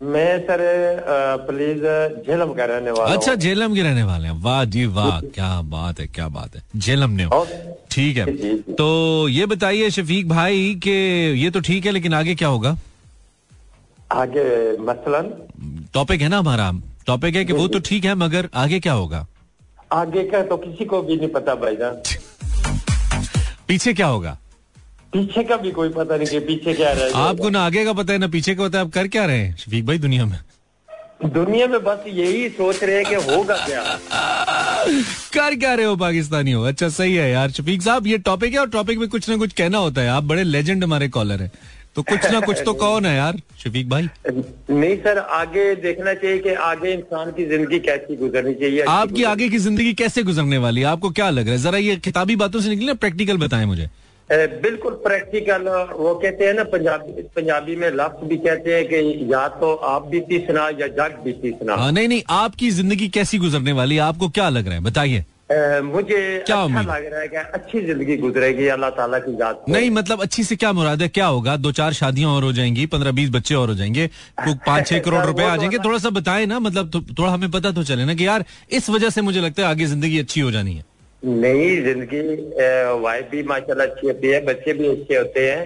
मैं 0.00 0.38
सर 0.46 0.60
प्लीज़ 1.48 1.82
झेलम 2.26 2.52
का 2.54 2.64
रहने 2.64 2.90
वाला 2.90 3.14
अच्छा 3.14 3.34
झेलम 3.34 3.74
के 3.74 3.82
रहने 3.82 4.02
वाले 4.02 4.28
हैं। 4.28 4.34
वाह 4.42 4.64
जी 4.74 4.84
वाह 4.96 5.20
क्या 5.20 5.60
बात 5.74 6.00
है 6.00 6.06
क्या 6.06 6.26
बात 6.28 6.56
है। 6.56 6.62
झेलम 6.76 7.10
ने 7.20 7.26
ठीक 7.90 8.16
है। 8.16 8.24
जी, 8.26 8.32
जी। 8.38 8.72
तो 8.72 9.28
ये 9.28 9.46
बताइए 9.46 9.90
शफीक 9.90 10.28
भाई 10.28 10.74
कि 10.84 10.90
ये 11.42 11.50
तो 11.50 11.60
ठीक 11.68 11.86
है 11.86 11.92
लेकिन 11.92 12.14
आगे 12.14 12.34
क्या 12.34 12.48
होगा? 12.48 12.76
आगे 14.12 14.44
मसलन? 14.82 15.32
टॉपिक 15.94 16.20
है 16.20 16.28
ना 16.28 16.38
हमारा। 16.38 16.70
टॉपिक 17.06 17.36
है 17.36 17.44
कि 17.44 17.52
वो 17.52 17.66
तो 17.68 17.78
ठीक 17.88 18.04
है 18.04 18.14
मगर 18.14 18.48
आगे 18.54 18.80
क्या 18.80 18.92
होगा? 18.92 19.26
आगे 19.92 20.24
का 20.30 20.42
तो 20.42 20.56
किसी 20.56 20.84
को 20.84 21.02
भी 21.02 21.16
नहीं 21.16 21.28
पता 21.28 21.54
भाईजान 21.54 22.00
पीछे 23.68 23.92
क्या 23.94 24.06
होगा? 24.06 24.38
पीछे 25.12 25.42
का 25.44 25.56
भी 25.56 25.70
कोई 25.70 25.88
पता 25.88 26.16
नहीं 26.16 26.26
कि 26.28 26.38
पीछे 26.40 26.72
क्या 26.74 26.90
रह 26.90 26.98
जाएगा। 26.98 27.18
आपको 27.18 27.50
ना 27.50 27.60
आगे 27.66 27.84
का 27.84 27.92
पता 27.92 28.12
है 28.12 28.18
ना 28.18 28.28
पीछे 28.28 28.54
का 28.54 28.64
पता 28.64 28.78
है 28.78 28.84
आप 28.84 28.90
कर 28.92 29.08
क्या 29.08 29.24
रहे 29.24 29.38
हैं? 29.38 29.56
शफीक 29.56 29.86
भाई 29.86 29.98
दुनिया 29.98 30.26
में। 30.26 30.38
दुनिया 31.24 31.66
में 31.66 31.82
बस 31.84 32.04
यही 32.08 32.48
सोच 32.48 32.82
रहे 32.84 32.96
हैं 32.96 33.04
कि 33.04 33.14
होगा 33.30 33.54
क्या? 33.66 33.82
कर 35.34 35.54
क्या 35.54 35.74
रहे 35.74 35.86
हो 35.86 35.96
पाकिस्तानी 35.96 36.52
हो? 36.52 36.62
अच्छा 36.62 36.88
सही 36.88 37.14
है 37.14 37.30
यार 37.30 37.50
शफीक 37.50 37.82
साहब 37.82 38.06
ये 38.06 38.18
टॉपिक 38.28 38.52
है 38.52 38.58
और 38.58 38.68
टॉपिक 38.70 38.98
में 38.98 39.08
कुछ 39.08 39.28
ना 39.30 39.36
कुछ 39.36 39.52
कहना 39.52 39.78
होता 39.78 40.00
है। 40.00 40.08
आप 40.08 40.24
बड़े 40.24 40.44
लेजेंड 40.44 40.84
हमारे 40.84 41.08
कॉलर 41.08 41.42
हैं। 41.42 41.50
तो 41.96 42.02
कुछ 42.02 42.26
ना 42.32 42.40
कुछ 42.40 42.62
तो 42.64 42.72
कौन 42.80 43.06
है 43.06 43.14
यार 43.16 43.40
शफीक 43.58 43.88
भाई। 43.88 44.08
नहीं 44.30 44.96
सर 44.96 45.18
आगे 45.18 45.74
देखना 45.82 46.14
चाहिए 46.14 46.38
कि 46.38 46.54
आगे 46.64 46.92
इंसान 46.92 47.30
की 47.30 47.46
ज़िंदगी 47.46 47.78
कैसी 47.80 48.16
गुजरनी 48.16 48.54
चाहिए 48.54 48.82
आपकी 48.88 49.22
आगे 49.24 49.48
की 49.48 49.58
ज़िंदगी 49.58 49.92
कैसे 49.94 50.22
गुजरने 50.22 50.58
वाली 50.58 50.80
है? 50.80 50.86
आपको 50.86 51.10
क्या 51.10 51.30
लग 51.30 51.44
रहा 51.44 51.54
है? 51.54 51.62
जरा 51.62 51.78
ये 51.78 51.96
किताबी 51.96 52.36
बातों 52.36 52.60
से 52.60 52.68
निकले 52.68 52.94
प्रैक्टिकल 52.96 53.36
बताएँ 53.38 53.66
मुझे। 53.66 53.88
बिल्कुल 54.30 54.92
प्रैक्टिकल 55.02 55.68
वो 55.98 56.14
कहते 56.14 56.44
हैं 56.46 56.54
ना 56.54 56.62
पंजाबी 56.70 57.22
पंजाबी 57.36 57.76
में 57.76 57.88
लफ्ज 57.90 58.26
भी 58.28 58.36
कहते 58.46 58.74
हैं 58.74 58.84
कि 58.88 59.32
या 59.32 59.46
तो 59.60 59.72
आप 59.90 60.06
बीती 60.10 60.38
सुना 60.46 60.68
या 60.80 60.86
जग 60.98 61.20
बीती 61.24 61.50
सुना। 61.52 61.74
हाँ 61.76 61.92
नहीं 61.92 62.08
नहीं 62.08 62.22
आपकी 62.30 62.70
ज़िंदगी 62.70 63.08
कैसी 63.08 63.38
गुजरने 63.38 63.72
वाली 63.72 63.94
है? 63.94 64.00
आपको 64.02 64.28
क्या 64.28 64.48
लग 64.48 64.66
रहा 64.66 64.74
है? 64.74 64.80
बताइए। 64.84 65.24
मुझे 65.82 66.18
क्या 66.46 66.56
अच्छा 66.62 66.80
लग 66.82 67.04
रहा 67.12 67.20
है 67.20 67.28
कि 67.28 67.36
अच्छी 67.36 67.80
ज़िंदगी 67.86 68.16
गुजरेगी 68.16 68.66
अल्लाह 68.68 68.90
ताला 68.90 69.18
की 69.18 69.34
जात 69.36 69.62
नहीं 69.68 69.90
मतलब 69.90 70.22
अच्छी 70.22 70.44
से 70.44 70.56
क्या 70.56 70.72
मुराद 70.72 71.02
है? 71.02 71.08
क्या 71.08 71.26
होगा? 71.26 71.56
दो 71.56 71.72
चार 71.72 71.92
शादियाँ 71.92 72.30
और 72.30 72.44
हो 72.44 72.52
जाएँगी 72.52 72.86
पंद्रह 72.96 73.12
बीस 73.12 73.30
बच्चे 73.30 73.54
और 73.54 73.68
हो 73.68 73.74
जाएँगे 73.74 74.08
पाँच 74.66 74.86
छह 74.88 74.98
करोड़ 74.98 75.24
रुपए 75.26 75.44
आ 75.44 75.54
तो 75.54 75.60
जाएँगे। 75.60 75.78
थोड़ा 75.84 75.98
सा 75.98 76.10
बताएँ 76.18 76.46
ना 76.46 76.58
मतलब 76.58 76.90
थोड़ा 77.18 77.30
हमें 77.32 77.50
पता 77.50 77.70
तो 77.78 77.84
चले 77.84 78.04
ना 78.04 78.14
कि 78.14 78.26
यार 78.26 78.44
इस 78.70 78.90
वजह 78.90 79.10
से 79.10 79.22
मुझे 79.22 79.40
लगता 79.40 79.62
है 79.62 79.68
आगे 79.68 79.86
ज़िंदगी 79.86 80.18
अच्छी 80.18 80.40
हो 80.40 80.50
जानी 80.50 80.74
है। 80.74 80.84
नई 81.22 81.76
ज़िंदगी 81.82 82.20
वाइफ 83.02 83.28
भी 83.30 83.42
माशाल्लाह 83.44 83.86
अच्छी 83.86 84.06
होती 84.06 84.28
है 84.28 84.44
बच्चे 84.44 84.72
भी 84.72 84.86
अच्छे 84.88 85.16
होते 85.16 85.50
हैं। 85.50 85.64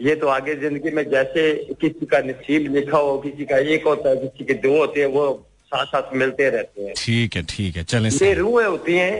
ये 0.00 0.14
तो 0.16 0.28
आगे 0.28 0.54
ज़िंदगी 0.56 0.90
में 0.90 1.02
जैसे 1.10 1.42
किसी 1.80 2.06
का 2.06 2.18
नसीब 2.22 2.72
लिखा 2.74 2.98
हो 2.98 3.16
किसी 3.18 3.44
का 3.44 3.58
एक 3.74 3.86
होता 3.86 4.08
है 4.08 4.16
किसी 4.18 4.44
के 4.44 4.54
दो 4.62 4.76
होते 4.78 5.00
हैं 5.00 5.08
वो 5.08 5.26
साथ 5.66 5.86
साथ 5.86 6.14
मिलते 6.14 6.48
रहते 6.50 6.82
हैं। 6.82 6.94
ठीक 6.96 7.36
है 7.36 7.42
ठीक 7.48 7.76
है 7.76 7.84
चलें 7.84 8.10
ये 8.10 8.32
रूहें 8.34 8.66
होती 8.66 8.94
हैं 8.94 9.14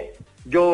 जो 0.49 0.65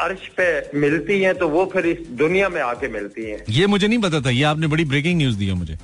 अर्श 0.00 0.26
पे 0.38 0.46
मिलती 0.78 1.20
हैं 1.22 1.34
तो 1.38 1.48
वो 1.48 1.64
फिर 1.72 1.86
इस 1.86 2.06
दुनिया 2.18 2.48
में 2.48 2.60
आके 2.60 2.88
मिलती 2.90 3.30
हैं। 3.30 3.42
ये 3.50 3.66
मुझे 3.66 3.86
नहीं 3.88 3.98
पता 4.00 4.20
था 4.20 4.30
ये 4.30 4.42
आपने 4.44 4.66
बड़ी 4.66 4.84
ब्रेकिंग 4.86 5.16
न्यूज़ 5.18 5.36
दी 5.38 5.46
है 5.46 5.54
मुझे। 5.54 5.78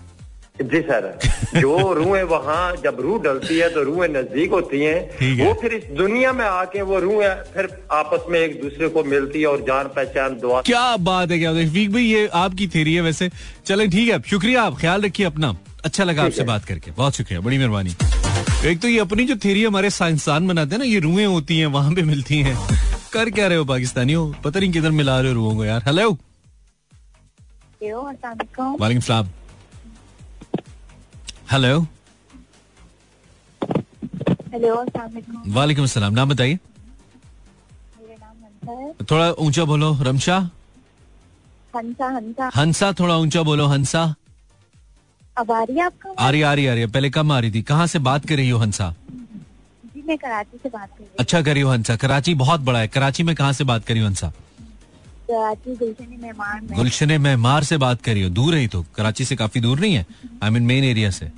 जी 0.64 0.80
सर 0.82 1.06
जो 1.54 1.92
रूहें 1.94 2.22
वहाँ 2.24 2.76
जब 2.84 3.00
रूह 3.00 3.18
डलती 3.22 3.58
है 3.58 3.68
तो 3.70 3.82
रूहें 3.82 4.08
नज़दीक 4.10 4.50
होती 4.50 4.80
हैं। 4.80 5.00
वो 5.38 5.52
फिर 5.60 5.72
इस 5.74 5.84
दुनिया 5.96 6.32
में 6.32 6.44
आके 6.44 6.82
वो 6.82 6.98
रूहें 7.00 7.34
फिर 7.54 7.68
आपस 7.92 8.24
में 8.30 8.38
एक 8.40 8.60
दूसरे 8.62 8.88
को 8.88 9.04
मिलती 9.04 9.40
है 9.40 9.46
और 9.46 9.60
जान 9.62 9.88
पहचान 9.96 10.38
दुआ। 10.40 10.60
क्या 10.62 10.96
बात 11.02 11.30
है 11.30 11.38
क्या 11.38 11.52
शफीक 11.54 11.92
भाई 11.92 12.04
ये 12.04 12.26
आपकी 12.36 12.68
थेरी 12.68 12.94
है 12.94 13.00
वैसे। 13.02 13.30
चलें 13.66 13.88
ठीक 13.90 14.08
है 14.08 14.20
शुक्रिया 14.30 14.62
आप 14.62 14.78
ख्याल 14.80 15.02
रखिए 15.02 15.26
अपना। 15.26 15.54
अच्छा 15.84 16.04
लगा 16.04 16.24
आपसे 16.24 16.44
बात 16.44 16.64
करके। 16.64 16.90
बहुत 16.92 17.16
शुक्रिया 17.16 17.40
बड़ी 17.40 17.58
मेहरबानी। 17.58 17.94
एक 18.70 18.80
तो 18.80 18.88
ये 18.88 18.98
अपनी 19.00 19.24
जो 19.26 19.36
थेरी 19.44 19.64
हमारे 19.64 19.90
साइंसदान 19.90 20.48
बनाते 20.48 20.70
हैं 20.70 20.78
ना 20.78 20.84
ये 20.84 20.98
रूहें 21.00 21.26
होती 21.26 21.58
हैं 21.58 21.66
वहाँ 21.76 21.92
पे 21.94 22.02
मिलती 22.04 22.40
हैं। 22.40 22.56
कर 23.12 23.30
क्या 23.30 23.46
रहे 23.46 23.58
हो 23.58 23.64
पाकिस्तानी 23.66 24.12
हो 24.12 24.34
पता 24.44 24.60
नहीं 24.60 24.72
किधर 24.72 24.90
मिला 24.92 25.18
रहे 25.20 25.28
हो 25.28 25.34
रूहों 25.34 25.56
को 25.56 25.64
यार। 25.64 25.82
हेलो 25.86 26.10
वालेकुम 27.82 29.00
सलाम। 29.00 29.28
हेलो 31.52 31.80
हेलो 34.52 34.74
वालेकुम 35.48 35.86
सलाम। 35.86 36.12
नाम 36.14 36.28
बताइए। 36.28 36.58
थोड़ा 39.10 39.30
ऊँचा 39.32 39.64
बोलो 39.64 39.90
रमशा। 40.02 40.36
हंसा 41.76 42.06
हंसा। 42.06 42.50
हंसा 42.56 42.92
थोड़ा 43.00 43.16
ऊँचा 43.16 43.42
बोलो 43.42 43.66
हंसा। 43.66 44.02
अब 45.36 45.52
आ 45.52 45.62
रही 45.62 45.76
है 45.76 45.84
आपका 45.84 46.14
आ 46.18 46.30
रही 46.30 46.42
आ 46.42 46.52
रही 46.54 46.66
आ 46.66 46.74
रही 46.74 46.86
पहले 46.86 47.10
कम 47.10 47.32
आ 47.32 47.38
रही 47.38 47.50
थी। 47.50 47.62
कहाँ 47.62 47.86
से 47.86 47.98
बात 48.08 48.26
कर 48.28 48.36
रही 48.36 48.50
हो 48.50 48.58
हंसा? 48.58 48.94
जी 49.84 50.02
मैं 50.06 50.16
कराची 50.18 50.58
से 50.62 50.68
बात 50.68 50.88
कर 50.88 51.04
रही 51.04 51.16
अच्छा 51.20 51.42
करी 51.42 51.60
हो 51.60 51.70
हंसा। 51.70 51.96
कराची 51.96 52.34
बहुत 52.44 52.60
बड़ा 52.60 52.78
है। 52.78 52.88
कराची 52.88 53.22
में 53.22 53.34
कहाँ 53.36 53.52
से 53.52 53.64
बात 53.64 53.84
करी 53.86 54.00
हो 54.00 54.06
हंसा? 54.06 54.32
कराची 55.28 55.76
गुलशन 55.76 56.16
मेहमान 56.22 56.66
गुलशन 56.72 57.20
मेहमार 57.20 57.64
से 57.64 57.76
बात 57.78 58.02
करी 58.02 58.22
हो। 58.22 58.30
दूर 58.30 58.54
है 58.54 58.60
ही 58.60 58.66
तो। 58.68 58.84
कराची 58.96 59.24
से 59.24 59.36
काफ़ी 59.36 59.60
दूर 59.60 59.80
नहीं 59.80 59.94
है। 59.94 60.06
आई 60.42 60.50
मीन 60.50 60.62
मेन 60.62 60.84
एरिया 60.84 61.10
से। 61.10 61.30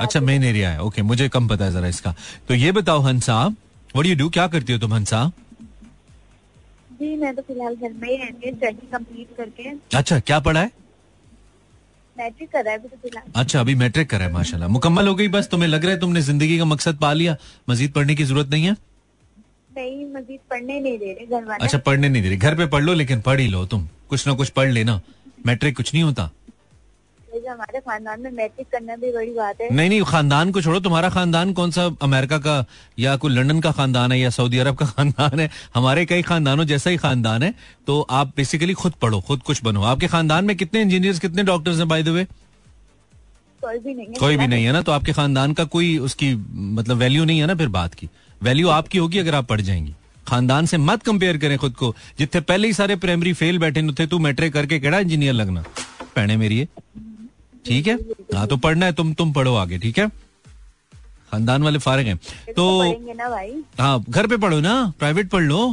अच्छा 0.00 0.20
मेन 0.20 0.44
एरिया 0.44 0.70
है। 0.70 0.82
ओके 0.82 1.02
मुझे 1.02 1.28
कम 1.28 1.48
पता 1.48 1.64
है 1.64 1.72
जरा 1.72 1.88
इसका। 1.88 2.14
तो 2.48 2.54
ये 2.54 2.72
बताओ 2.72 3.00
हंसा 3.02 3.44
वट 3.96 4.06
यू 4.06 4.14
डू 4.16 4.28
क्या 4.30 4.46
करती 4.46 4.72
हो 4.72 4.78
तुम 4.78 4.94
हंसा? 4.94 5.30
जी 6.92 7.14
मैं 7.16 7.34
तो 7.36 7.42
फ़िलहाल 7.42 7.74
घर 7.76 7.92
में 7.92 8.08
ही 8.08 8.16
रहती 8.16 8.48
हूँ 8.48 8.56
स्टडी 8.56 8.86
कंप्लीट 8.92 9.36
करके। 9.36 9.70
अच्छा 9.96 10.18
क्या 10.20 10.40
पढ़ा 10.40 10.60
है? 10.60 10.70
मैट्रिक 12.16 12.50
कर 12.52 12.64
रहा 12.64 12.72
है 12.72 12.78
तो 12.78 12.88
फ़िलहाल। 12.88 13.30
अच्छा 13.36 13.60
अभी 13.60 13.74
मैट्रिक 13.74 14.08
करा 14.10 14.24
है 14.24 14.32
माशाल्लाह। 14.32 14.68
मुकम्मल 14.68 15.08
हो 15.08 15.14
गई 15.14 15.28
बस 15.28 15.48
तुम्हें 15.50 15.68
लग 15.68 15.84
रहा 15.84 15.92
है 15.92 16.00
तुमने 16.00 16.20
ज़िंदगी 16.22 16.58
का 16.58 16.64
मकसद 16.64 16.96
पा 16.98 17.12
लिया। 17.12 17.36
मजीद 17.70 17.92
पढ़ने 17.92 18.14
की 18.14 18.24
ज़रूरत 18.24 18.48
नहीं 18.48 18.64
है? 18.64 18.76
नहीं 19.76 20.06
मजीद 20.12 20.40
पढ़ने 20.50 20.78
नहीं 20.80 20.98
दे 20.98 21.12
रहे 21.12 21.26
घर 21.26 21.44
वाले। 21.44 21.64
अच्छा 21.64 21.78
पढ़ने 21.78 22.08
नहीं 22.08 22.22
दे 22.22 22.28
रही। 22.28 22.38
घर 22.38 22.54
पे 22.54 22.66
पढ़ 22.66 22.82
लो 22.82 22.94
लेकिन 22.94 23.20
पढ़ 23.20 23.40
ही 23.40 23.48
लो 23.48 23.64
तुम। 23.66 23.86
कुछ 24.08 24.26
ना 24.26 24.34
कुछ 24.34 24.50
पढ़ 24.50 24.70
लेना। 24.70 25.00
मैट्रिक 25.46 25.76
कुछ 25.76 25.92
नहीं 25.94 26.02
होता। 26.04 26.30
हमारे 27.48 27.80
खानदान 27.80 28.20
में 28.20 28.30
मैट्रिक 28.30 28.66
करना 28.72 28.96
भी 28.96 29.12
बड़ी 29.12 29.30
बात 29.30 29.60
है। 29.60 29.68
नहीं 29.74 29.88
नहीं 29.88 30.02
खानदान 30.02 30.50
को 30.52 30.60
छोड़ो 30.62 30.80
तुम्हारा 30.80 31.08
खानदान 31.08 31.52
कौन 31.52 31.70
सा 31.70 31.84
अमेरिका 32.02 32.38
का 32.38 32.64
या 32.98 33.16
कोई 33.16 33.32
लंदन 33.32 33.60
का 33.60 33.70
खानदान 33.72 34.12
है 34.12 34.18
या 34.20 34.30
सऊदी 34.30 34.58
अरब 34.58 34.76
का 34.76 34.86
खानदान 34.96 35.40
है? 35.40 35.50
हमारे 35.74 36.04
कई 36.06 36.22
खानदानों 36.22 36.64
जैसा 36.64 36.90
ही 36.90 36.96
खानदान 36.96 37.42
है 37.42 37.54
तो 37.86 38.00
आप 38.10 38.32
बेसिकली 38.36 38.74
खुद 38.74 38.92
पढ़ो 39.02 39.20
खुद 39.20 39.42
कुछ 39.42 39.62
बनो। 39.64 39.82
आपके 39.82 40.08
खानदान 40.08 40.44
में 40.44 40.56
कितने 40.56 40.82
इंजीनियर्स 40.82 41.18
कितने 41.18 41.42
डॉक्टर्स 41.42 41.78
हैं 41.78 41.88
बाय 41.88 42.02
द 42.02 42.08
वे 42.08 42.24
कोई 43.60 43.78
भी 43.78 43.94
नहीं 43.94 44.06
है 44.06 44.14
कोई 44.14 44.36
भी 44.36 44.46
नहीं 44.46 44.64
है 44.64 44.72
ना 44.72 44.80
तो 44.82 44.92
आपके 44.92 45.12
खानदान 45.12 45.52
का 45.52 45.64
कोई 45.64 45.96
उसकी 45.98 46.34
मतलब 46.74 46.96
वैल्यू 46.96 47.24
नहीं 47.24 47.40
है 47.40 47.46
ना 47.46 47.54
फिर 47.54 47.68
बात 47.68 47.94
की। 47.94 48.08
वैल्यू 48.42 48.68
आपकी 48.68 48.98
होगी 48.98 49.18
अगर 49.18 49.34
आप 49.34 49.46
पढ़ 49.46 49.60
जाएँगी। 49.60 49.94
खानदान 50.28 50.66
से 50.66 50.78
मत 50.78 51.02
कंपेयर 51.02 51.36
करें 51.38 51.56
खुद 51.58 51.72
को। 51.72 51.94
जितने 52.18 52.40
पहले 52.40 52.66
ही 52.66 52.72
सारे 52.74 52.96
प्राइमरी 52.96 53.32
फेल 53.32 53.58
बैठे 53.58 53.82
थे 53.92 54.06
तू 54.06 54.18
मैट्रिक 54.18 54.52
करके 54.52 54.78
केड़ा 54.80 54.98
इंजीनियर 54.98 55.32
लगना? 55.32 55.64
पहने 56.16 56.36
मेरी 56.36 56.58
है 56.58 56.68
ठीक 57.66 57.86
है? 57.86 57.94
हाँ 58.34 58.46
तो 58.46 58.56
पढ़ना 58.58 58.86
है 58.86 58.92
तुम 58.92 59.12
तुम 59.14 59.32
पढ़ो 59.32 59.54
आगे 59.56 59.78
ठीक 59.78 59.98
है? 59.98 60.08
खानदान 61.30 61.62
वाले 61.62 61.78
फारिग 61.78 62.06
हैं। 62.06 62.16
तो 62.48 62.66
पढ़ेंगे 62.80 63.62
हाँ 63.78 64.04
घर 64.08 64.26
पे 64.26 64.36
पढ़ो 64.36 64.60
ना? 64.60 64.92
प्राइवेट 64.98 65.30
पढ़ 65.30 65.42
लो। 65.42 65.66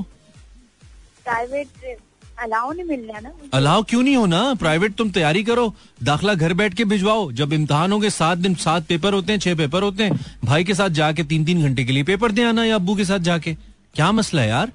प्राइवेट 1.23 1.97
अलाउ 2.39 2.71
नहीं 2.71 2.85
मिल 2.85 3.01
रहा 3.01 3.19
ना 3.19 3.31
अलाउ 3.53 3.83
क्यों 3.83 4.01
नहीं 4.03 4.15
होना? 4.15 4.53
प्राइवेट 4.53 4.95
तुम 4.95 5.09
तैयारी 5.11 5.43
करो। 5.43 5.73
दाखला 6.03 6.33
घर 6.33 6.53
बैठ 6.53 6.73
के 6.73 6.85
भिजवाओ। 6.85 7.31
जब 7.31 7.53
इम्तहान 7.53 7.91
होंगे 7.91 8.09
सात 8.09 8.37
दिन 8.37 8.55
सात 8.55 8.85
पेपर 8.87 9.13
होते 9.13 9.31
हैं 9.31 9.39
छह 9.39 9.55
पेपर 9.55 9.83
होते 9.83 10.03
हैं। 10.03 10.19
भाई 10.43 10.63
के 10.63 10.73
साथ 10.73 10.89
जाके 10.99 11.23
तीन 11.23 11.45
तीन 11.45 11.61
घंटे 11.63 11.83
के 11.85 11.91
लिए 11.91 12.03
पेपर 12.03 12.31
दे 12.31 12.43
आना 12.43 12.65
या 12.65 12.75
अब्बू 12.75 12.95
के 12.95 13.05
साथ 13.05 13.19
जाके। 13.19 13.53
क्या 13.95 14.11
मसला 14.11 14.41
है 14.41 14.49
यार? 14.49 14.71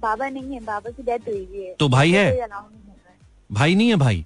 बाबा 0.00 0.28
नहीं 0.28 0.54
है 0.54 0.60
बाबा 0.60 0.90
की 0.90 1.02
डेथ 1.02 1.28
हुई 1.28 1.48
है। 1.54 1.74
तो 1.74 1.88
भाई 1.88 2.12
है? 2.12 2.24
है 2.32 2.48
भाई 3.52 3.74
नहीं 3.74 3.88
है 3.88 3.96
भाई। 3.96 4.24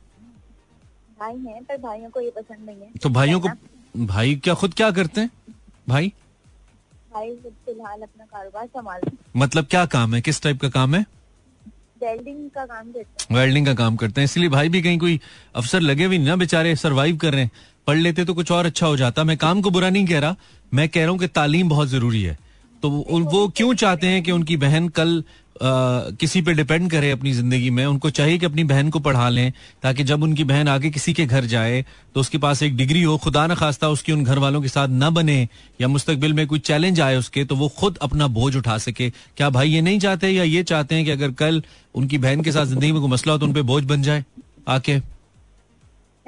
भाई 1.20 1.36
है 1.46 1.60
पर 1.60 1.76
भाइयों 1.76 2.10
को 2.10 2.20
ये 2.20 2.30
पसंद 2.30 2.66
नहीं 2.66 2.76
है। 2.76 2.90
तो 3.02 3.08
भाइयों 3.08 3.40
को 3.40 3.48
भाई 3.96 4.34
क्या 4.34 4.54
खुद 4.54 4.74
क्या 4.74 4.90
करते 4.90 5.20
हैं? 5.20 5.30
भाई? 5.88 6.12
भाई 7.14 7.34
फ़िलहाल 7.34 8.00
अपना 8.02 8.24
कारोबार 8.24 8.66
संभाल 8.66 9.00
मतलब 9.36 9.64
क्या 9.64 9.84
काम 9.86 10.14
है? 10.14 10.20
किस 10.20 10.42
टाइप 10.42 10.60
का 10.60 10.68
काम 10.68 10.94
है? 10.94 11.04
वेल्डिंग 12.02 12.50
का 12.50 12.64
काम 12.66 12.92
करते 12.92 13.34
हैं। 13.34 13.36
वेल्डिंग 13.36 13.66
का 13.66 13.74
काम 13.74 13.96
करते 13.96 14.20
हैं। 14.20 14.24
इसलिए 14.24 14.48
भाई 14.48 14.68
भी 14.68 14.82
कहीं 14.82 14.98
कोई 14.98 15.20
अफसर 15.54 15.80
लगे 15.80 16.04
हुए 16.04 16.18
नहीं 16.18 16.28
ना 16.28 16.36
बेचारे 16.36 16.76
सरवाइव 16.76 17.16
कर 17.16 17.32
रहे 17.32 17.42
हैं। 17.42 17.50
पढ़ 17.86 17.96
लेते 17.96 18.24
तो 18.24 18.34
कुछ 18.34 18.52
और 18.52 18.66
अच्छा 18.66 18.86
हो 18.86 18.96
जाता। 18.96 19.24
मैं 19.24 19.36
काम 19.36 19.60
को 19.62 19.70
बुरा 19.70 19.90
नहीं 19.90 20.06
कह 20.06 20.18
रहा। 20.18 20.36
मैं 20.74 20.88
कह 20.88 21.00
रहा 21.00 21.10
हूँ 21.10 21.18
कि 21.18 21.28
तालीम 21.28 21.68
बहुत 21.68 21.88
ज़रूरी 21.88 22.22
है। 22.22 22.38
तो 22.82 22.90
वो, 22.90 23.20
वो 23.20 23.48
क्यों 23.48 23.74
चाहते 23.74 24.06
हैं 24.06 24.22
कि 24.22 24.32
उनकी 24.32 24.56
बहन 24.56 24.88
कल 24.88 25.24
किसी 25.60 26.40
पे 26.42 26.52
डिपेंड 26.54 26.90
करें 26.90 27.10
अपनी 27.12 27.32
ज़िंदगी 27.32 27.70
में, 27.70 27.84
उनको 27.86 28.10
चाहिए 28.10 28.38
कि 28.38 28.46
अपनी 28.46 28.64
बहन 28.64 28.90
को 28.90 28.98
पढ़ा 29.00 29.28
लें, 29.28 29.52
ताकि 29.82 30.04
जब 30.04 30.22
उनकी 30.22 30.44
बहन 30.44 30.68
आगे 30.68 30.90
किसी 30.90 31.12
के 31.12 31.26
घर 31.26 31.44
जाए 31.46 31.84
तो 32.14 32.20
उसके 32.20 32.38
पास 32.38 32.62
एक 32.62 32.76
डिग्री 32.76 33.02
हो, 33.02 33.16
खुदा 33.18 33.46
न 33.46 33.54
खास्ता 33.54 33.88
उसकी 33.88 34.12
उन 34.12 34.24
घर 34.24 34.38
वालों 34.38 34.62
के 34.62 34.68
साथ 34.68 34.88
ना 34.88 35.10
बने, 35.10 35.48
या 35.80 35.88
मुस्तबिल 35.88 36.32
में 36.32 36.46
कोई 36.46 36.58
चैलेंज 36.60 37.00
आए 37.00 37.16
उसके 37.16 37.44
तो 37.44 37.56
वो 37.56 37.68
खुद 37.78 37.98
अपना 38.02 38.26
बोझ 38.30 38.54
उठा 38.56 38.78
सके। 38.78 39.10
क्या 39.10 39.50
भाई 39.50 39.70
ये 39.70 39.80
नहीं 39.80 39.98
चाहते, 40.00 40.28
या 40.28 40.44
ये 40.44 40.62
चाहते 40.64 40.94
हैं 40.94 41.04
कि 41.04 41.10
अगर 41.10 41.32
कल 41.34 41.62
उनकी 41.94 42.18
बहन 42.18 42.42
के 42.42 42.52
साथ 42.52 42.66
ज़िंदगी 42.66 42.92
में 42.92 43.00
कोई 43.00 43.10
मसला 43.10 43.32
हो 43.32 43.38
तो 43.38 43.46
उनपे 43.46 43.62
बोझ 43.64 43.84
बन 43.84 44.02
जाए? 44.02 44.24
आके। 44.68 45.00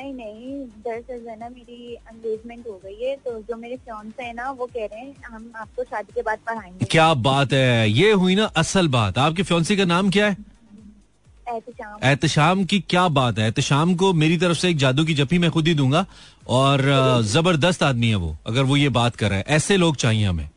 नहीं 0.01 0.13
नहीं 0.15 0.59
दरअसल 0.85 1.29
है 1.29 1.39
ना 1.39 1.49
मेरी 1.49 1.93
एंगेजमेंट 1.93 2.67
हो 2.67 2.81
गई 2.85 3.05
है। 3.05 3.15
तो 3.17 3.39
जो 3.41 3.57
मेरे 3.57 3.77
फ्योन्स 3.77 4.21
है 4.21 4.33
ना 4.35 4.51
वो 4.51 4.67
कह 4.67 4.85
रहे 4.85 5.01
हैं 5.01 5.15
हम 5.25 5.51
आपको 5.57 5.85
शादी 5.85 6.13
के 6.15 6.23
बाद 6.23 6.39
पढ़ाएँगे। 6.47 6.85
क्या 6.85 7.13
बात 7.25 7.53
है। 7.53 7.91
ये 7.91 8.13
हुई 8.13 8.35
ना 8.35 8.45
असल 8.57 8.89
बात। 8.89 9.19
आपके 9.19 9.43
फ्योंसी 9.43 9.77
का 9.77 9.85
नाम 9.85 10.11
क्या 10.11 10.27
है? 10.27 10.37
एहतशाम। 11.49 11.99
एहतशाम 12.05 12.65
की 12.65 12.79
क्या 12.81 13.07
बात 13.11 13.39
है? 13.39 13.45
एहतशाम 13.45 13.95
को 13.95 14.13
मेरी 14.15 14.37
तरफ़ 14.39 14.59
से 14.59 14.69
एक 14.71 14.77
जादू 14.77 15.05
की 15.05 15.15
जपी 15.15 15.39
मैं 15.39 15.51
खुद 15.51 15.69
ही 15.69 15.75
दूँगा। 15.75 16.05
और 16.51 16.83
ज़बरदस्त 17.25 17.83
आदमी 17.83 18.09
है 18.09 18.15
वो 18.17 18.37
अगर 18.47 18.63
वो 18.63 18.77
ये 18.77 18.89
बात 18.91 19.17
कर 19.17 19.29
रहा 19.29 19.39
है। 19.39 19.45
ऐसे 19.49 19.77
लोग 19.77 19.97
चाहिए 19.97 20.25
हमें। 20.27 20.49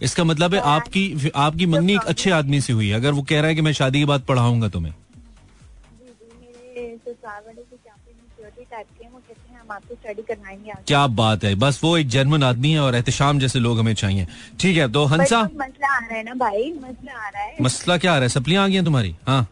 इसका 0.00 0.24
मतलब 0.24 0.54
है 0.54 0.60
आपकी 0.66 1.30
आपकी 1.36 1.66
मंगनी 1.66 1.94
एक 1.94 2.04
अच्छे 2.04 2.30
आदमी 2.30 2.60
से 2.60 2.72
हुई 2.72 2.88
है। 2.88 2.94
अगर 2.94 3.12
वो 3.12 3.22
कह 3.22 3.40
रहा 3.40 3.48
है 3.48 3.54
कि 3.54 3.60
मैं 3.60 3.72
शादी 3.72 3.98
के 3.98 4.04
बाद 4.04 4.22
पढ़ाऊँगा 4.22 4.68
तुम्हें। 4.68 4.94
हम 9.68 9.74
आपको 9.74 9.94
स्टडी 9.94 10.22
करवाएँगे 10.22 10.72
क्या 10.86 11.06
बात 11.06 11.44
है। 11.44 11.54
बस 11.54 11.80
वो 11.84 11.96
एक 11.98 12.08
जर्मन 12.08 12.42
आदमी 12.42 12.70
है 12.72 12.80
और 12.80 12.94
एहतशाम 12.94 13.38
जैसे 13.38 13.58
लोग 13.58 13.78
हमें 13.78 13.94
चाहिए। 13.94 14.26
ठीक 14.60 14.76
है 14.76 14.90
तो 14.92 15.04
हंसा। 15.04 15.42
मसला 15.42 15.94
आ 15.94 15.98
रहा 15.98 16.14
है 16.14 16.22
ना 16.24 16.34
भाई 16.36 16.72
मसला 16.72 17.26
आ 17.26 17.28
रहा 17.28 17.42
है। 17.42 17.56
मसला 17.62 17.96
क्या 17.98 18.12
आ 18.12 18.14
रहा 18.14 18.22
है? 18.22 18.28
सप्लियाँ 18.28 18.64
आ 18.64 18.68
गई 18.68 18.82
तुम्हारी? 18.82 19.14
हाँ। 19.26 19.46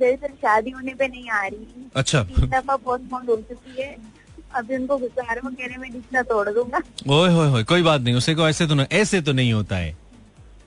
दरअसल 0.00 0.32
शादी 0.34 0.70
होने 0.70 0.94
पे 0.94 1.06
नहीं 1.08 1.28
आ 1.30 1.46
रही। 1.46 1.90
अच्छा। 1.96 2.22
दफ़ा 2.22 2.76
पोस्टपोन 2.76 3.26
हो 3.28 3.36
चुकी 3.38 3.82
है। 3.82 3.96
अभी 4.54 4.76
उनको 4.76 4.96
गुस्सा 4.98 5.22
आ 5.22 5.32
रहा 5.34 5.48
है 5.48 5.54
कह 5.54 5.66
रहे 5.66 5.76
मैं 5.76 5.90
रिश्ता 5.90 6.22
तोड़ 6.22 6.48
दूँगा। 6.48 6.80
ओए 7.08 7.30
होए 7.30 7.48
होए 7.48 7.62
कोई 7.62 7.82
बात 7.82 8.00
नहीं 8.00 8.14
उसे 8.14 8.34
को 8.34 8.48
ऐसे 8.48 8.66
तो 8.66 8.74
ना 8.74 8.86
ऐसे 8.92 9.20
तो 9.20 9.32
नहीं 9.32 9.52
होता 9.52 9.76
है। 9.76 9.96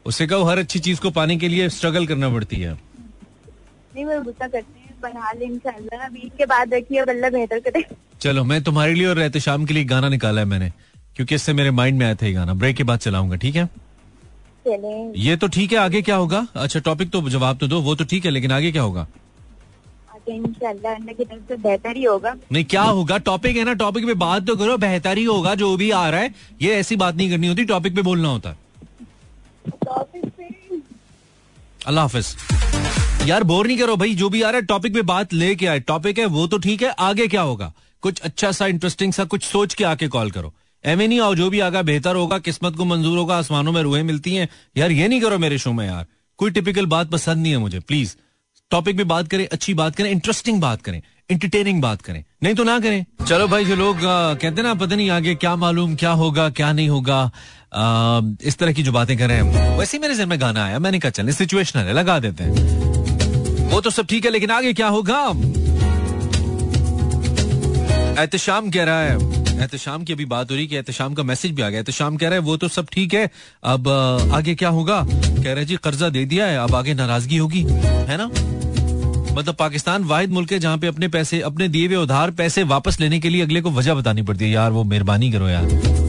उसे 0.05 0.27
कहो 0.27 0.43
हर 0.43 0.57
अच्छी 0.57 0.79
चीज़ 0.79 1.01
को 1.01 1.11
पाने 1.11 1.37
के 1.37 1.47
लिए 1.47 1.69
स्ट्रगल 1.69 2.07
करना 2.07 2.29
पड़ती 2.29 2.55
है। 2.55 2.73
नहीं 2.73 4.05
वो 4.05 4.21
गुस्सा 4.21 4.47
करते 4.47 4.79
हैं। 4.79 4.84
पर 5.05 5.17
हाल 5.19 5.41
इंशाल्लाह। 5.43 6.05
अभी 6.05 6.19
इसके 6.21 6.45
बाद 6.47 6.73
रखिए 6.73 6.99
अब 6.99 7.09
अल्लाह 7.09 7.29
बेहतर 7.31 7.59
करे। 7.61 7.83
चलो 8.21 8.43
मैं 8.43 8.61
तुम्हारे 8.63 8.93
लिए 8.93 9.07
और 9.07 9.15
रहते 9.17 9.39
शाम 9.39 9.65
के 9.65 9.73
लिए 9.73 9.83
गाना 9.85 10.09
निकाला 10.09 10.41
है 10.41 10.47
मैंने 10.47 10.71
क्योंकि 11.15 11.35
इससे 11.35 11.53
मेरे 11.53 11.71
माइंड 11.73 11.97
में 11.99 12.05
आया 12.05 12.15
था 12.15 12.25
ये 12.25 12.33
गाना। 12.33 12.53
ब्रेक 12.55 12.75
के 12.75 12.83
बाद 12.83 12.99
चलाऊँगा 12.99 13.35
ठीक 13.43 13.55
है? 13.55 13.69
ये 14.65 15.35
तो 15.37 15.47
ठीक 15.49 15.71
है 15.71 15.77
आगे 15.79 16.01
क्या 16.01 16.15
होगा? 16.15 16.47
अच्छा 16.55 16.79
टॉपिक 16.81 17.09
तो 17.11 17.21
जवाब 17.29 17.57
तो 17.57 17.67
दो 17.67 17.81
वो 17.81 17.95
तो 17.95 18.03
ठीक 18.05 18.25
है 18.25 18.31
लेकिन 18.31 18.51
आगे 18.51 18.71
क्या 18.71 18.81
होगा? 18.81 19.07
बेहतर 20.27 21.95
ही 21.95 22.03
होगा। 22.03 22.33
नहीं 22.51 22.63
क्या 22.65 22.81
होगा? 22.83 23.17
टॉपिक 23.27 23.57
है 23.57 23.63
ना 23.63 23.73
टॉपिक 23.81 24.05
पे 24.05 24.13
बात 24.21 24.45
तो 24.47 24.55
करो 24.55 24.77
बेहतर 24.79 25.17
ही 25.17 25.23
होगा 25.25 25.53
जो 25.55 25.75
भी 25.77 25.89
आ 25.91 26.09
रहा 26.09 26.21
है। 26.21 26.33
ये 26.61 26.75
ऐसी 26.75 26.95
बात 26.95 27.15
नहीं 27.15 27.29
करनी 27.29 27.47
होती 27.47 27.65
टॉपिक 27.65 27.95
पे 27.95 28.01
बोलना 28.01 28.29
होता। 28.29 28.49
है 28.49 29.71
टॉपिक 29.85 30.25
पे 30.27 30.49
अल्लाह 31.87 32.03
हाफिज। 32.03 32.35
यार 33.27 33.43
बोर 33.43 33.67
नहीं 33.67 33.77
करो 33.77 33.95
भाई 33.95 34.13
जो 34.15 34.29
भी 34.29 34.41
आ 34.41 34.49
रहा 34.49 34.59
है 34.59 34.65
टॉपिक 34.65 34.93
पे 34.93 35.01
बात 35.01 35.33
लेके 35.33 35.67
आए। 35.67 35.79
टॉपिक 35.79 36.19
है 36.19 36.25
वो 36.25 36.45
तो 36.47 36.57
ठीक 36.57 36.81
है 36.81 36.89
आगे 36.89 37.27
क्या 37.27 37.41
होगा? 37.41 37.71
कुछ 38.03 38.19
अच्छा 38.19 38.51
सा 38.51 38.65
इंटरेस्टिंग 38.67 39.13
सा 39.13 39.23
कुछ 39.23 39.43
सोच 39.43 39.73
के 39.73 39.83
आके 39.83 40.07
कॉल 40.07 40.31
करो। 40.31 40.53
एवे 40.83 41.07
नहीं 41.07 41.19
आओ 41.19 41.35
जो 41.35 41.49
भी 41.49 41.59
आगा 41.59 41.81
बेहतर 41.81 42.15
होगा 42.15 42.37
किस्मत 42.39 42.75
को 42.75 42.85
मंजूर 42.85 43.17
होगा 43.17 43.37
आसमानों 43.37 43.71
में 43.71 43.81
रूहें 43.81 44.03
मिलती 44.03 44.35
हैं। 44.35 44.47
यार 44.77 44.91
ये 44.91 45.07
नहीं 45.07 45.21
करो 45.21 45.37
मेरे 45.37 45.57
शो 45.57 45.73
में 45.73 45.85
यार। 45.87 46.05
कोई 46.39 46.51
टिपिकल 46.51 46.85
बात 46.85 47.09
पसंद 47.11 47.37
नहीं 47.37 47.51
है 47.51 47.57
मुझे 47.57 47.79
प्लीज़ 47.79 48.15
टॉपिक 48.71 48.97
पे 48.97 49.03
बात 49.03 49.27
करें 49.27 49.47
अच्छी 49.47 49.73
बात 49.73 49.95
करें 49.95 50.09
इंटरेस्टिंग 50.11 50.61
बात 50.61 50.81
करें 50.81 51.01
इंटरटेनिंग 51.29 51.81
बात 51.81 52.01
करें। 52.01 52.23
नहीं 52.43 52.55
तो 52.55 52.63
ना 52.63 52.79
करें। 52.79 53.05
चलो 53.25 53.47
भाई 53.47 53.65
जो 53.65 53.75
लोग 53.75 53.97
कहते 54.01 54.61
ना 54.61 54.73
पता 54.73 54.95
नहीं 54.95 55.09
आगे 55.09 55.35
क्या 55.35 55.55
मालूम 55.55 55.95
क्या 55.95 56.11
होगा 56.13 56.49
क्या 56.51 56.71
नहीं 56.73 56.89
होगा 56.89 57.19
आ, 57.73 58.21
इस 58.41 58.57
तरह 58.57 58.73
की 58.73 58.83
जो 58.83 58.91
बातें 58.91 59.17
कर। 59.17 59.27
रहे 59.27 59.37
हैं 59.37 59.77
वैसे 59.79 59.97
ही 59.97 60.01
मेरे 60.01 60.15
जहन 60.15 60.29
में 60.29 60.39
गाना 60.41 60.65
आया 60.65 60.79
मैंने 60.79 60.99
कहा 60.99 61.11
चल 61.11 61.31
सिचुएशनल 61.31 61.83
है 61.83 61.93
लगा 61.93 62.19
देते 62.19 62.43
हैं। 62.43 62.94
वो 63.65 63.81
तो 63.81 63.89
सब 63.89 64.05
ठीक 64.05 64.25
है, 64.25 64.31
लेकिन 64.31 64.51
आगे 64.51 64.73
क्या 64.73 64.87
होगा? 64.87 65.21
एहतशाम 68.21 68.69
कह 68.69 68.83
रहा 68.83 69.01
है, 69.01 69.15
एहतशाम 69.55 70.03
की 70.03 70.13
अभी 70.13 70.25
बात 70.25 70.51
हो 70.51 70.55
रही 70.55 70.67
कि 70.67 70.75
एहतशाम 70.75 71.13
का 71.13 71.23
मैसेज 71.23 71.51
भी 71.51 71.61
आ 71.61 71.69
गया। 71.69 71.79
एहतशाम 71.79 72.17
कह 72.17 72.27
रहा 72.27 72.33
है, 72.33 72.41
वो 72.41 72.57
तो 72.57 72.67
सब 72.67 72.87
ठीक 72.91 73.13
है। 73.13 73.29
अब, 73.63 73.87
आगे 74.33 74.55
क्या 74.55 74.69
होगा? 74.69 75.01
कह 75.05 75.53
रहे 75.53 75.65
जी, 75.65 75.75
कर्जा 75.75 76.09
दे 76.09 76.25
दिया 76.25 76.45
है, 76.45 76.57
अब 76.57 76.75
आगे 76.75 76.93
नाराज़गी 76.93 77.37
होगी। 77.37 77.61
है 78.09 78.17
ना? 78.17 78.29
मतलब 79.35 79.55
पाकिस्तान 79.55 80.03
वाहिद 80.03 80.31
मुल्क 80.31 80.51
है 80.51 80.59
जहाँ 80.59 80.77
पे 80.77 80.87
अपने 80.87 81.07
पैसे 81.07 81.41
अपने 81.41 81.67
दिए 81.67 81.87
हुए 81.87 81.95
उधार 81.95 82.31
पैसे 82.31 82.63
वापस 82.63 82.99
लेने 82.99 83.19
के 83.19 83.29
लिए 83.29 83.41
अगले 83.41 83.61
को 83.61 83.71
वजह 83.71 83.93
बतानी 83.93 84.21
पड़ती 84.21 84.45
है। 84.45 84.51
यार 84.51 84.71
वो 84.71 84.83
मेहरबानी 84.83 85.31
करो 85.31 85.47
यार। 85.47 85.65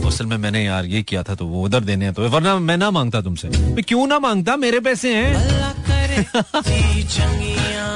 असल 0.07 0.25
में 0.25 0.37
मैंने 0.37 0.63
यार 0.65 0.85
ये 0.85 1.03
किया 1.03 1.23
था 1.23 1.35
तो 1.35 1.45
वो 1.45 1.63
उधर 1.65 1.79
देने 1.79 2.05
हैं 2.05 2.13
तो। 2.13 2.29
वरना 2.29 2.55
मैं 2.59 2.77
ना 2.77 2.91
माँगता 2.91 3.21
तुमसे। 3.21 3.47
मैं 3.47 3.83
क्यों 3.83 4.07
ना 4.07 4.19
माँगता? 4.19 4.55
मेरे 4.55 4.79
पैसे 4.79 5.15
हैं। 5.15 5.57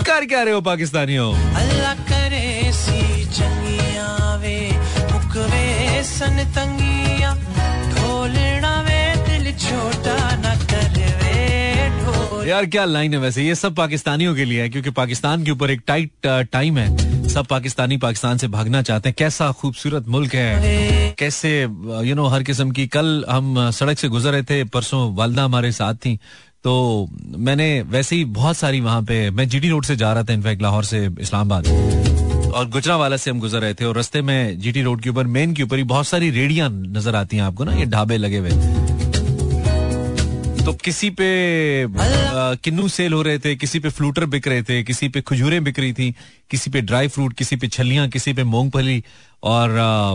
कर 0.04 0.26
क्या 0.26 0.44
रहे 0.44 0.54
हो 0.54 0.62
पाकिस्तानियों? 0.62 1.34
अल्लाह 1.34 1.94
करे 1.94 2.72
सी 2.74 3.26
चंगिया 3.26 4.36
वे 4.36 4.72
मुकवे 5.12 6.04
सन 6.04 6.44
तंगिया 6.56 7.11
यार 12.48 12.66
क्या 12.66 12.84
लाइन 12.86 13.14
है 13.14 13.20
वैसे? 13.20 13.44
ये 13.44 13.56
सब 13.56 13.76
पाकिस्तानियों 13.76 14.36
के 14.36 14.46
लिए 14.46 14.62
है 14.62 14.70
क्योंकि 14.70 14.90
पाकिस्तान 14.92 15.44
के 15.44 15.52
ऊपर 15.52 15.72
एक 15.72 15.82
टाइट 15.88 16.28
टाइम 16.52 16.78
है। 16.78 17.28
सब 17.30 17.46
पाकिस्तानी 17.46 17.98
पाकिस्तान 17.98 18.38
से 18.38 18.48
भागना 18.48 18.82
चाहते 18.82 19.10
हैं। 19.10 19.16
कैसा 19.18 19.52
खूबसूरत 19.52 20.08
मुल्क 20.08 20.34
है। 20.36 21.14
कैसे 21.20 21.52
यू 22.06 22.16
नो 22.16 22.26
हर 22.28 22.44
किस्म 22.44 22.72
की। 22.72 22.88
कल 22.88 23.24
हम 23.30 23.70
सड़क 23.72 24.00
से 24.00 24.08
गुजर 24.08 24.32
रहे 24.32 24.44
थे 24.44 24.64
परसों 24.66 25.14
वालदा 25.16 25.44
हमारे 25.44 25.72
साथ 25.72 25.96
थी। 25.96 26.18
तो 26.64 27.08
मैंने 27.38 27.70
वैसे 27.82 28.16
ही 28.16 28.26
बहुत 28.26 28.58
सारी 28.58 28.80
वहाँ 28.80 29.02
पे 29.02 29.30
मैं 29.32 29.48
जीटी 29.50 29.70
रोड 29.70 29.86
से 29.86 29.96
जा 29.96 30.12
रहा 30.14 30.24
था 30.24 30.34
इनफैक्ट 30.34 30.62
लाहौर 30.62 30.84
से 30.84 31.06
इस्लामाबाद। 31.22 32.52
और 32.52 32.70
गुजरावाला 32.70 33.18
से 33.18 33.32
हम 33.32 33.40
गुजर 33.40 33.62
रहे 33.62 33.74
थे 33.74 33.86
और 33.86 33.98
रस्ते 33.98 34.22
में 34.22 34.60
जीटी 34.60 34.82
रोड 34.82 35.02
के 35.02 35.10
ऊपर 35.10 35.28
मेन 35.28 35.54
के 35.54 35.64
ऊपर 35.64 35.78
ही 35.78 35.84
बहुत 35.84 36.08
सारी 36.08 36.30
रेडियाँ 36.30 36.70
नज़र 36.70 37.16
आती 37.16 37.38
हैं 37.38 37.44
आपको 37.44 37.64
ना 37.64 37.74
ये 37.74 37.86
ढाबे 37.86 38.18
लगे 38.18 38.38
हुए। 38.38 38.50
तो 40.66 40.74
किसी 40.74 41.10
पे 41.10 41.28
किन्नू 42.64 42.88
सेल 42.88 43.14
हो 43.14 43.22
रहे 43.22 43.40
थे 43.40 43.56
किसी 43.56 43.80
पे 43.80 43.90
फ्लूटर 43.90 44.26
बिक 44.26 44.48
रहे 44.48 44.64
थे 44.64 44.82
किसी 44.84 45.08
पे 45.10 45.22
खजूरें 45.22 45.64
बिक 45.64 45.80
रही 45.80 45.94
थी 45.94 46.12
किसी 46.52 46.72
पे 46.72 46.82
ड्राई 46.82 47.08
फ्रूट 47.08 47.34
किसी 47.38 47.56
पे 47.56 47.68
छलियाँ 47.68 48.08
किसी 48.10 48.34
पे 48.34 48.44
मूंगफली 48.44 49.04
और 49.44 49.72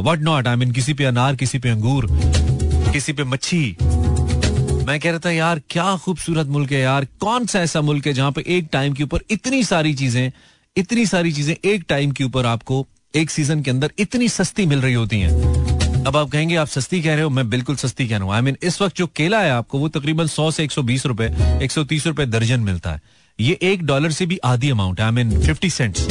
वट 0.06 0.20
नॉट 0.20 0.46
आई 0.46 0.56
मीन 0.56 0.72
किसी 0.72 0.94
पे 0.94 1.04
अनार 1.04 1.36
किसी 1.36 1.58
पे 1.58 1.68
अंगूर 1.70 2.06
किसी 2.92 3.12
पे 3.12 3.24
मच्छी। 3.24 3.76
मैं 4.86 4.98
कह 5.00 5.10
रहा 5.10 5.18
था 5.24 5.30
यार 5.30 5.60
क्या 5.70 5.96
खूबसूरत 5.96 6.46
मुल्क 6.46 6.72
है 6.72 6.80
यार। 6.80 7.04
कौन 7.20 7.46
सा 7.46 7.60
ऐसा 7.60 7.80
मुल्क 7.80 8.06
है 8.06 8.12
जहाँ 8.12 8.32
पे 8.32 8.44
एक 8.56 8.68
टाइम 8.72 8.92
के 8.94 9.02
ऊपर 9.02 9.20
इतनी 9.30 9.62
सारी 9.64 9.94
चीज़ें 9.94 10.30
इतनी 10.76 11.06
सारी 11.06 11.32
चीज़ें 11.32 11.54
एक 11.64 11.84
टाइम 11.88 12.10
के 12.12 12.24
ऊपर 12.24 12.46
आपको 12.46 12.86
एक 13.16 13.30
सीज़न 13.30 13.62
के 13.62 13.70
अंदर 13.70 13.92
इतनी 13.98 14.28
सस्ती 14.28 14.66
मिल 14.66 14.80
रही 14.80 14.94
होती 14.94 15.20
हैं? 15.20 15.75
अब 16.06 16.16
आप 16.16 16.28
कहेंगे, 16.30 16.56
आप 16.56 16.66
सस्ती 16.68 17.00
कह 17.02 17.14
रहे 17.14 17.22
हो, 17.22 17.30
मैं 17.30 17.48
बिल्कुल 17.50 17.76
सस्ती 17.76 18.06
कह 18.08 18.16
रहा 18.16 18.24
हूँ। 18.24 18.34
आई 18.34 18.40
मीन 18.40 18.56
इस 18.62 18.80
वक्त 18.82 18.96
जो 18.96 19.06
केला 19.06 19.40
है 19.40 19.50
आपको, 19.50 19.78
वो 19.78 19.88
तकरीबन 19.88 20.26
सौ 20.26 20.50
से 20.50 20.64
एक 20.64 20.72
सौ 20.72 20.82
बीस 20.82 21.06
रुपए, 21.06 21.26
एक 21.62 21.72
सौ 21.72 21.84
तीस 21.84 22.06
रुपए 22.06 22.26
दर्जन 22.26 22.60
मिलता 22.60 22.92
है। 22.92 23.00
ये 23.38 23.58
एक 23.62 23.82
डॉलर 23.86 24.10
से 24.10 24.26
भी 24.26 24.38
आधी 24.44 24.70
अमाउंट 24.70 25.00
है। 25.00 25.06
आई 25.06 25.12
मीन 25.12 25.40
फिफ्टी 25.40 25.70
सेंट्स 25.70 26.06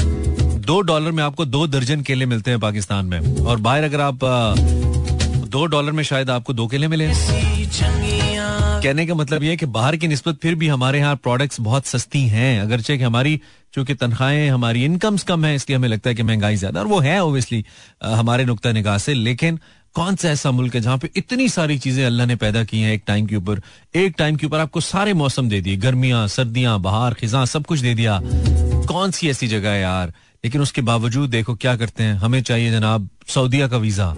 दो 0.65 0.79
डॉलर 0.81 1.11
में 1.11 1.23
आपको 1.23 1.45
दो 1.45 1.65
दर्जन 1.67 2.01
केले 2.01 2.25
मिलते 2.25 2.51
हैं 2.51 2.59
पाकिस्तान 2.59 3.05
में। 3.05 3.19
और 3.39 3.57
बाहर 3.57 3.83
अगर 3.83 4.01
आप 4.01 4.19
दो 5.47 5.65
डॉलर 5.65 5.91
में 5.91 6.03
शायद 6.03 6.29
आपको 6.29 6.53
दो 6.53 6.67
केले 6.67 6.87
मिले। 6.87 7.09
कहने 8.83 9.05
का 9.05 9.13
मतलब 9.15 9.43
ये 9.43 9.49
है 9.49 9.57
कि 9.57 9.65
बाहर 9.65 9.95
की 9.95 10.07
निस्बत 10.07 10.39
फिर 10.41 10.55
भी 10.55 10.67
हमारे 10.67 10.99
यहाँ 10.99 11.15
प्रोडक्ट्स 11.15 11.59
बहुत 11.61 11.85
सस्ती 11.85 12.21
हैं। 12.27 12.59
अगरचे 12.61 12.97
कि 12.97 13.03
हमारी, 13.03 13.39
चूँकि 13.73 13.93
तनख्वाहें, 13.93 14.49
हमारी 14.49 14.83
इनकम्स 14.85 15.23
कम 15.23 15.45
है, 15.45 15.55
इसलिए 15.55 15.77
हमें 15.77 15.87
लगता 15.89 16.09
है 16.09 16.15
कि 16.15 16.23
महँगाई 16.23 16.55
ज़्यादा 16.55 16.79
और 16.79 16.87
वो 16.87 16.99
है 16.99 17.19
ओबियसली 17.23 17.63
हमारे 18.03 18.45
नुकता 18.45 18.71
निगाह 18.71 18.97
से। 18.97 19.13
लेकिन 19.13 19.59
कौन 19.95 20.15
सा 20.15 20.29
ऐसा 20.29 20.51
मुल्क 20.51 20.75
है 20.75 20.81
जहाँ 20.81 20.97
पे 20.97 21.09
इतनी 21.15 21.49
सारी 21.49 21.77
चीज़ें 21.79 22.05
अल्लाह 22.05 22.27
ने 22.27 22.35
पैदा 22.35 22.63
की 22.63 22.79
हैं 22.79 22.93
एक 22.93 23.03
टाइम 23.07 23.25
के 23.25 23.35
ऊपर? 23.35 23.61
एक 23.95 24.15
टाइम 24.17 24.35
के 24.35 24.47
ऊपर 24.47 24.59
आपको 24.59 24.79
सारे 24.79 25.13
मौसम 25.13 25.49
दे 25.49 25.61
दिए। 25.61 25.75
गर्मियाँ, 25.75 26.27
सर्दियाँ, 26.27 26.79
बहार, 26.79 27.13
खिजा, 27.13 27.45
सब 27.45 27.65
कुछ 27.65 27.79
दे 27.79 27.93
दिया। 27.93 28.19
कौन 28.87 29.11
सी 29.11 29.29
ऐसी 29.29 29.47
जगह 29.47 29.69
है 29.69 29.81
यार? 29.81 30.13
लेकिन 30.45 30.61
उसके 30.61 30.81
बावजूद 30.81 31.29
देखो 31.29 31.55
क्या 31.55 31.75
करते 31.75 32.03
हैं। 32.03 32.13
हमें 32.13 32.43
चाहिए 32.43 32.71
जनाब 32.71 33.09
सऊदिया 33.27 33.67
का 33.67 33.77
वीज़ा। 33.77 34.15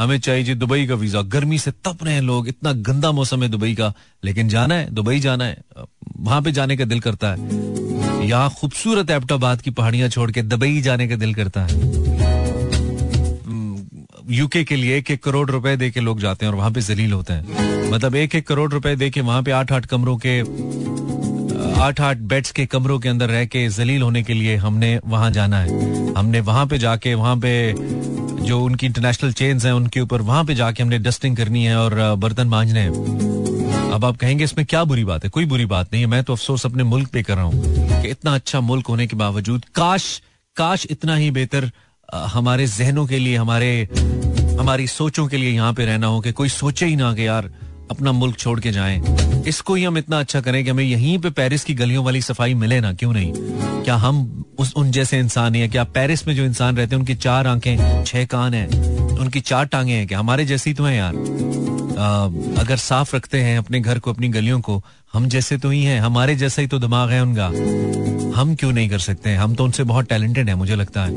हमें 0.00 0.20
चाहिए 0.20 0.54
दुबई 0.54 0.86
का 0.86 0.94
वीज़ा। 0.94 1.22
गर्मी 1.22 1.58
से 1.58 1.70
तप 1.70 1.98
रहे 2.02 2.14
हैं 2.14 2.22
लोग। 2.22 2.48
इतना 2.48 2.72
गंदा 2.72 3.12
मौसम 3.12 3.42
है 3.42 3.48
दुबई 3.48 3.74
का। 3.74 3.92
लेकिन 4.24 4.48
जाना 4.48 4.74
है, 4.74 4.90
दुबई 4.90 5.20
जाना 5.20 5.44
है। 5.44 5.62
वहाँ 6.20 6.42
पे 6.42 6.52
जाने 6.52 6.76
का 6.76 6.84
दिल 6.84 7.00
करता 7.00 7.30
है। 7.30 7.38
यहाँ 8.28 8.50
खूबसूरत 8.50 9.10
एबटाबाद 9.10 9.60
की 9.60 9.70
पहाड़ियाँ 9.70 10.08
छोड़ 10.08 10.30
के 10.30 10.42
दुबई 10.42 10.80
जाने 10.80 11.08
का 11.08 11.16
दिल 11.16 11.34
करता 11.34 11.60
है। 11.60 12.00
यूके 14.30 14.62
के 14.64 14.76
लिए 14.76 14.96
एक 14.98 15.10
एक 15.10 15.22
करोड़ 15.22 15.50
रुपए 15.50 15.76
दे 15.76 15.90
के 15.90 16.00
लोग 16.00 16.20
जाते 16.20 16.46
हैं 16.46 16.52
और 16.52 16.58
वहाँ 16.58 16.70
पे 16.70 16.80
जलील 16.80 17.12
होते 17.12 17.32
हैं। 17.32 17.90
मतलब 17.90 18.14
एक 18.14 18.34
एक 18.34 18.46
करोड़ 18.46 18.70
रुपए 18.72 18.94
दे 18.96 19.10
के 19.10 19.20
वहाँ 19.20 19.42
पे 19.42 19.50
आठ 19.50 19.72
आठ 19.72 19.86
कमरों 19.86 20.16
के 20.26 20.40
आठ 21.80 22.00
आठ 22.00 22.18
बेड्स 22.30 22.50
के 22.52 22.66
कमरों 22.66 22.98
के 23.00 23.08
अंदर 23.08 23.28
रह 23.28 23.44
के 23.44 23.68
जलील 23.68 24.02
होने 24.02 24.22
के 24.22 24.34
लिए 24.34 24.56
हमने 24.56 24.98
वहाँ 25.06 25.30
जाना 25.30 25.60
है। 25.60 26.14
हमने 26.14 26.40
वहाँ 26.40 26.66
पे 26.66 26.78
जाके 26.78 27.14
वहाँ 27.14 27.36
पे 27.36 27.52
जो 28.46 28.60
उनकी 28.64 28.86
इंटरनेशनल 28.86 29.32
चेन्स 29.32 29.64
हैं 29.64 29.72
उनके 29.72 30.00
ऊपर 30.00 30.22
वहाँ 30.22 30.44
पे 30.44 30.54
जाके 30.54 30.82
हमने 30.82 30.98
डस्टिंग 30.98 31.36
करनी 31.36 31.64
है 31.64 31.76
और 31.76 31.94
बर्तन 32.18 32.48
मांजने 32.48 32.80
हैं। 32.80 33.90
अब 33.92 34.04
आप 34.04 34.16
कहेंगे 34.16 34.44
इसमें 34.44 34.66
क्या 34.66 34.84
बुरी 34.84 35.04
बात 35.04 35.24
है? 35.24 35.30
कोई 35.30 35.44
बुरी 35.44 35.66
बात 35.66 35.92
नहीं 35.92 36.02
है। 36.02 36.08
मैं 36.08 36.22
तो 36.24 36.32
अफसोस 36.32 36.66
अपने 36.66 36.82
मुल्क 36.84 37.08
पे 37.12 37.22
कर 37.22 37.34
रहा 37.34 37.44
हूँ 37.44 38.02
कि 38.02 38.08
इतना 38.08 38.34
अच्छा 38.34 38.60
मुल्क 38.60 38.86
होने 38.86 39.06
के 39.06 39.16
बावजूद 39.16 39.64
काश 39.74 40.20
काश 40.56 40.86
इतना 40.90 41.16
ही 41.16 41.30
बेहतर 41.30 41.70
हमारे 42.14 42.66
जहनों 42.66 43.06
के 43.06 43.18
लिए 43.18 43.36
हमारे 43.36 43.88
हमारी 44.60 44.86
सोचों 44.86 45.26
के 45.28 45.36
लिए 45.36 45.50
यहाँ 45.50 45.72
पे 45.74 45.84
रहना 45.86 46.06
हो 46.06 46.20
कि 46.20 46.32
कोई 46.32 46.48
सोचे 46.48 46.86
ही 46.86 46.96
ना 46.96 47.14
कि 47.14 47.26
यार 47.26 47.50
अपना 47.90 48.12
मुल्क 48.12 48.38
छोड़ 48.38 48.60
के 48.60 48.72
जाएँ। 48.72 49.02
इसको 49.46 49.74
ही 49.74 49.84
हम 49.84 49.98
इतना 49.98 50.18
अच्छा 50.20 50.40
करें 50.40 50.64
कि 50.64 50.70
हमें 50.70 50.84
यहीं 50.84 51.18
पे 51.18 51.30
पेरिस 51.30 51.64
की 51.64 51.74
गलियों 51.74 52.04
वाली 52.04 52.22
सफ़ाई 52.22 52.54
मिले 52.54 52.80
ना 52.80 52.92
क्यों 52.92 53.12
नहीं? 53.12 53.32
क्या 53.82 53.94
हम 53.94 54.44
उस 54.58 54.72
उन 54.76 54.90
जैसे 54.90 55.18
इंसान 55.18 55.54
हैं? 55.54 55.70
क्या 55.70 55.84
पेरिस 55.84 56.26
में 56.28 56.36
जो 56.36 56.44
इंसान 56.44 56.76
रहते 56.76 56.94
हैं 56.94 57.00
उनकी 57.00 57.14
चार 57.14 57.46
आँखें 57.46 58.04
छह 58.04 58.24
कान 58.24 58.54
हैं? 58.54 58.68
उनकी 59.18 59.40
चार 59.40 59.64
टांगे 59.64 59.92
हैं 59.92 60.06
क्या? 60.06 60.18
हमारे 60.18 60.44
जैसी 60.44 60.74
तो 60.74 60.84
हैं 60.84 60.96
यार। 60.96 61.14
आ, 61.98 62.24
अगर 62.60 62.76
साफ़ 62.76 63.16
रखते 63.16 63.40
हैं 63.40 63.58
अपने 63.58 63.80
घर 63.80 63.98
को 63.98 64.12
अपनी 64.12 64.28
गलियों 64.28 64.60
को 64.60 64.82
हम 65.12 65.28
जैसे 65.28 65.58
तो 65.58 65.70
ही 65.70 65.82
हैं 65.84 66.00
हमारे 66.00 66.36
जैसा 66.36 66.62
ही 66.62 66.68
तो 66.68 66.78
दिमाग 66.78 67.10
है 67.10 67.22
उनका। 67.22 67.46
हम 68.40 68.54
क्यों 68.54 68.72
नहीं 68.72 68.88
कर 68.88 68.98
सकते? 68.98 69.34
हम 69.34 69.54
तो 69.54 69.64
उनसे 69.64 69.84
बहुत 69.84 70.08
टैलेंटेड 70.08 70.48
है 70.48 70.54
मुझे 70.54 70.76
लगता 70.76 71.04
है। 71.04 71.14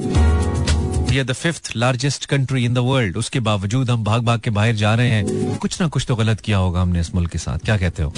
We 1.13 1.19
are 1.19 1.25
the 1.25 1.33
fifth 1.33 1.69
largest 1.75 2.25
country 2.25 2.63
in 2.65 2.73
the 2.73 2.77
world 2.77 3.17
उसके 3.17 3.39
बावजूद 3.47 3.89
हम 3.89 4.03
भाग 4.03 4.21
भाग 4.25 4.39
के 4.39 4.49
बाहर 4.49 4.75
जा 4.75 4.93
रहे 4.95 5.09
हैं 5.09 5.57
कुछ 5.57 5.79
ना 5.81 5.87
कुछ 5.87 6.05
तो 6.07 6.15
गलत 6.15 6.39
किया 6.39 6.57
होगा 6.57 6.81
हमने 6.81 6.99
इस 6.99 7.13
मुल्क 7.15 7.31
के 7.31 7.37
साथ 7.37 7.65
क्या 7.65 7.77
कहते 7.77 8.03
हो 8.03 8.09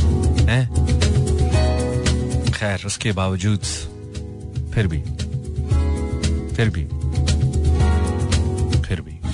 खैर 2.54 2.86
उसके 2.86 3.12
बावजूद 3.12 3.60
फिर 4.74 4.88
भी 4.88 5.02
फिर 6.56 6.70
भी 6.70 6.88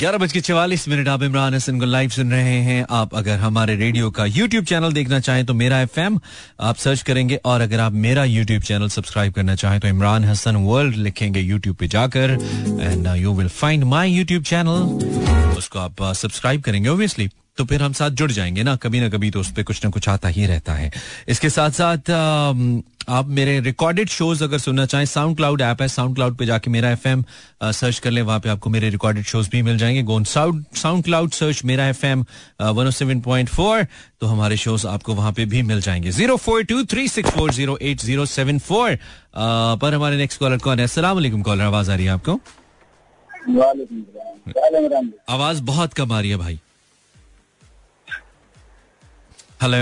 ग्यारह 0.01 0.17
बज 0.17 0.31
के 0.33 0.41
चवालीस 0.41 0.87
मिनट। 0.89 1.07
आप 1.07 1.23
इमरान 1.23 1.53
हसन 1.53 1.79
को 1.79 1.85
लाइव 1.85 2.09
सुन 2.09 2.31
रहे 2.31 2.55
हैं। 2.63 2.85
आप 2.89 3.13
अगर 3.15 3.37
हमारे 3.39 3.75
रेडियो 3.75 4.09
का 4.11 4.25
यूट्यूब 4.25 4.65
चैनल 4.65 4.93
देखना 4.93 5.19
चाहें 5.19 5.45
तो 5.45 5.53
मेरा 5.53 5.81
एफएम 5.81 6.19
आप 6.59 6.75
सर्च 6.75 7.01
करेंगे 7.01 7.35
और 7.45 7.61
अगर 7.61 7.79
आप 7.79 7.91
मेरा 8.05 8.23
यूट्यूब 8.25 8.63
चैनल 8.63 8.87
सब्सक्राइब 8.89 9.33
करना 9.33 9.55
चाहें 9.55 9.79
तो 9.79 9.87
इमरान 9.87 10.23
हसन 10.25 10.55
वर्ल्ड 10.65 10.95
लिखेंगे 10.97 11.39
यूट्यूब 11.39 11.75
पे 11.75 11.87
जाकर। 11.87 12.31
And 12.81 13.07
you 13.17 13.33
will 13.33 13.49
find 13.49 13.83
my 13.83 14.11
YouTube 14.11 14.43
channel 14.43 15.53
उसको 15.57 15.79
आप 15.79 16.03
सब्सक्राइब 16.03 16.59
uh, 16.59 16.65
करेंगे 16.65 16.89
ओबियसली 16.89 17.29
तो 17.57 17.65
फिर 17.65 17.81
हम 17.83 17.93
साथ 17.93 18.09
जुड़ 18.11 18.31
जाएँगे 18.31 18.63
ना। 18.63 18.75
कभी 18.75 18.99
ना 18.99 19.09
कभी 19.09 19.29
तो 19.31 19.39
उस 19.39 19.51
पर 19.51 19.63
कुछ 19.63 19.83
ना 19.83 19.89
कुछ 19.91 20.07
आता 20.09 20.27
ही 20.27 20.45
रहता 20.45 20.73
है। 20.73 20.91
इसके 21.27 21.49
साथ 21.49 21.71
साथ 21.71 22.11
आप 23.09 23.27
मेरे 23.27 23.59
रिकॉर्डेड 23.59 24.09
शोज़ 24.09 24.43
अगर 24.43 24.57
सुनना 24.57 24.85
चाहें 24.85 25.05
साउंड 25.05 25.35
क्लाउड 25.37 25.61
ऐप 25.61 25.81
है 25.81 25.87
साउंड 25.87 26.15
क्लाउड 26.15 26.37
पे 26.37 26.45
जाके 26.45 26.71
मेरा 26.71 26.89
एफ़ 26.91 27.07
एम 27.07 27.23
सर्च 27.63 27.99
कर 27.99 28.11
ले 28.11 28.21
वहाँ 28.21 28.39
पे 28.39 28.49
आपको 28.49 28.69
मेरे 28.69 28.89
रिकॉर्डेड 28.89 29.25
शोज़ 29.25 29.49
भी 29.49 29.61
मिल 29.61 29.77
जाएँगे। 29.77 30.03
Gone 30.03 30.23
sound 30.23 30.63
sound 30.75 31.03
cloud 31.03 31.31
search 31.31 31.63
मेरा 31.65 31.87
F 31.87 32.05
M 32.05 32.25
one 32.61 32.89
seven 32.91 33.21
point 33.21 33.49
four 33.49 33.85
तो 34.21 34.27
हमारे 34.27 34.57
शोज़ 34.57 34.87
आपको 34.87 35.13
वहाँ 35.13 35.31
पे 35.33 35.45
भी 35.45 35.61
मिल 35.63 35.81
जाएँगे। 35.81 36.11
Zero 36.11 36.37
four 36.37 36.63
two 36.63 36.83
three 36.85 37.07
six 37.07 37.29
four 37.29 37.51
zero 37.53 37.77
eight 37.81 38.01
zero 38.01 38.25
seven 38.27 38.59
four 38.59 38.97
पर 39.35 39.93
हमारे 39.93 40.17
नेक्स्ट 40.17 40.39
कॉलर 40.39 40.57
कौन 40.59 40.79
है? 40.79 40.85
असला 40.85 41.13
कॉलर 41.13 41.63
आवाज़ 41.63 41.91
आ 41.91 41.95
रही 41.95 42.05
है 42.05 42.11
आपको? 42.11 42.39
आवाज़ 45.29 45.61
बहुत 45.63 45.93
कम 45.93 46.11
आ 46.11 46.19
रही 46.19 46.29
है 46.29 46.37
भाई। 46.37 46.59
हेलो 49.61 49.77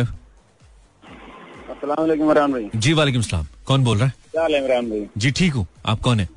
इमरान 2.14 2.52
भाई। 2.52 2.70
जी 2.76 2.94
वालेकुम 2.94 3.22
सलाम। 3.22 3.46
कौन 3.68 3.84
बोल 3.84 3.98
रहा 3.98 4.08
है? 4.08 4.14
क्या 4.32 4.46
इमरान 4.58 4.90
भाई? 4.90 5.06
जी 5.18 5.32
ठीक 5.32 5.54
हूँ। 5.54 5.66
आप 5.86 6.00
कौन 6.02 6.20
है? 6.20 6.28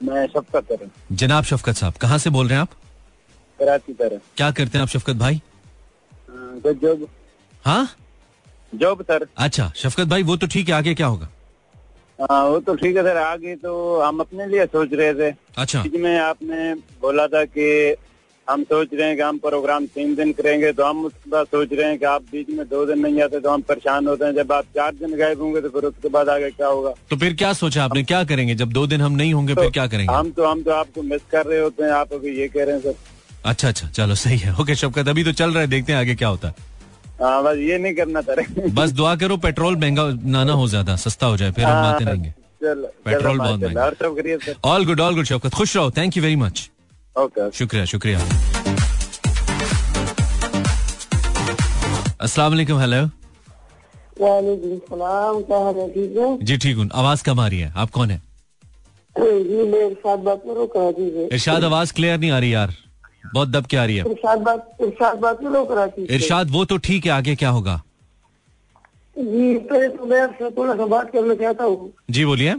मैं 0.00 0.26
शफकत 0.26 0.90
जनाब 1.12 1.44
शफकत 1.44 1.74
साहब 1.76 1.94
कहाँ 2.02 2.18
से 2.18 2.30
बोल 2.30 2.48
रहे 2.48 2.54
हैं 2.54 2.62
आप? 2.62 2.70
कराची 3.58 3.92
तरह 3.92 4.20
क्या 4.36 4.50
करते 4.50 4.78
हैं 4.78 4.82
आप 4.82 4.88
शफकत 4.88 5.16
भाई? 5.16 5.40
जॉब। 6.64 7.06
हाँ? 7.64 7.88
Job 8.74 9.02
sir. 9.02 9.26
अच्छा 9.38 9.70
शफकत 9.76 10.06
भाई 10.08 10.22
वो 10.22 10.36
तो 10.36 10.46
ठीक 10.46 10.68
है 10.68 10.74
आगे 10.74 10.94
क्या 10.94 11.06
होगा? 11.06 11.28
हाँ 12.18 12.44
वो 12.44 12.58
तो 12.60 12.74
ठीक 12.76 12.96
है 12.96 13.02
सर 13.02 13.16
आगे 13.16 13.54
तो 13.56 14.00
हम 14.00 14.20
अपने 14.20 14.46
लिए 14.46 14.66
सोच 14.66 14.88
रहे 14.92 15.14
थे। 15.14 15.30
अच्छा। 15.58 15.84
में 15.96 16.18
आपने 16.18 16.74
बोला 17.02 17.26
था 17.26 17.44
कि 17.44 17.94
हम 18.48 18.62
सोच 18.64 18.88
रहे 18.94 19.06
हैं 19.08 19.16
कि 19.16 19.22
हम 19.22 19.38
प्रोग्राम 19.38 19.86
तीन 19.94 20.14
दिन 20.14 20.32
करेंगे 20.32 20.72
तो 20.72 20.84
हम 20.84 21.04
उसके 21.04 21.30
बाद 21.30 21.46
सोच 21.46 21.68
रहे 21.72 21.88
हैं 21.88 21.98
कि 21.98 22.04
आप 22.06 22.22
बीच 22.32 22.48
में 22.50 22.64
दो 22.68 22.84
दिन 22.86 22.98
नहीं 22.98 23.22
आते 23.22 23.40
तो 23.40 23.50
हम 23.50 23.62
परेशान 23.62 24.06
होते 24.06 24.24
हैं। 24.24 24.34
जब 24.34 24.52
आप 24.52 24.64
चार 24.74 24.92
दिन 24.94 25.16
गायब 25.18 25.40
होंगे 25.42 25.60
तो 25.60 25.68
फिर 25.68 25.84
उसके 25.84 26.08
बाद 26.08 26.28
आगे 26.28 26.50
क्या 26.50 26.66
होगा? 26.68 26.90
तो 27.10 27.16
फिर 27.16 27.34
क्या 27.34 27.52
सोचा 27.54 27.84
आपने? 27.84 28.02
क्या 28.04 28.22
करेंगे? 28.24 28.54
जब 28.54 28.72
दो 28.72 28.86
दिन 28.86 29.00
हम 29.00 29.12
नहीं 29.12 29.32
होंगे 29.34 29.54
तो 29.54 29.60
फिर 29.60 29.70
क्या 29.70 29.86
करेंगे? 29.86 30.12
हम 30.12 30.30
तो 30.30 30.44
हम 30.46 30.62
तो 30.62 30.70
आपको 30.72 31.02
मिस 31.04 31.22
कर 31.32 31.46
रहे 31.46 31.60
होते 31.60 31.84
हैं। 31.84 31.90
आप 31.92 32.12
अभी 32.12 32.38
ये 32.40 32.48
कह 32.48 32.64
रहे 32.64 32.74
हैं 32.74 32.82
सर। 32.82 32.94
अच्छा 33.44 33.68
अच्छा 33.68 33.88
चलो 33.90 34.14
सही 34.16 34.38
है। 34.38 34.54
ओके 34.60 34.74
शबकत 34.74 35.08
अभी 35.08 35.24
तो 35.24 35.32
चल 35.32 35.50
रहा 35.50 35.60
है 35.60 35.66
देखते 35.68 35.92
हैं 35.92 35.98
आगे 36.00 36.14
क्या 36.14 36.28
होता 36.28 36.48
है। 36.48 36.72
हाँ 37.20 37.42
बस 37.44 37.56
ये 37.60 37.78
नहीं 37.78 37.94
करना 37.94 38.20
सर 38.22 38.44
बस 38.74 38.90
दुआ 38.92 39.14
करो 39.16 39.36
पेट्रोल 39.38 39.76
महँगा 39.76 40.08
ना 40.26 40.44
ना 40.44 40.52
हो 40.52 40.68
ज़्यादा 40.68 40.96
सस्ता 40.98 41.26
हो 41.26 41.36
जाए 41.36 41.52
फिर 41.52 41.64
हम 41.64 41.84
आते 41.86 42.04
रहेंगे। 42.04 42.32
पेट्रोल 42.62 43.38
बहुत 43.38 43.60
महँगा। 43.60 43.90
All 44.64 44.86
good 44.86 45.00
all 45.00 45.14
good 45.14 45.24
Shaukat 45.24 45.54
खुश 45.54 45.76
रहो। 45.76 45.90
Thank 45.90 46.16
you 46.16 46.22
very 46.22 46.36
much 46.36 46.70
okay 47.16 47.50
शुक्रिया 47.56 47.84
शुक्रिया। 47.84 48.18
अस्सलाम 52.20 52.52
वालेकुम 52.52 52.80
हेलो 52.80 53.02
जी 56.42 56.56
ठीक 56.56 56.76
हूँ। 56.76 56.88
आवाज़ 56.94 57.22
कम 57.24 57.40
आ 57.40 57.46
रही 57.46 57.60
है। 57.60 57.72
आप 57.76 57.90
कौन 57.90 58.10
है? 58.10 58.20
जी 59.16 59.62
मैं 59.70 59.84
इरशाद 59.86 60.18
बात 60.18 60.42
कर 60.44 60.50
रहा 60.50 60.60
हूँ? 60.60 60.68
कराची 60.68 61.10
से 61.10 61.28
इरशाद 61.34 61.64
आवाज़ 61.64 61.92
क्लियर 61.94 62.18
नहीं 62.18 62.30
आ 62.30 62.38
रही 62.38 62.54
यार। 62.54 62.74
बहुत 63.34 63.48
दब 63.48 63.66
के 63.66 63.76
आ 63.76 63.84
रही 63.84 63.96
है। 63.96 64.04
इरशाद 64.10 64.38
बात 64.42 64.76
इरशाद 64.82 65.18
बात 65.18 65.38
कर 65.42 65.64
कराची 65.64 66.02
इरशाद 66.14 66.50
वो 66.50 66.64
तो 66.64 66.76
ठीक 66.84 67.06
है 67.06 67.12
आगे 67.12 67.34
क्या 67.36 67.50
होगा? 67.50 67.80
जी 69.16 69.54
तो 69.70 70.06
मैं 70.06 70.20
आपसे 70.20 70.50
थोड़ा 70.50 70.74
सा 70.76 70.86
बात 70.86 71.10
करना 71.12 71.34
चाहता 71.34 71.64
हूँ। 71.64 71.92
जी 72.10 72.24
बोलिए। 72.24 72.54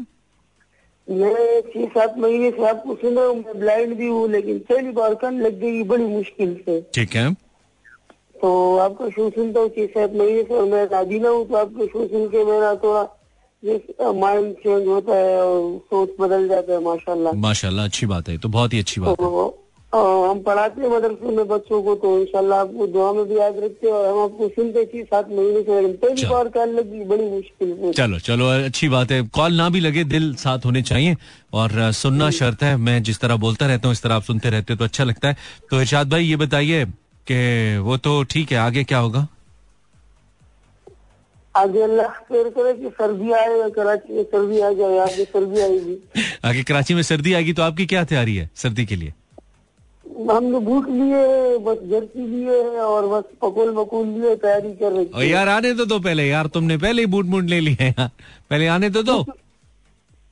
मैं 1.07 1.61
छह 1.63 1.85
सात 1.89 2.17
महीने 2.17 2.51
से 2.51 2.67
आपको 2.67 2.95
सुन 2.95 3.17
रहा 3.17 3.25
हूँ 3.25 3.35
मैं 3.37 3.59
ब्लाइंड 3.59 3.95
भी 3.97 4.07
हूँ 4.07 4.29
लेकिन 4.29 4.59
पहली 4.69 4.91
बार 4.91 5.15
कन 5.15 5.39
लग 5.41 5.59
गई 5.59 5.83
बड़ी 5.83 6.05
मुश्किल 6.05 6.55
से। 6.65 6.79
ठीक 6.95 7.15
है। 7.15 7.33
तो 8.41 8.77
आपका 8.77 9.09
शो 9.09 9.29
सुनता 9.29 9.59
हूँ 9.59 9.69
छह 9.69 9.85
सात 9.87 10.13
महीने 10.13 10.43
से 10.43 10.53
और 10.53 10.65
मैं 10.65 10.87
ना 11.19 11.29
हूँ 11.29 11.45
तो 11.47 11.55
आपके 11.55 11.87
शो 11.87 12.07
सुन 12.07 12.27
के 12.29 12.43
मेरा 12.45 12.73
थोड़ा 12.83 14.11
माइंड 14.13 14.53
चेंज 14.55 14.87
होता 14.87 15.15
है 15.15 15.41
और 15.41 15.77
सोच 15.89 16.09
बदल 16.19 16.47
जाता 16.47 16.73
है 16.73 16.79
माशाल्लाह। 16.83 17.33
माशाल्लाह 17.45 17.85
अच्छी 17.85 18.05
बात 18.05 18.29
है 18.29 18.37
तो 18.37 18.49
बहुत 18.49 18.73
ही 18.73 18.79
अच्छी 18.79 19.01
बात 19.01 19.09
है। 19.09 19.15
तो 19.15 19.31
और 19.35 19.53
हम 19.95 20.39
पढ़ाते 20.43 20.81
हैं 20.81 20.89
मदरसे 20.89 21.35
में 21.35 21.47
बच्चों 21.47 21.81
को 21.83 21.93
तो 21.95 22.09
इंशाल्लाह 22.19 22.59
आपको 22.59 22.87
दुआ 22.87 23.11
में 23.13 23.25
भी 23.27 23.37
याद 23.37 23.59
रखते 23.63 23.87
हैं 23.87 23.93
और 23.93 24.07
हम 24.07 24.19
आपको 24.23 24.47
सुनते 24.49 24.85
थी 24.85 25.03
सात 25.03 25.29
महीने 25.29 25.61
से 25.61 25.93
पहली 25.93 26.25
बार 26.27 26.49
कॉल 26.49 26.69
लगी 26.69 27.03
बड़ी 27.05 27.29
मुश्किल 27.29 27.91
चलो 27.97 28.19
चलो 28.19 28.47
अच्छी 28.65 28.89
बात 28.89 29.11
है। 29.11 29.21
कॉल 29.35 29.53
ना 29.53 29.69
भी 29.69 29.79
लगे 29.79 30.03
दिल 30.03 30.33
साथ 30.35 30.65
होने 30.65 30.81
चाहिए 30.81 31.15
और 31.53 31.91
सुनना 31.93 32.29
शर्त 32.31 32.63
है। 32.63 32.75
मैं 32.77 33.01
जिस 33.03 33.19
तरह 33.19 33.35
बोलता 33.37 33.67
रहता 33.67 33.87
हूँ 33.87 33.93
इस 33.93 34.03
तरह 34.03 34.15
आप 34.15 34.23
सुनते 34.23 34.49
रहते 34.49 34.73
हो 34.73 34.77
तो 34.77 34.85
अच्छा 34.85 35.03
लगता 35.03 35.27
है। 35.27 35.37
तो 35.69 35.81
इर्शाद 35.81 36.09
भाई 36.09 36.23
ये 36.23 36.35
बताइए 36.35 36.85
कि 37.27 37.77
वो 37.79 37.97
तो 37.97 38.21
ठीक 38.23 38.51
है 38.51 38.57
आगे 38.59 38.83
क्या 38.83 38.99
होगा? 38.99 39.27
आगे 41.55 41.81
अल्लाह 41.81 42.07
करे 42.31 42.73
कि 42.73 42.89
सर्दी 42.93 43.31
आए 43.31 43.69
कराची 43.75 44.13
में 44.13 44.23
सर्दी 44.23 44.59
आ 44.59 44.71
जाए 44.71 44.97
आगे 44.99 45.25
सर्दी 45.25 45.61
आएगी। 45.61 45.97
आगे 46.45 46.63
कराची 46.63 46.93
में 46.93 47.01
सर्दी 47.03 47.33
आएगी 47.33 47.53
तो 47.53 47.63
आपकी 47.63 47.85
क्या 47.85 48.03
तैयारी 48.03 48.35
है 48.35 48.49
सर्दी 48.55 48.85
के 48.85 48.95
लिए? 48.95 49.13
हमने 50.31 50.59
बूट 50.59 50.89
लिए 50.89 51.57
बस 51.65 51.77
जर्सी 51.91 52.27
लिए 52.27 52.59
और 52.81 53.07
बस 53.07 53.23
पकोल 53.41 53.71
बकुल 53.75 54.07
लिए 54.09 54.35
तैयारी 54.35 54.71
कर 54.73 54.91
रही 54.91 55.05
और 55.05 55.23
यार 55.23 55.49
आने 55.49 55.73
तो 55.73 55.85
दो 55.85 55.99
पहले 55.99 56.27
यार 56.27 56.47
तुमने 56.47 56.77
पहले 56.77 57.01
ही 57.01 57.05
बूट 57.05 57.25
बूट 57.25 57.43
ले 57.45 57.59
लिए 57.59 57.77
हैं 57.81 57.89
यार। 57.99 58.09
पहले 58.49 58.67
आने 58.67 58.89
तो 58.89 59.03
दो। 59.03 59.23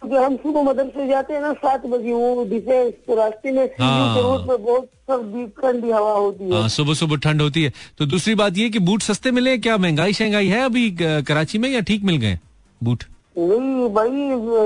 जो 0.01 0.23
हम 0.23 0.35
सुबह 0.35 0.63
मदरसे 0.63 1.07
जाते 1.07 1.33
हैं 1.33 1.41
ना 1.41 1.51
सात 1.53 1.85
बजे 1.85 2.11
वो 2.11 2.43
डिफेंस 2.49 2.93
तो 3.07 3.15
रास्ते 3.15 3.51
में 3.51 3.65
हाँ। 3.79 4.21
रोड 4.21 4.47
पे 4.47 4.57
बहुत 4.63 4.85
सर्दी 5.09 5.45
ठंडी 5.61 5.91
हवा 5.91 6.11
होती 6.13 6.43
है। 6.43 6.51
हाँ 6.53 6.69
सुबह 6.69 6.93
सुबह 6.93 7.17
ठंड 7.23 7.41
होती 7.41 7.63
है। 7.63 7.71
तो 7.97 8.05
दूसरी 8.05 8.35
बात 8.35 8.57
ये 8.57 8.69
कि 8.69 8.79
बूट 8.79 9.01
सस्ते 9.01 9.31
मिले 9.31 9.57
क्या? 9.57 9.77
महँगाई 9.77 10.13
शहंगाई 10.13 10.47
है 10.47 10.65
अभी 10.65 10.89
कराची 11.01 11.57
में 11.57 11.69
या 11.69 11.79
ठीक 11.81 12.03
मिल 12.03 12.17
गए 12.17 12.39
बूट? 12.83 13.03
नहीं 13.35 13.87
भाई 13.93 14.09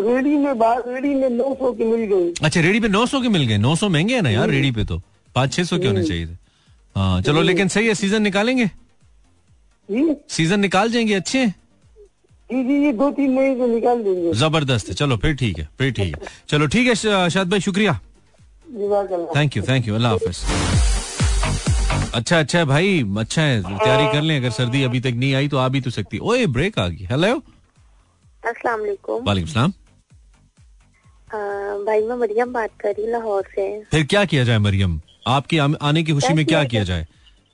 रेडी 0.06 0.36
में 0.38 0.54
रेडी 0.88 1.14
में 1.14 1.30
नौ 1.30 1.54
सौ 1.60 1.72
की 1.74 1.84
मिल 1.86 2.04
गई। 2.08 2.34
अच्छा 2.44 2.62
रेडी 2.62 2.80
पे 2.80 2.88
900 2.90 3.22
के 3.22 3.30
मिल 3.30 3.46
गए 3.48 3.58
900 3.60 3.90
महँगे 3.90 4.16
हैं 4.16 4.22
ना 4.22 4.30
यार 4.30 4.50
रेडी 4.50 4.72
पे 4.72 4.84
तो। 4.86 5.02
पाँच 5.36 5.54
छह 5.54 5.64
सौ 5.64 5.78
के 5.78 5.88
होने 5.88 6.04
चाहिए 6.04 6.26
थे? 6.26 6.36
हाँ 6.96 7.22
चलो 7.22 7.42
लेकिन 7.42 7.68
सही 7.68 7.88
है 7.88 7.94
सीज़न 7.96 8.22
निकालेंगे? 8.22 8.70
सीज़न 10.30 10.60
निकाल 10.60 10.92
जाएँगे 10.92 11.14
अच्छे 11.14 11.46
जी 12.50 12.64
जी 12.64 12.92
दो 12.94 13.10
तीन 13.12 13.34
महीने 13.36 13.68
निकाल 13.68 14.04
देंगे। 14.04 14.34
ज़बरदस्त 14.40 14.90
है। 14.90 14.94
चलो 14.96 15.18
फिर 15.18 15.36
ठीक 15.36 15.58
है 15.60 15.68
फिर 15.80 15.92
ठीक 15.92 16.16
है। 16.16 16.28
चलो 16.50 16.68
ठीक 16.68 16.88
है 16.88 16.96
शाद 17.30 17.50
भाई 17.50 17.60
शुक्रिया। 17.62 18.00
थैंक 19.36 19.58
यू 19.58 19.64
थैंक 19.64 19.88
यू 19.88 19.96
अल्लाह 19.96 20.12
हाफिज। 20.12 20.38
अच्छा 22.16 22.40
अच्छा 22.40 22.60
है 22.60 22.66
भाई 22.66 23.04
अच्छा 23.20 23.42
है 23.42 23.62
तैयारी 23.64 24.06
कर 24.14 24.22
लें। 24.22 24.38
अगर 24.38 24.50
सर्दी 24.52 24.84
अभी 24.84 25.00
तक 25.00 25.14
नहीं 25.16 25.34
आई 25.36 25.48
तो 25.48 25.58
आ 25.58 25.68
भी 25.70 25.82
तो 25.82 25.90
सकती 25.92 26.20
ओए 26.20 26.46
ब्रेक 26.48 26.80
आ 26.80 26.88
गई। 26.88 27.08
हेलो 27.12 27.42
अस्सलाम 28.50 28.80
वालेकुम 28.80 29.24
वालेकुम 29.26 29.50
सलाम 29.52 29.74
भाई 31.86 32.02
मैं 32.08 32.16
मरियम 32.16 32.54
बात 32.54 32.70
कर 32.82 32.90
रही 32.90 33.04
हूँ 33.04 33.12
लाहौर 33.12 33.44
से। 33.56 33.64
फिर 33.92 34.04
क्या 34.12 34.24
किया 34.26 34.44
जाए 34.44 34.58
मरियम? 34.60 35.00
आपकी 35.28 35.58
आने 35.58 36.04
की 36.04 36.14
खुशी 36.14 36.34
में 36.34 36.46
क्या 36.46 36.64
किया 36.64 36.84
जाए? 36.90 37.06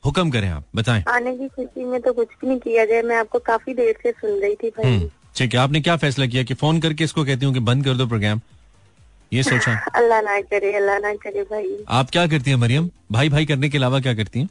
हुक्म 0.03 0.29
करें 0.31 0.49
आप 0.49 0.63
बताएँ। 0.75 1.03
आने 1.09 1.35
की 1.37 1.47
खुशी 1.55 1.85
में 1.85 1.99
तो 2.01 2.13
कुछ 2.13 2.27
भी 2.41 2.47
नहीं 2.47 2.59
किया 2.59 2.85
जाए 2.85 3.01
मैं 3.01 3.15
आपको 3.17 3.39
काफ़ी 3.49 3.73
देर 3.73 3.95
से 4.03 4.11
सुन 4.11 4.39
रही 4.41 4.55
थी 4.63 4.69
भाई। 4.69 4.85
हम्म, 4.85 5.09
ठीक 5.35 5.53
है 5.53 5.59
आपने 5.59 5.81
क्या 5.81 5.95
फैसला 5.97 6.25
किया 6.25 6.43
कि 6.43 6.53
फ़ोन 6.63 6.79
करके 6.81 7.03
इसको 7.03 7.23
कहती 7.25 7.45
हूँ 7.45 7.53
कि 7.53 7.59
बंद 7.69 7.85
कर 7.85 7.93
दो 7.97 8.07
प्रोग्राम 8.07 8.41
ये 9.31 9.43
सोचा। 9.43 9.73
अल्लाह 9.95 10.21
ना 10.21 10.39
करे 10.49 10.73
अल्लाह 10.77 10.99
ना 10.99 11.13
करे 11.23 11.43
भाई। 11.51 11.77
आप 11.89 12.09
क्या 12.09 12.25
करती 12.27 12.51
हैं 12.51 12.57
मरियम? 12.57 12.89
भाई 13.11 13.29
भाई 13.29 13.45
करने 13.45 13.69
के 13.69 13.77
अलावा 13.77 13.99
क्या 13.99 14.13
करती 14.15 14.39
हैं? 14.39 14.49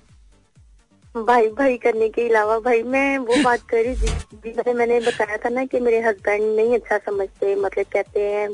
भाई 1.17 1.49
भाई 1.49 1.77
करने 1.77 2.09
के 2.09 2.29
अलावा 2.29 2.59
भाई 2.59 2.83
मैं 2.83 3.19
वो 3.19 3.43
बात 3.43 3.61
कर 3.69 3.85
रही 3.85 3.95
थी 3.95 4.51
जिसे 4.51 4.73
मैंने 4.75 5.01
बताया 5.01 5.37
था 5.37 5.49
ना 5.49 5.65
कि 5.65 5.81
मेरे 5.81 6.01
हस्बैंड 6.01 6.57
नहीं 6.57 6.75
अच्छा 6.75 6.99
समझते 6.99 7.55
मतलब 7.55 7.85
कहते 7.93 8.21
हैं। 8.21 8.49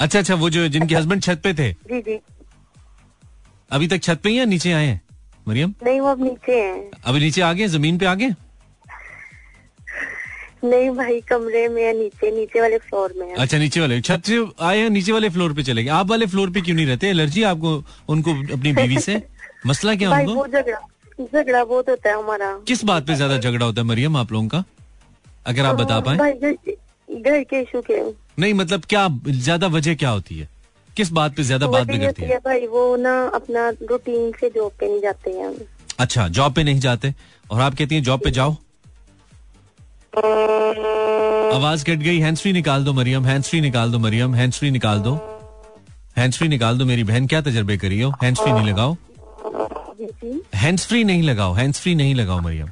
अच्छा 0.00 0.18
अच्छा 0.18 0.34
वो 0.34 0.50
जो 0.50 0.68
जिनके 0.68 0.94
हस्बैंड 0.94 1.22
छत 1.22 1.40
पे 1.44 1.54
थे? 1.54 1.72
जी 1.72 2.00
जी। 2.00 2.18
अभी 3.70 3.88
तक 3.88 4.02
छत 4.02 4.20
पे 4.24 4.30
ही 4.30 4.38
या 4.38 4.44
नीचे 4.44 4.72
आए 4.72 4.86
हैं? 4.86 5.00
मरियम? 5.48 5.74
नहीं 5.84 6.00
वो 6.00 6.08
अब 6.08 6.22
नीचे 6.22 6.60
हैं। 6.60 6.90
अभी 7.04 7.20
नीचे 7.20 7.40
आ 7.40 7.52
गए 7.52 7.66
ज़मीन 7.66 7.98
पे 7.98 8.06
आ 8.06 8.14
गए 8.14 8.30
नहीं 10.64 10.90
भाई 10.90 11.20
कमरे 11.20 11.68
में 11.68 11.92
नीचे 11.94 12.30
नीचे 12.30 12.60
वाले 12.60 12.78
फ्लोर 12.78 13.12
में 13.18 13.26
है। 13.28 13.34
अच्छा 13.34 13.58
नीचे 13.58 13.80
वाले। 13.80 14.00
छत 14.00 14.22
से 14.26 14.46
आए 14.60 14.78
हैं 14.78 14.90
नीचे 14.90 15.12
वाले 15.12 15.28
फ्लोर 15.28 15.52
पे 15.52 15.62
चले 15.62 15.84
गए। 15.84 15.90
आप 15.90 16.06
वाले 16.10 16.26
फ्लोर 16.26 16.50
पे 16.50 16.60
क्यों 16.60 16.76
नहीं 16.76 16.86
रहते? 16.86 17.08
एलर्जी 17.08 17.42
आपको 17.42 17.84
उनको 18.08 18.30
अपनी 18.56 18.72
बीवी 18.72 18.98
से? 18.98 19.22
मसला 19.66 19.94
क्या 19.94 20.10
भाई 20.10 20.26
उनको? 20.26 20.34
वो 20.34 20.46
झगड़ा 21.20 21.64
बहुत 21.64 21.88
होता 21.88 22.08
है 22.08 22.16
हमारा। 22.16 22.60
किस 22.68 22.84
बात 22.84 23.06
पे 23.06 23.14
ज़्यादा 23.14 23.38
झगड़ा 23.38 23.66
होता 23.66 23.80
है 23.80 23.86
मरियम 23.86 24.16
आप 24.16 24.32
लोगों 24.32 24.48
का? 24.48 24.64
अगर 25.46 25.64
आप 25.64 25.74
बता 25.74 26.00
पाए। 26.00 26.16
घर 26.16 27.44
के- 27.44 27.62
इशू 27.62 27.80
के 27.80 28.02
नहीं 28.38 28.54
मतलब 28.54 28.84
क्या 28.84 29.08
ज़्यादा 29.28 29.66
वजह 29.66 29.94
क्या 29.94 30.10
होती 30.10 30.38
है? 30.38 30.48
किस 30.96 31.12
बात 31.12 31.36
पे 31.36 31.42
ज़्यादा 31.42 31.66
बात 31.66 31.86
बिगड़ती 31.86 32.22
है? 32.22 32.28
है 32.28 32.36
भाई 32.36 32.66
वो 32.66 32.96
ना 32.96 33.26
अपना 33.34 33.68
रूटीन 33.68 34.32
से 34.40 34.48
जॉब 34.48 34.72
पे 34.80 34.88
नहीं 34.88 35.00
जाते 35.00 35.30
हैं। 35.30 35.54
अच्छा 35.98 36.28
जॉब 36.28 36.52
पे 36.52 36.62
नहीं 36.64 36.80
जाते। 36.80 37.14
और 37.50 37.60
आप 37.60 37.74
कहती 37.74 37.94
हैं 37.94 38.02
जॉब 38.02 38.20
पे 38.24 38.30
जाओ। 38.30 38.56
आवाज़ 41.56 41.84
कट 41.84 41.98
गई 41.98 42.18
हैंड्स 42.18 42.40
फ्री 42.40 42.52
निकाल 42.52 42.84
दो 42.84 42.92
मरियम 42.92 43.24
हैंड्स 43.24 43.48
फ्री 43.48 43.60
निकाल 43.60 43.92
दो 43.92 43.98
मरियम 43.98 44.34
हैंड्स 44.34 44.58
फ्री 44.58 44.70
निकाल 44.70 44.98
दो। 44.98 45.14
हैंड्स 46.16 46.38
फ्री 46.38 46.48
निकाल 46.48 46.78
दो 46.78 46.84
मेरी 46.84 47.04
बहन 47.04 47.26
क्या 47.26 47.40
तजर्बे 47.40 47.76
करी 47.76 48.00
हो? 48.00 48.10
हैंड्स 48.22 48.40
फ्री 48.40 48.52
नहीं 48.52 48.68
लगाओ। 48.68 48.96
हैंड्स 50.54 50.86
फ्री 50.86 51.02
नहीं 51.04 51.22
लगाओ 51.22 51.52
हैंड्स 51.54 51.80
फ्री 51.80 51.94
नहीं 51.94 52.14
लगाओ 52.14 52.40
मरियम। 52.40 52.68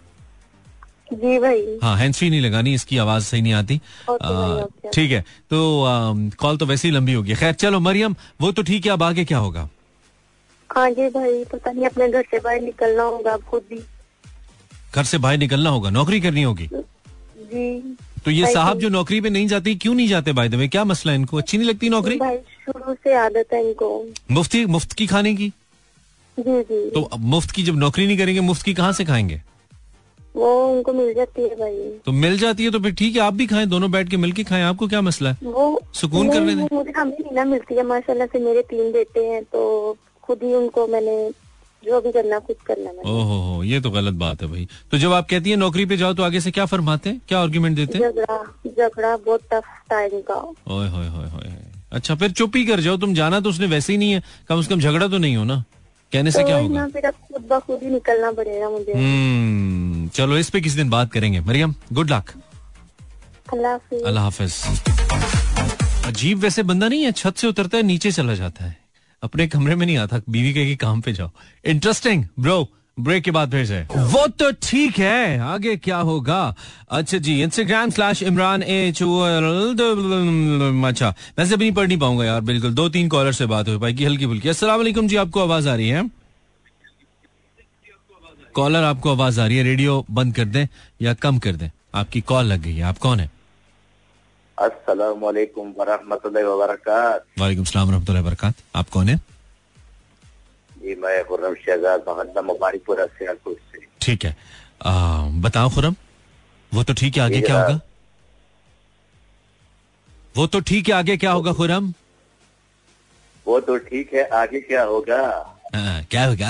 जी 1.15 1.39
भाई 1.39 1.79
हाँ 1.83 1.97
हैंड्स 1.97 2.19
फ्री 2.19 2.29
नहीं 2.31 2.41
लगानी 2.41 2.75
इसकी 2.75 2.99
आवाज़ 2.99 3.25
सही 3.25 3.43
नहीं 3.43 3.53
आती। 3.53 3.81
भाई, 4.11 4.63
ओके। 4.63 4.91
ठीक 4.91 5.11
है 5.11 5.21
तो 5.51 5.85
आ, 5.85 6.13
कॉल 6.39 6.57
तो 6.57 6.67
वैसे 6.67 6.89
ही 6.89 6.95
लंबी 6.95 7.13
होगी। 7.13 7.35
खैर 7.35 7.53
चलो 7.55 7.81
मरियम 7.81 8.17
वो 8.41 8.53
तो 8.53 8.63
ठीक 8.63 8.87
है 8.87 8.93
अब 8.93 9.03
आगे 9.03 9.25
क्या 9.25 9.39
होगा? 9.39 9.69
आगे 10.71 11.09
भाई 11.11 11.45
पता 11.53 11.71
नहीं 11.71 11.87
अपने 11.87 12.09
घर 12.09 12.25
से 12.31 12.39
बाहर 12.39 12.61
निकलना 12.61 13.03
होगा 13.03 13.37
खुद 13.51 13.63
भी 13.71 13.81
घर 14.95 15.05
से 15.05 15.19
बाहर 15.19 15.37
निकलना 15.39 15.71
होगा 15.71 15.91
नौकरी 15.91 16.21
करनी 16.21 16.43
होगी? 16.43 16.69
जी। 16.73 17.97
तो 18.25 18.31
ये 18.31 18.53
साहब 18.53 18.79
जो। 18.79 18.89
नौकरी 18.89 19.21
पे 19.21 19.31
नहीं 19.31 19.47
जाते 19.49 19.75
क्यों 19.75 19.95
नहीं 19.95 20.09
जाते 20.09 20.33
बाय 20.33 20.49
द 20.49 20.55
वे 20.55 20.69
क्या 20.69 20.85
मसला 20.85 21.13
है 21.13 21.19
इनको? 21.19 21.37
अच्छी 21.39 21.59
नहीं 21.59 21.69
लगती 21.69 21.89
नौकरी? 21.89 22.17
भाई 22.19 22.37
शुरू 22.37 22.95
से 22.95 23.15
आदत 23.17 23.53
है 23.53 23.61
इनको। 23.67 23.89
मुफ्ती 24.31 24.65
मुफ़्त 24.67 24.93
की 24.93 25.07
खाने 25.07 25.35
की? 25.35 25.53
जी 26.39 26.63
जी। 26.63 26.91
तो 26.91 27.03
अब 27.03 27.21
मुफ़्त 27.27 27.51
की 27.51 27.63
जब 27.63 27.77
नौकरी 27.77 28.07
नहीं 28.07 28.19
करेंगे 28.19 28.41
मुफ़्त 28.43 28.63
की 28.63 28.75
कहाँ 28.75 28.93
से 28.93 29.05
खाएँगे? 29.05 29.41
वो 30.37 30.51
उनको 30.67 30.93
मिल 30.93 31.13
जाती 31.15 31.43
है 31.43 31.55
भाई। 31.57 31.77
तो 32.07 32.13
मिल 32.15 32.39
जाती 32.39 32.65
है 32.65 32.71
तो 32.71 32.81
फिर 32.81 32.93
ठीक 32.95 33.17
है 33.17 33.23
आप 33.23 33.35
भी 33.35 33.47
खाएँ 33.47 33.67
दोनों 33.67 33.91
बैठ 33.91 34.09
के 34.09 34.17
मिल 34.17 34.33
के 34.33 34.45
खाएँ 34.45 34.63
आपको 34.65 34.89
क्या 34.89 35.01
मसला 35.01 35.31
है? 35.31 35.37
वो 35.45 35.81
सुकून 35.95 36.31
करने 36.33 36.55
दें। 36.55 36.67
मुझे 36.73 36.93
हमें 36.97 37.17
नहीं 37.21 37.35
ना 37.35 37.45
मिलती 37.45 37.75
है 37.75 37.83
माशाल्लाह 37.87 38.27
से 38.27 38.39
मेरे 38.39 38.63
तीन 38.71 38.93
बेटे 38.93 39.25
हैं 39.29 39.43
तो 39.45 39.97
खुद 40.25 40.43
ही 40.43 40.55
उनको 40.55 40.87
मैंने 40.87 41.17
जो 41.83 42.01
भी 42.01 42.13
करना 42.13 42.39
खुद 42.39 42.57
करना 42.67 42.91
ओहो 43.11 43.41
हो 43.43 43.63
ये 43.65 43.81
तो 43.81 43.91
गलत 43.91 44.15
बात 44.15 44.43
है 44.43 44.49
भाई। 44.49 44.67
तो 44.91 44.99
जब 44.99 45.13
आप 45.13 45.27
कहती 45.31 45.51
है 45.51 45.57
नौकरी 45.57 45.87
पे 45.87 45.97
जाओ 45.97 46.15
तो 46.15 46.23
आगे 46.23 46.41
से 46.41 46.51
क्या 46.51 46.67
फरमाते 46.67 47.11
हैं? 47.11 47.21
क्या 47.29 47.41
आर्ग्यूमेंट 47.41 47.77
देते 47.77 47.99
हैं? 47.99 48.11
झगड़ा 48.69 49.17
बहुत 49.17 49.41
टफ। 49.53 49.65
अच्छा 51.93 52.15
फिर 52.15 52.31
चुप 52.31 52.57
ही 52.57 52.65
कर 52.67 52.81
जाओ 52.81 52.97
तुम 52.97 53.15
जाना 53.15 53.41
तो 53.41 53.49
उसने 53.49 53.67
वैसे 53.67 53.93
ही 53.93 53.99
नहीं 53.99 54.13
है 54.13 54.23
कम 54.49 54.63
से 54.63 54.69
कम 54.69 54.81
झगड़ा 54.81 55.07
तो 55.09 55.19
नहीं 55.19 55.37
हो 55.37 55.45
ना? 55.45 55.63
कहने 56.13 56.31
से 56.31 56.39
तो 56.39 56.47
क्या 56.47 56.57
होगा? 56.57 56.87
फिर 56.89 57.11
खुद 57.11 57.43
ब 57.51 57.59
खुद 57.61 57.83
ही 57.83 57.91
निकलना 57.91 58.31
पड़ेगा 58.33 58.69
मुझे। 58.71 58.93
हम्म 58.93 60.09
चलो 60.09 60.39
इस 60.39 60.51
पे 60.51 60.61
किसी 60.61 60.77
दिन 60.77 60.91
बात 60.91 61.13
करेंगे। 61.13 61.41
मरियम 61.41 61.75
गुड 61.93 62.11
लक 62.11 62.33
अल्लाह 63.53 64.23
हाफिज। 64.23 64.55
अजीब 66.07 66.39
वैसे 66.39 66.63
बंदा 66.63 66.89
नहीं 66.89 67.03
है 67.05 67.13
छत 67.13 67.37
से 67.37 67.47
उतरता 67.47 67.77
है 67.77 67.83
नीचे 67.83 68.13
चला 68.13 68.35
जाता 68.35 68.65
है। 68.65 68.77
अपने 69.23 69.47
कमरे 69.49 69.75
में 69.75 69.87
नहीं 69.87 69.97
आता 69.99 70.21
बीवी 70.31 70.53
के 70.55 70.75
काम 70.77 71.01
पे 71.01 71.13
जाओ। 71.13 71.31
इंटरेस्टिंग 71.65 72.25
ब्रो 72.41 72.59
ब्रेक 73.01 73.23
के 73.25 73.31
बाद 73.31 73.55
से 73.65 73.81
वो 73.93 74.27
तो 74.39 74.51
ठीक 74.63 74.99
है। 74.99 75.39
आगे 75.41 75.77
क्या 75.79 75.97
होगा? 75.99 76.55
अच्छा 76.91 77.19
जी 77.19 77.41
इंस्टाग्राम 77.43 77.91
स्लैश 77.91 78.23
इमरान 78.23 78.63
एच 78.63 79.03
अच्छा 80.89 81.15
वैसे 81.39 81.57
भी 81.57 81.65
नहीं 81.65 81.73
पढ़ 81.73 81.87
नहीं 81.89 81.99
पाऊँगा 81.99 82.25
यार 82.25 82.41
बिल्कुल। 82.43 82.75
दो 82.75 82.89
तीन 82.89 83.09
कॉलर 83.09 83.33
से 83.33 83.47
बात 83.47 83.69
हो 83.69 83.79
पाएगी 83.79 84.05
हल्की 84.05 84.27
फुल्की। 84.27 84.49
वालेकुम 84.67 85.09
जी 85.09 85.17
आपको 85.17 85.41
आवाज़ 85.41 85.69
आ 85.69 85.75
रही 85.75 85.89
है? 85.89 86.11
कॉलर 88.55 88.85
आपको 88.85 89.11
आवाज़ 89.11 89.41
आ 89.41 89.47
रही 89.47 89.57
है? 89.57 89.63
रेडियो 89.65 90.05
बंद 90.11 90.35
कर 90.35 90.45
दें 90.47 90.67
या 91.03 91.15
कम 91.17 91.39
कर 91.39 91.57
दें? 91.57 91.71
आपकी 91.95 92.21
कॉल 92.21 92.45
लग 92.45 92.63
गई 92.63 92.75
है। 92.75 92.83
आप 92.83 92.99
कौन 92.99 93.21
है? 93.21 93.31
अस्सलाम 94.59 95.21
वालेकुम 95.21 95.73
वरहमतुल्लाहि 95.79 96.47
वबरकात 96.47 97.25
वालेकुम 97.39 97.65
सलाम 97.65 97.91
रहमतुल्लाहि 97.91 98.27
वबरकात 98.27 98.55
आप 98.77 98.89
कौन 98.89 99.09
है? 99.09 99.21
जी 100.83 100.95
मैं 101.03 101.25
खुर्रम 101.25 101.55
शहजाद 101.57 102.05
मोहम्मद 102.09 102.45
मुबारकपुरा 102.45 103.07
सियालकोट 103.07 103.59
से 103.73 103.87
ठीक 104.03 104.25
है। 104.25 104.37
आ, 104.83 104.93
बताओ 105.45 105.69
खुरम 105.75 105.95
वो 106.73 106.83
तो 106.85 106.93
ठीक 106.95 107.17
है 107.17 107.23
आगे 107.23 107.41
क्या 107.41 107.61
होगा? 107.61 107.81
वो 110.35 110.47
तो 110.47 110.61
ठीक 110.61 110.89
है 110.89 110.95
आगे 110.95 111.17
क्या 111.17 111.33
होगा 111.33 111.53
खुरम 111.53 111.93
वो 113.47 113.59
तो 113.61 113.77
ठीक 113.79 114.13
है 114.15 114.27
आगे 114.39 114.61
क्या 114.61 114.83
होगा? 114.85 115.21
हाँ, 115.75 116.03
क्या 116.05 116.25
होगा? 116.27 116.49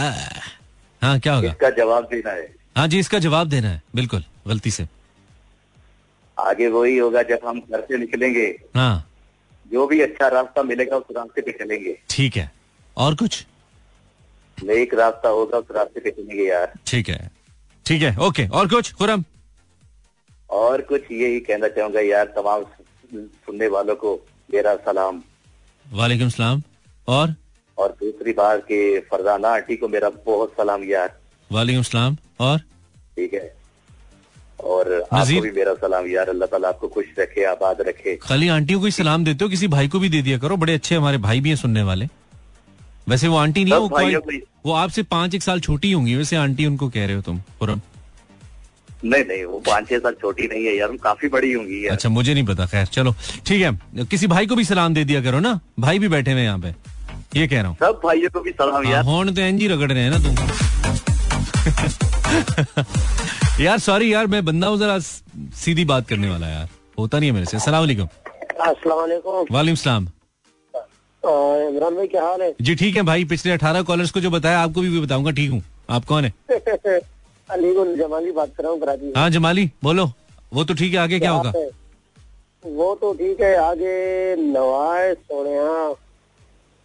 हाँ 1.02 1.18
क्या 1.20 1.34
होगा? 1.34 1.48
इसका 1.48 1.70
जवाब 1.76 2.08
देना 2.10 2.30
है। 2.30 2.46
हाँ 2.76 2.86
जी 2.88 2.98
इसका 2.98 3.18
जवाब 3.18 3.48
देना 3.48 3.68
है 3.68 3.82
बिल्कुल 3.94 4.24
गलती 4.48 4.70
से। 4.70 4.86
आगे 6.36 6.68
वही 6.68 6.96
होगा 6.98 7.22
जब 7.22 7.46
हम 7.46 7.60
घर 7.60 7.80
से 7.80 7.98
निकलेंगे। 7.98 8.46
हाँ। 8.76 9.04
जो 9.70 9.86
भी 9.86 10.00
अच्छा 10.00 10.28
रास्ता 10.28 10.62
मिलेगा 10.62 10.96
उस 10.96 11.16
रास्ते 11.16 11.42
पे 11.42 11.52
चलेंगे। 11.52 11.96
ठीक 12.10 12.36
है। 12.36 12.50
और 12.96 13.14
कुछ? 13.14 13.44
नेक 14.64 14.94
रास्ता 14.94 15.28
होगा 15.28 15.58
उस 15.58 15.66
रास्ते 15.76 16.00
पे 16.00 16.10
चलेंगे 16.10 16.44
यार। 16.44 16.72
ठीक 16.86 17.08
है। 17.08 17.30
ठीक 17.86 18.02
है 18.02 18.16
ओके। 18.18 18.46
और 18.48 18.68
कुछ 18.68 18.92
खुरम? 18.92 19.24
और 20.50 20.80
कुछ 20.82 21.12
यही 21.12 21.40
कहना 21.40 21.68
चाहूँगा 21.68 22.00
यार 22.00 22.32
तमाम 22.36 22.64
सुनने 23.12 23.68
वालों 23.68 23.94
को 23.96 24.14
मेरा 24.54 24.74
सलाम। 24.76 25.22
वालेकुम 25.86 26.28
सलाम। 26.28 26.62
और? 27.08 27.34
और 27.78 27.88
दूसरी 28.00 28.32
बात 28.32 28.62
कि 28.62 28.98
फरजाना 29.10 29.48
आंटी 29.48 29.76
को 29.76 29.88
मेरा 29.88 30.10
बहुत 30.26 30.52
सलाम 30.52 30.84
यार। 30.84 31.18
वालेकुम 31.52 31.82
सलाम। 31.82 32.16
और? 32.40 32.58
ठीक 32.58 33.34
है। 33.34 33.56
और? 34.60 34.92
आपको 35.02 35.40
भी 35.40 35.50
मेरा 35.50 35.74
सलाम 35.74 36.06
यार 36.06 36.28
अल्लाह 36.28 36.46
ताला 36.46 36.68
आपको 36.68 36.88
खुश 36.88 37.04
रखे 37.18 37.44
आबाद 37.44 37.80
रखे। 37.80 38.16
खाली 38.16 38.48
आंटियों 38.48 38.80
को 38.80 38.86
ही 38.86 38.92
सलाम 38.92 39.24
देते 39.24 39.44
हो 39.44 39.50
किसी 39.50 39.68
भाई 39.68 39.88
को 39.88 39.98
भी 39.98 40.08
दे 40.08 40.22
दिया 40.22 40.38
करो। 40.38 40.56
बड़े 40.56 40.74
अच्छे 40.74 40.94
हमारे 40.94 41.18
भाई 41.18 41.40
भी 41.40 41.48
हैं 41.48 41.56
सुनने 41.56 41.82
वाले। 41.82 42.08
वैसे 43.08 43.28
वो 43.28 43.36
आंटी 43.36 43.64
नहीं 43.64 43.72
है 43.72 43.78
वो 43.80 43.88
कोई- 43.88 44.40
वो 44.66 44.72
आपसे 44.74 45.02
पाँच 45.12 45.34
एक 45.34 45.42
साल 45.42 45.60
छोटी 45.60 45.92
होंगी 45.92 46.14
वैसे 46.14 46.36
आंटी 46.36 46.66
उनको 46.66 46.88
कह 46.88 47.06
रहे 47.06 47.16
हो 47.16 47.22
तुम 47.22 47.38
खुरम 47.60 47.80
नहीं 49.04 49.24
नहीं 49.24 49.44
वो 49.44 49.58
पाँच 49.66 49.88
छह 49.88 49.98
साल 49.98 50.14
छोटी 50.20 50.46
नहीं 50.48 50.64
है 50.66 50.76
यार 50.76 50.96
काफ़ी 51.02 51.28
बड़ी 51.28 51.52
होंगी 51.52 51.84
यार। 51.84 51.92
अच्छा 51.92 52.08
मुझे 52.08 52.32
नहीं 52.34 52.44
पता 52.46 52.66
खैर 52.66 52.86
चलो 52.86 53.14
ठीक 53.46 53.60
है। 53.62 54.04
किसी 54.06 54.26
भाई 54.26 54.46
को 54.46 54.56
भी 54.56 54.64
सलाम 54.64 54.94
दे 54.94 55.04
दिया 55.04 55.20
करो 55.22 55.40
ना 55.40 55.58
भाई 55.80 55.98
भी 55.98 56.08
बैठे 56.14 56.32
हुए 56.32 56.42
यहाँ 56.42 56.58
पे 56.58 56.74
ये 57.36 57.46
कह 57.48 57.60
रहा 57.60 57.68
हूँ। 57.68 57.76
सब 57.80 58.00
भाइयों 58.04 58.30
को 58.34 58.40
भी 58.40 58.50
सलाम 58.50 58.84
यार। 58.90 59.04
होन 59.04 59.34
तो 59.34 59.40
एनजी 59.40 59.68
रगड़ 59.68 59.90
रहे 59.92 60.02
हैं 60.02 60.10
ना 60.10 60.18
तुम। 60.18 60.34
यार 63.64 63.78
सॉरी 63.78 64.12
यार 64.12 64.26
मैं 64.34 64.44
बंदा 64.44 64.66
हूँ 64.66 64.78
जरा 64.78 64.98
सीधी 65.62 65.84
बात 65.84 66.08
करने 66.08 66.28
वाला 66.30 66.48
यार 66.48 66.68
होता 66.98 67.18
नहीं 67.18 67.30
है 67.30 67.34
मेरे 67.34 67.46
से। 67.46 67.58
सलाम 67.60 67.80
वालेकुम 67.80 68.06
अस्सलाम 68.66 68.98
वालेकुम 69.52 69.74
सलाम। 69.74 70.08
इमरान 71.68 71.94
भाई 71.96 72.06
क्या 72.06 72.22
हाल 72.24 72.42
है? 72.42 72.52
जी 72.60 72.74
ठीक 72.74 72.96
है 72.96 73.02
भाई 73.02 73.24
पिछले 73.32 73.52
अठारह 73.52 73.82
कॉलर्स 73.90 74.10
को 74.10 74.20
जो 74.20 74.30
बताया 74.30 74.60
आपको 74.60 74.80
भी 74.80 75.00
बताऊँगा 75.00 75.30
ठीक 75.30 75.50
हूँ। 75.50 75.62
आप 75.90 76.04
कौन 76.04 76.24
है? 76.24 76.32
अलीगुल 77.48 77.94
जमाली 77.98 78.32
बात 78.32 78.50
कर 78.56 78.62
रहा 78.62 78.72
हूँ 78.72 78.80
कराची 78.80 79.12
हाँ 79.16 79.28
जमाली 79.30 79.70
बोलो। 79.84 80.10
वो 80.52 80.64
तो 80.64 80.74
ठीक 80.74 80.92
है 80.92 80.98
आगे 80.98 81.18
क्या 81.18 81.30
होगा? 81.30 81.52
वो 82.64 82.94
तो 83.00 83.12
ठीक 83.14 83.40
है 83.40 83.54
आगे 83.58 84.34
नवाए 84.42 85.12
सोनिया। 85.14 85.94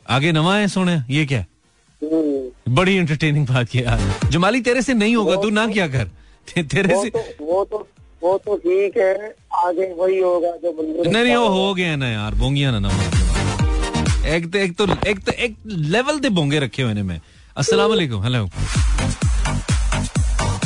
आगे 0.05 0.31
नवा 0.31 0.55
है 0.57 0.67
सोने 0.67 0.95
ये 1.09 1.25
क्या 1.25 1.39
हम्म, 2.01 2.73
बड़ी 2.75 2.95
इंटरटेनिंग 2.97 3.47
बात 3.47 3.67
की 3.69 3.79
यार। 3.83 3.99
जमाली 4.31 4.61
तेरे 4.61 4.81
से 4.81 4.93
नहीं 4.93 5.15
होगा 5.15 5.35
तू 5.41 5.49
ना 5.49 5.65
क्या 5.67 5.87
कर? 5.87 6.03
ते, 6.47 6.63
तेरे 6.63 6.93
वो 6.93 7.03
से 7.03 7.09
तो 7.09 7.45
वो 7.45 7.63
तो 7.65 7.87
वो 8.23 8.37
तो 8.45 8.55
ठीक 8.57 8.97
है 8.97 9.13
आगे 9.65 9.91
वही 9.93 10.19
होगा 10.19 10.51
जो 10.63 10.71
नहीं 10.81 11.23
नहीं 11.23 11.35
वो 11.35 11.47
हो 11.49 11.73
गया 11.73 11.95
ना 11.95 12.07
यार 12.09 12.35
बोंगिया 12.35 12.71
ना 12.71 12.79
ना। 12.79 12.89
एक 14.25 14.45
तो 14.51 14.57
एक 14.57 14.75
तो 14.77 14.85
एक 15.07 15.19
तो 15.25 15.31
एक 15.31 15.55
लेवल 15.67 16.19
ते 16.19 16.29
बोंगे 16.29 16.59
रखे 16.59 16.81
हुए 16.81 16.93
ने 16.93 17.01
मैं। 17.03 17.19
अस्सलाम 17.57 17.89
वालेकुम 17.89 18.23
हेलो 18.23 18.47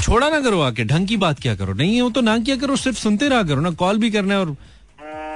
छोड़ा 0.01 0.29
ना 0.29 0.39
करो 0.41 0.59
आके 0.61 0.83
ढंग 0.85 1.07
की 1.07 1.17
बात 1.17 1.39
क्या 1.39 1.55
करो? 1.55 1.73
नहीं 1.73 2.01
हो 2.01 2.09
तो 2.09 2.21
ना 2.21 2.37
किया 2.39 2.55
करो 2.57 2.75
सिर्फ़ 2.75 2.97
सुनते 2.97 3.29
रहा 3.29 3.43
करो 3.43 3.61
ना 3.61 3.71
कॉल 3.79 3.97
भी 3.99 4.11
करना 4.11 4.33
है 4.33 4.39
और 4.39 4.55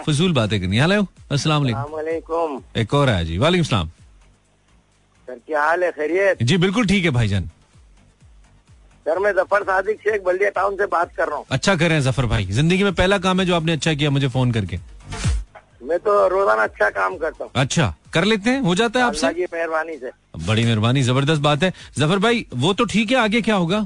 फजूल 0.05 0.33
बातें 0.33 0.59
करनी 0.61 0.77
है। 0.77 0.81
हेलो 0.81 1.07
अस्सलाम 1.31 1.61
वालेकुम 1.63 1.95
वालेकुम 1.95 2.61
एक 2.81 2.93
और 2.93 3.09
है 3.09 3.25
जी 3.25 3.37
वालेकुम 3.37 3.65
सलाम। 3.65 3.87
सर 5.27 5.39
क्या 5.47 5.63
हाल 5.63 5.83
है? 5.83 5.91
खैरियत? 5.91 6.43
जी 6.43 6.57
बिल्कुल 6.57 6.87
ठीक 6.87 7.03
है 7.05 7.11
भाईजान। 7.11 7.49
सर 9.05 9.19
मैं 9.19 9.31
ज़फ़र 9.33 9.63
सादिक 9.63 9.99
शेख 9.99 10.23
बल्दिया 10.23 10.49
टाउन 10.55 10.75
से 10.77 10.85
बात 10.87 11.15
कर 11.17 11.27
रहा 11.27 11.37
हूँ। 11.37 11.45
अच्छा 11.51 11.75
कर 11.75 11.87
रहे 11.87 11.97
हैं 11.97 12.03
ज़फ़र 12.03 12.25
भाई। 12.27 12.45
ज़िंदगी 12.51 12.83
में 12.83 12.93
पहला 12.93 13.17
काम 13.19 13.39
है 13.39 13.45
जो 13.45 13.55
आपने 13.55 13.71
अच्छा 13.73 13.93
किया 13.93 14.09
मुझे 14.09 14.27
फ़ोन 14.29 14.51
करके। 14.51 14.79
मैं 15.81 15.97
तो 15.99 16.27
रोज़ाना 16.27 16.63
अच्छा 16.63 16.89
काम 16.91 17.15
करता 17.17 17.43
हूँ। 17.43 17.51
अच्छा 17.55 17.93
कर 18.13 18.25
लेते 18.25 18.49
हैं 18.49 18.61
हो 18.61 18.75
जाता 18.75 18.99
है 18.99 19.05
आपसे? 19.05 19.27
मेहरबानी 19.27 19.97
से। 19.97 20.11
बड़ी 20.39 20.63
मेहरबानी 20.63 21.01
ज़बरदस्त 21.03 21.41
बात 21.41 21.63
है। 21.63 21.73
ज़फ़र 21.97 22.19
भाई 22.19 22.45
वो 22.55 22.73
तो 22.73 22.85
ठीक 22.85 23.11
है 23.11 23.17
आगे 23.17 23.41
क्या 23.41 23.55
होगा? 23.55 23.79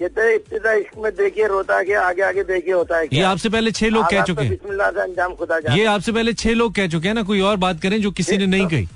कहते 0.00 0.20
हैं 0.20 0.34
इब्तिदा 0.34 0.72
इश्क 0.74 0.96
में 0.98 1.10
देखिए 1.16 1.46
रोता 1.48 1.76
है 1.78 1.94
आगे 1.96 2.22
आगे 2.22 2.42
देखिए 2.44 2.72
होता 2.74 2.96
है 2.98 3.08
ये 3.12 3.22
आपसे 3.24 3.48
पहले 3.48 3.70
छह 3.72 3.88
लोग 3.88 4.04
कह 4.10 4.20
तो 4.20 4.26
चुके 4.26 4.44
हैं। 4.44 4.78
अंजाम 5.02 5.34
खुदा 5.34 5.58
ये 5.74 5.84
आपसे 5.86 6.12
पहले 6.12 6.32
छह 6.34 6.54
लोग 6.54 6.74
कह 6.74 6.88
चुके 6.88 7.08
हैं 7.08 7.14
ना 7.14 7.22
कोई 7.24 7.40
और 7.42 7.56
बात 7.58 7.80
करें 7.82 8.00
जो 8.02 8.10
किसी 8.12 8.38
ने 8.38 8.46
नहीं 8.46 8.66
कही। 8.68 8.88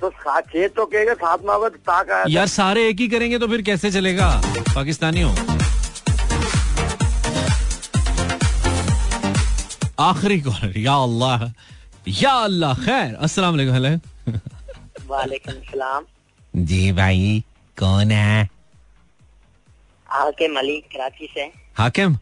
तो 0.00 0.10
छह 0.10 0.66
तो 0.68 0.84
कहेगा 0.86 1.14
सात 1.16 1.44
मोहब्बत 1.46 1.76
ताक 1.82 2.10
आया 2.10 2.24
यार 2.30 2.46
सारे 2.48 2.88
एक 2.88 3.00
ही 3.00 3.08
करेंगे 3.08 3.38
तो 3.38 3.46
फिर 3.48 3.62
कैसे 3.62 3.90
चलेगा? 3.90 4.28
पाकिस्तानी 4.74 5.20
हो। 5.20 5.34
आखिरी 10.00 10.40
कॉलर 10.40 10.76
या 10.78 10.94
अल्लाह 11.02 11.44
या 12.22 12.30
अल्लाह 12.30 12.74
खैर 12.84 13.14
अस्सलाम 13.14 13.54
वालेकुम 13.54 13.74
हेलो। 13.74 14.38
वालेकुम 15.08 15.54
सलाम। 15.70 16.04
जी 16.66 16.92
भाई 16.92 17.42
कौन 17.78 18.10
है? 18.10 18.48
आके 20.08 20.48
मलिक 20.48 20.84
कराची 20.92 21.26
से। 21.34 21.50
हाकिम? 21.78 22.14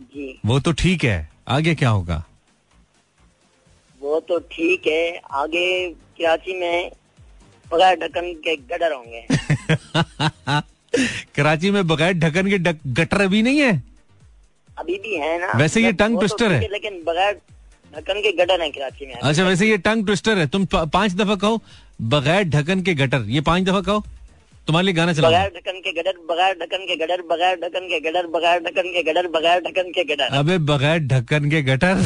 जी। 0.00 0.40
वो 0.46 0.60
तो 0.60 0.72
ठीक 0.72 1.04
है। 1.04 1.28
आगे 1.48 1.74
क्या 1.74 1.90
होगा? 1.90 2.22
वो 4.00 4.20
तो 4.28 4.38
ठीक 4.38 4.86
है। 4.86 5.20
आगे 5.32 5.90
कराची 5.92 6.60
में 6.60 6.90
बगैर 7.72 7.96
ढक्कन 7.98 8.32
के 8.46 8.56
गटर 8.56 8.92
होंगे। 8.92 9.26
कराची 11.36 11.70
में 11.70 11.86
बगैर 11.86 12.12
ढक्कन 12.12 12.48
के 12.50 12.58
गटर 13.02 13.20
अभी 13.22 13.42
नहीं 13.42 13.60
है? 13.60 13.87
अभी 14.78 14.98
भी 14.98 15.14
है 15.16 15.38
ना। 15.40 15.52
वैसे 15.58 15.80
ये 15.80 15.88
मतलब 15.88 15.98
टंग 15.98 16.14
तो 16.14 16.20
ट्विस्टर 16.20 16.52
है। 16.52 16.60
लेकिन 16.72 17.02
बगैर 17.06 17.40
ढक्कन 17.92 18.20
के 18.22 18.32
गटर 18.38 18.60
है 18.62 18.70
कराची 18.70 19.06
में। 19.06 19.14
अच्छा 19.14 19.44
वैसे 19.44 19.68
ये 19.68 19.76
टंग 19.86 20.06
ट्विस्टर 20.06 20.38
है। 20.38 20.46
तुम 20.48 20.66
पाँच 20.74 21.12
दफ़ा 21.14 21.36
कहो 21.36 21.60
बगैर 22.10 22.44
ढक्कन 22.50 22.82
के 22.82 22.94
गटर। 22.94 23.24
ये 23.28 23.40
पाँच 23.42 23.64
दफ़ा 23.64 23.80
कहो 23.80 24.04
तुम्हारे 24.68 24.84
लिए 24.84 24.94
गाना 24.94 25.12
चला 25.12 25.28
बगैर 25.28 25.50
ढक्कन 25.50 25.80
के 25.80 25.92
गडर 25.92 26.18
बगैर 26.30 26.54
ढक्कन 26.60 26.84
के 26.86 26.96
गडर 26.96 27.22
बगैर 27.30 27.54
ढक्कन 27.60 27.86
के 27.88 28.00
गडर 28.00 28.26
बगैर 28.28 28.58
ढक्कन 28.60 28.90
के 28.92 29.02
गडर 29.02 29.28
बगैर 29.28 29.60
ढक्कन 29.60 29.90
के 29.92 30.04
गडर 30.04 30.36
अबे 30.38 30.58
बगैर 30.72 30.98
ढक्कन 31.08 31.50
के 31.50 31.62
गटर। 31.62 32.02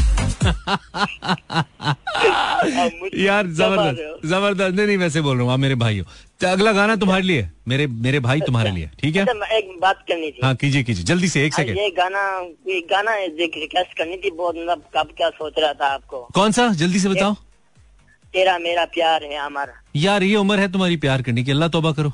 यार 3.14 3.46
है? 3.46 3.52
ज़बरदस्त 3.54 4.26
ज़बरदस्त। 4.26 4.74
नहीं 4.74 4.86
नहीं 4.86 4.96
वैसे 4.98 5.20
बोल 5.20 5.36
रहा 5.36 5.44
हूँ 5.44 5.52
आप 5.52 5.58
मेरे 5.58 5.74
भाई 5.82 5.98
हो 5.98 6.04
तो 6.40 6.46
अगला 6.48 6.72
गाना 6.72 6.96
तुम्हारे 6.96 7.22
लिए 7.22 7.48
मेरे 7.68 7.86
मेरे 8.06 8.20
भाई 8.20 8.40
तुम्हारे 8.40 8.70
लिए 8.70 8.90
ठीक 9.00 9.16
है? 9.16 9.22
अच्छा, 9.22 9.56
एक 9.56 9.68
बात 9.82 10.04
करनी 10.08 10.30
थी। 10.30 10.40
हाँ 10.44 10.54
कीजिए 10.56 10.82
कीजिए 10.82 11.04
जल्दी 11.04 11.28
से 11.28 11.44
एक 11.46 11.54
हाँ, 11.54 11.64
सेकंड 11.64 11.78
ये 11.78 11.90
गाना 11.96 12.22
ये 12.68 12.80
गाना 12.90 13.14
रिक्वेस्ट 13.40 13.96
करनी 13.98 14.16
थी 14.24 14.30
बहुत 14.30 14.56
मतलब 14.56 14.82
कब 14.96 15.08
क्या 15.16 15.28
सोच 15.30 15.54
रहा 15.58 15.72
था 15.72 15.86
आपको? 15.94 16.22
कौन 16.34 16.52
सा? 16.52 16.68
जल्दी 16.74 16.98
से 16.98 17.08
बताओ। 17.08 17.34
तेरा 18.34 18.58
मेरा 18.58 18.84
प्यार 18.94 19.24
है 19.24 19.38
हमारा। 19.38 19.80
यार 19.96 20.22
ये 20.22 20.36
उम्र 20.36 20.58
है 20.58 20.72
तुम्हारी 20.72 20.96
प्यार 20.96 21.22
करने 21.22 21.42
की 21.44 21.50
अल्लाह 21.50 21.68
तोबा 21.68 21.92
करो। 21.92 22.12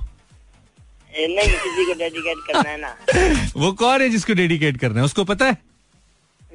नहीं 1.13 1.49
किसी 1.49 1.85
को 1.87 1.93
डेडिकेट 1.99 2.37
करना 2.47 2.71
है 2.71 2.81
ना। 2.81 2.97
वो 3.57 3.73
कौन 3.81 4.03
है 4.03 4.09
जिसको 4.09 4.33
डेडिकेट 4.41 4.77
करना 4.81 4.99
है? 5.01 5.05
उसको 5.05 5.25
पता 5.25 5.47
है? 5.47 5.57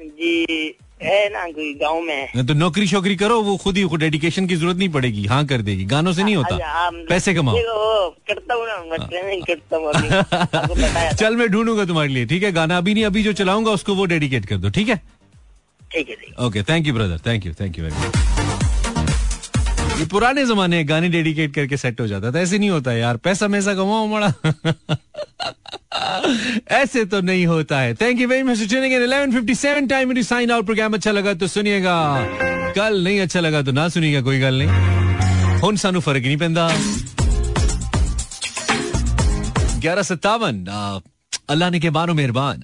जी 0.00 0.68
है 1.04 1.28
ना 1.32 1.44
कोई 1.50 1.72
गाँव 1.74 2.00
में 2.00 2.46
तो 2.46 2.54
नौकरी 2.54 2.86
शोकरी 2.86 3.16
करो 3.16 3.40
वो 3.42 3.56
खुद 3.56 3.76
ही 3.76 3.84
डेडिकेशन 3.96 4.46
की 4.46 4.56
ज़रूरत 4.56 4.76
नहीं 4.76 4.88
पड़ेगी। 4.88 5.24
हाँ 5.26 5.44
कर 5.46 5.62
देगी। 5.62 5.84
गानों 5.84 6.12
से 6.12 6.24
नहीं 6.24 6.36
होता। 6.36 6.54
अच्छा, 6.54 6.90
पैसे 7.08 7.34
कमाओ। 7.34 7.56
करता 8.28 8.54
हूँ 8.54 8.64
करता 9.48 9.76
हूँ 9.76 9.92
था। 9.92 11.10
चल 11.12 11.36
मैं 11.36 11.48
ढूंढूँगा 11.48 11.84
तुम्हारे 11.84 12.08
लिए 12.08 12.26
ठीक 12.26 12.42
है? 12.42 12.52
गाना 12.52 12.78
अभी 12.78 12.94
नहीं 12.94 13.04
अभी 13.04 13.22
जो 13.22 13.32
चलाऊँगा 13.32 13.70
उसको 13.70 13.94
वो 13.94 14.04
डेडिकेट 14.06 14.46
कर 14.46 14.56
दो 14.56 14.70
ठीक 14.70 14.88
है? 14.88 14.96
ठीक 15.80 16.08
है 16.10 16.46
okay 16.46 16.62
thank 16.62 16.86
you 16.86 16.94
brother 16.94 17.18
thank 17.26 17.46
you 17.46 17.52
thank 17.60 17.78
you 17.78 17.84
very 17.84 18.08
much 18.08 18.43
ये 19.98 20.04
पुराने 20.06 20.44
जमाने 20.46 20.82
गाने 20.84 21.08
डेडिकेट 21.08 21.54
करके 21.54 21.76
सेट 21.76 22.00
हो 22.00 22.06
जाता 22.06 22.32
था। 22.32 22.40
ऐसे 22.40 22.58
नहीं 22.58 22.70
होता 22.70 22.92
यार। 22.92 23.16
पैसा 23.16 23.48
मैसा 23.48 23.74
कमाओ 23.74 24.06
मड़ा 24.06 24.32
ऐसे 26.72 27.04
तो 27.04 27.20
नहीं 27.20 27.46
होता 27.46 27.78
है। 27.80 27.94
Thank 27.94 28.20
you 28.20 28.28
very 28.28 28.42
much 28.42 28.68
tuning 28.68 28.92
in 28.94 29.02
11:57 29.02 29.88
time 29.90 30.14
to 30.14 30.22
sign 30.22 30.50
out 30.50 30.64
program 30.66 30.94
अच्छा 30.94 31.12
लगा 31.12 31.34
तो 31.34 31.46
सुनिएगा। 31.46 31.96
कल 32.76 33.02
नहीं 33.04 33.20
अच्छा 33.20 33.40
लगा 33.40 33.62
तो 33.62 33.72
ना 33.72 33.88
सुनिएगा, 33.88 34.20
कोई 34.20 34.40
गल 34.40 34.62
नहीं। 34.62 35.76
सानू 35.76 36.00
फ़र्क 36.00 36.24
नहीं 36.24 36.36
पैंदा। 36.36 36.68
ग्यारह 39.80 40.02
सत्तावन 40.02 40.64
अल्लाह 41.50 41.70
ने 41.70 41.80
के 41.80 41.90
बारो 41.90 42.14
मेहरबान। 42.14 42.62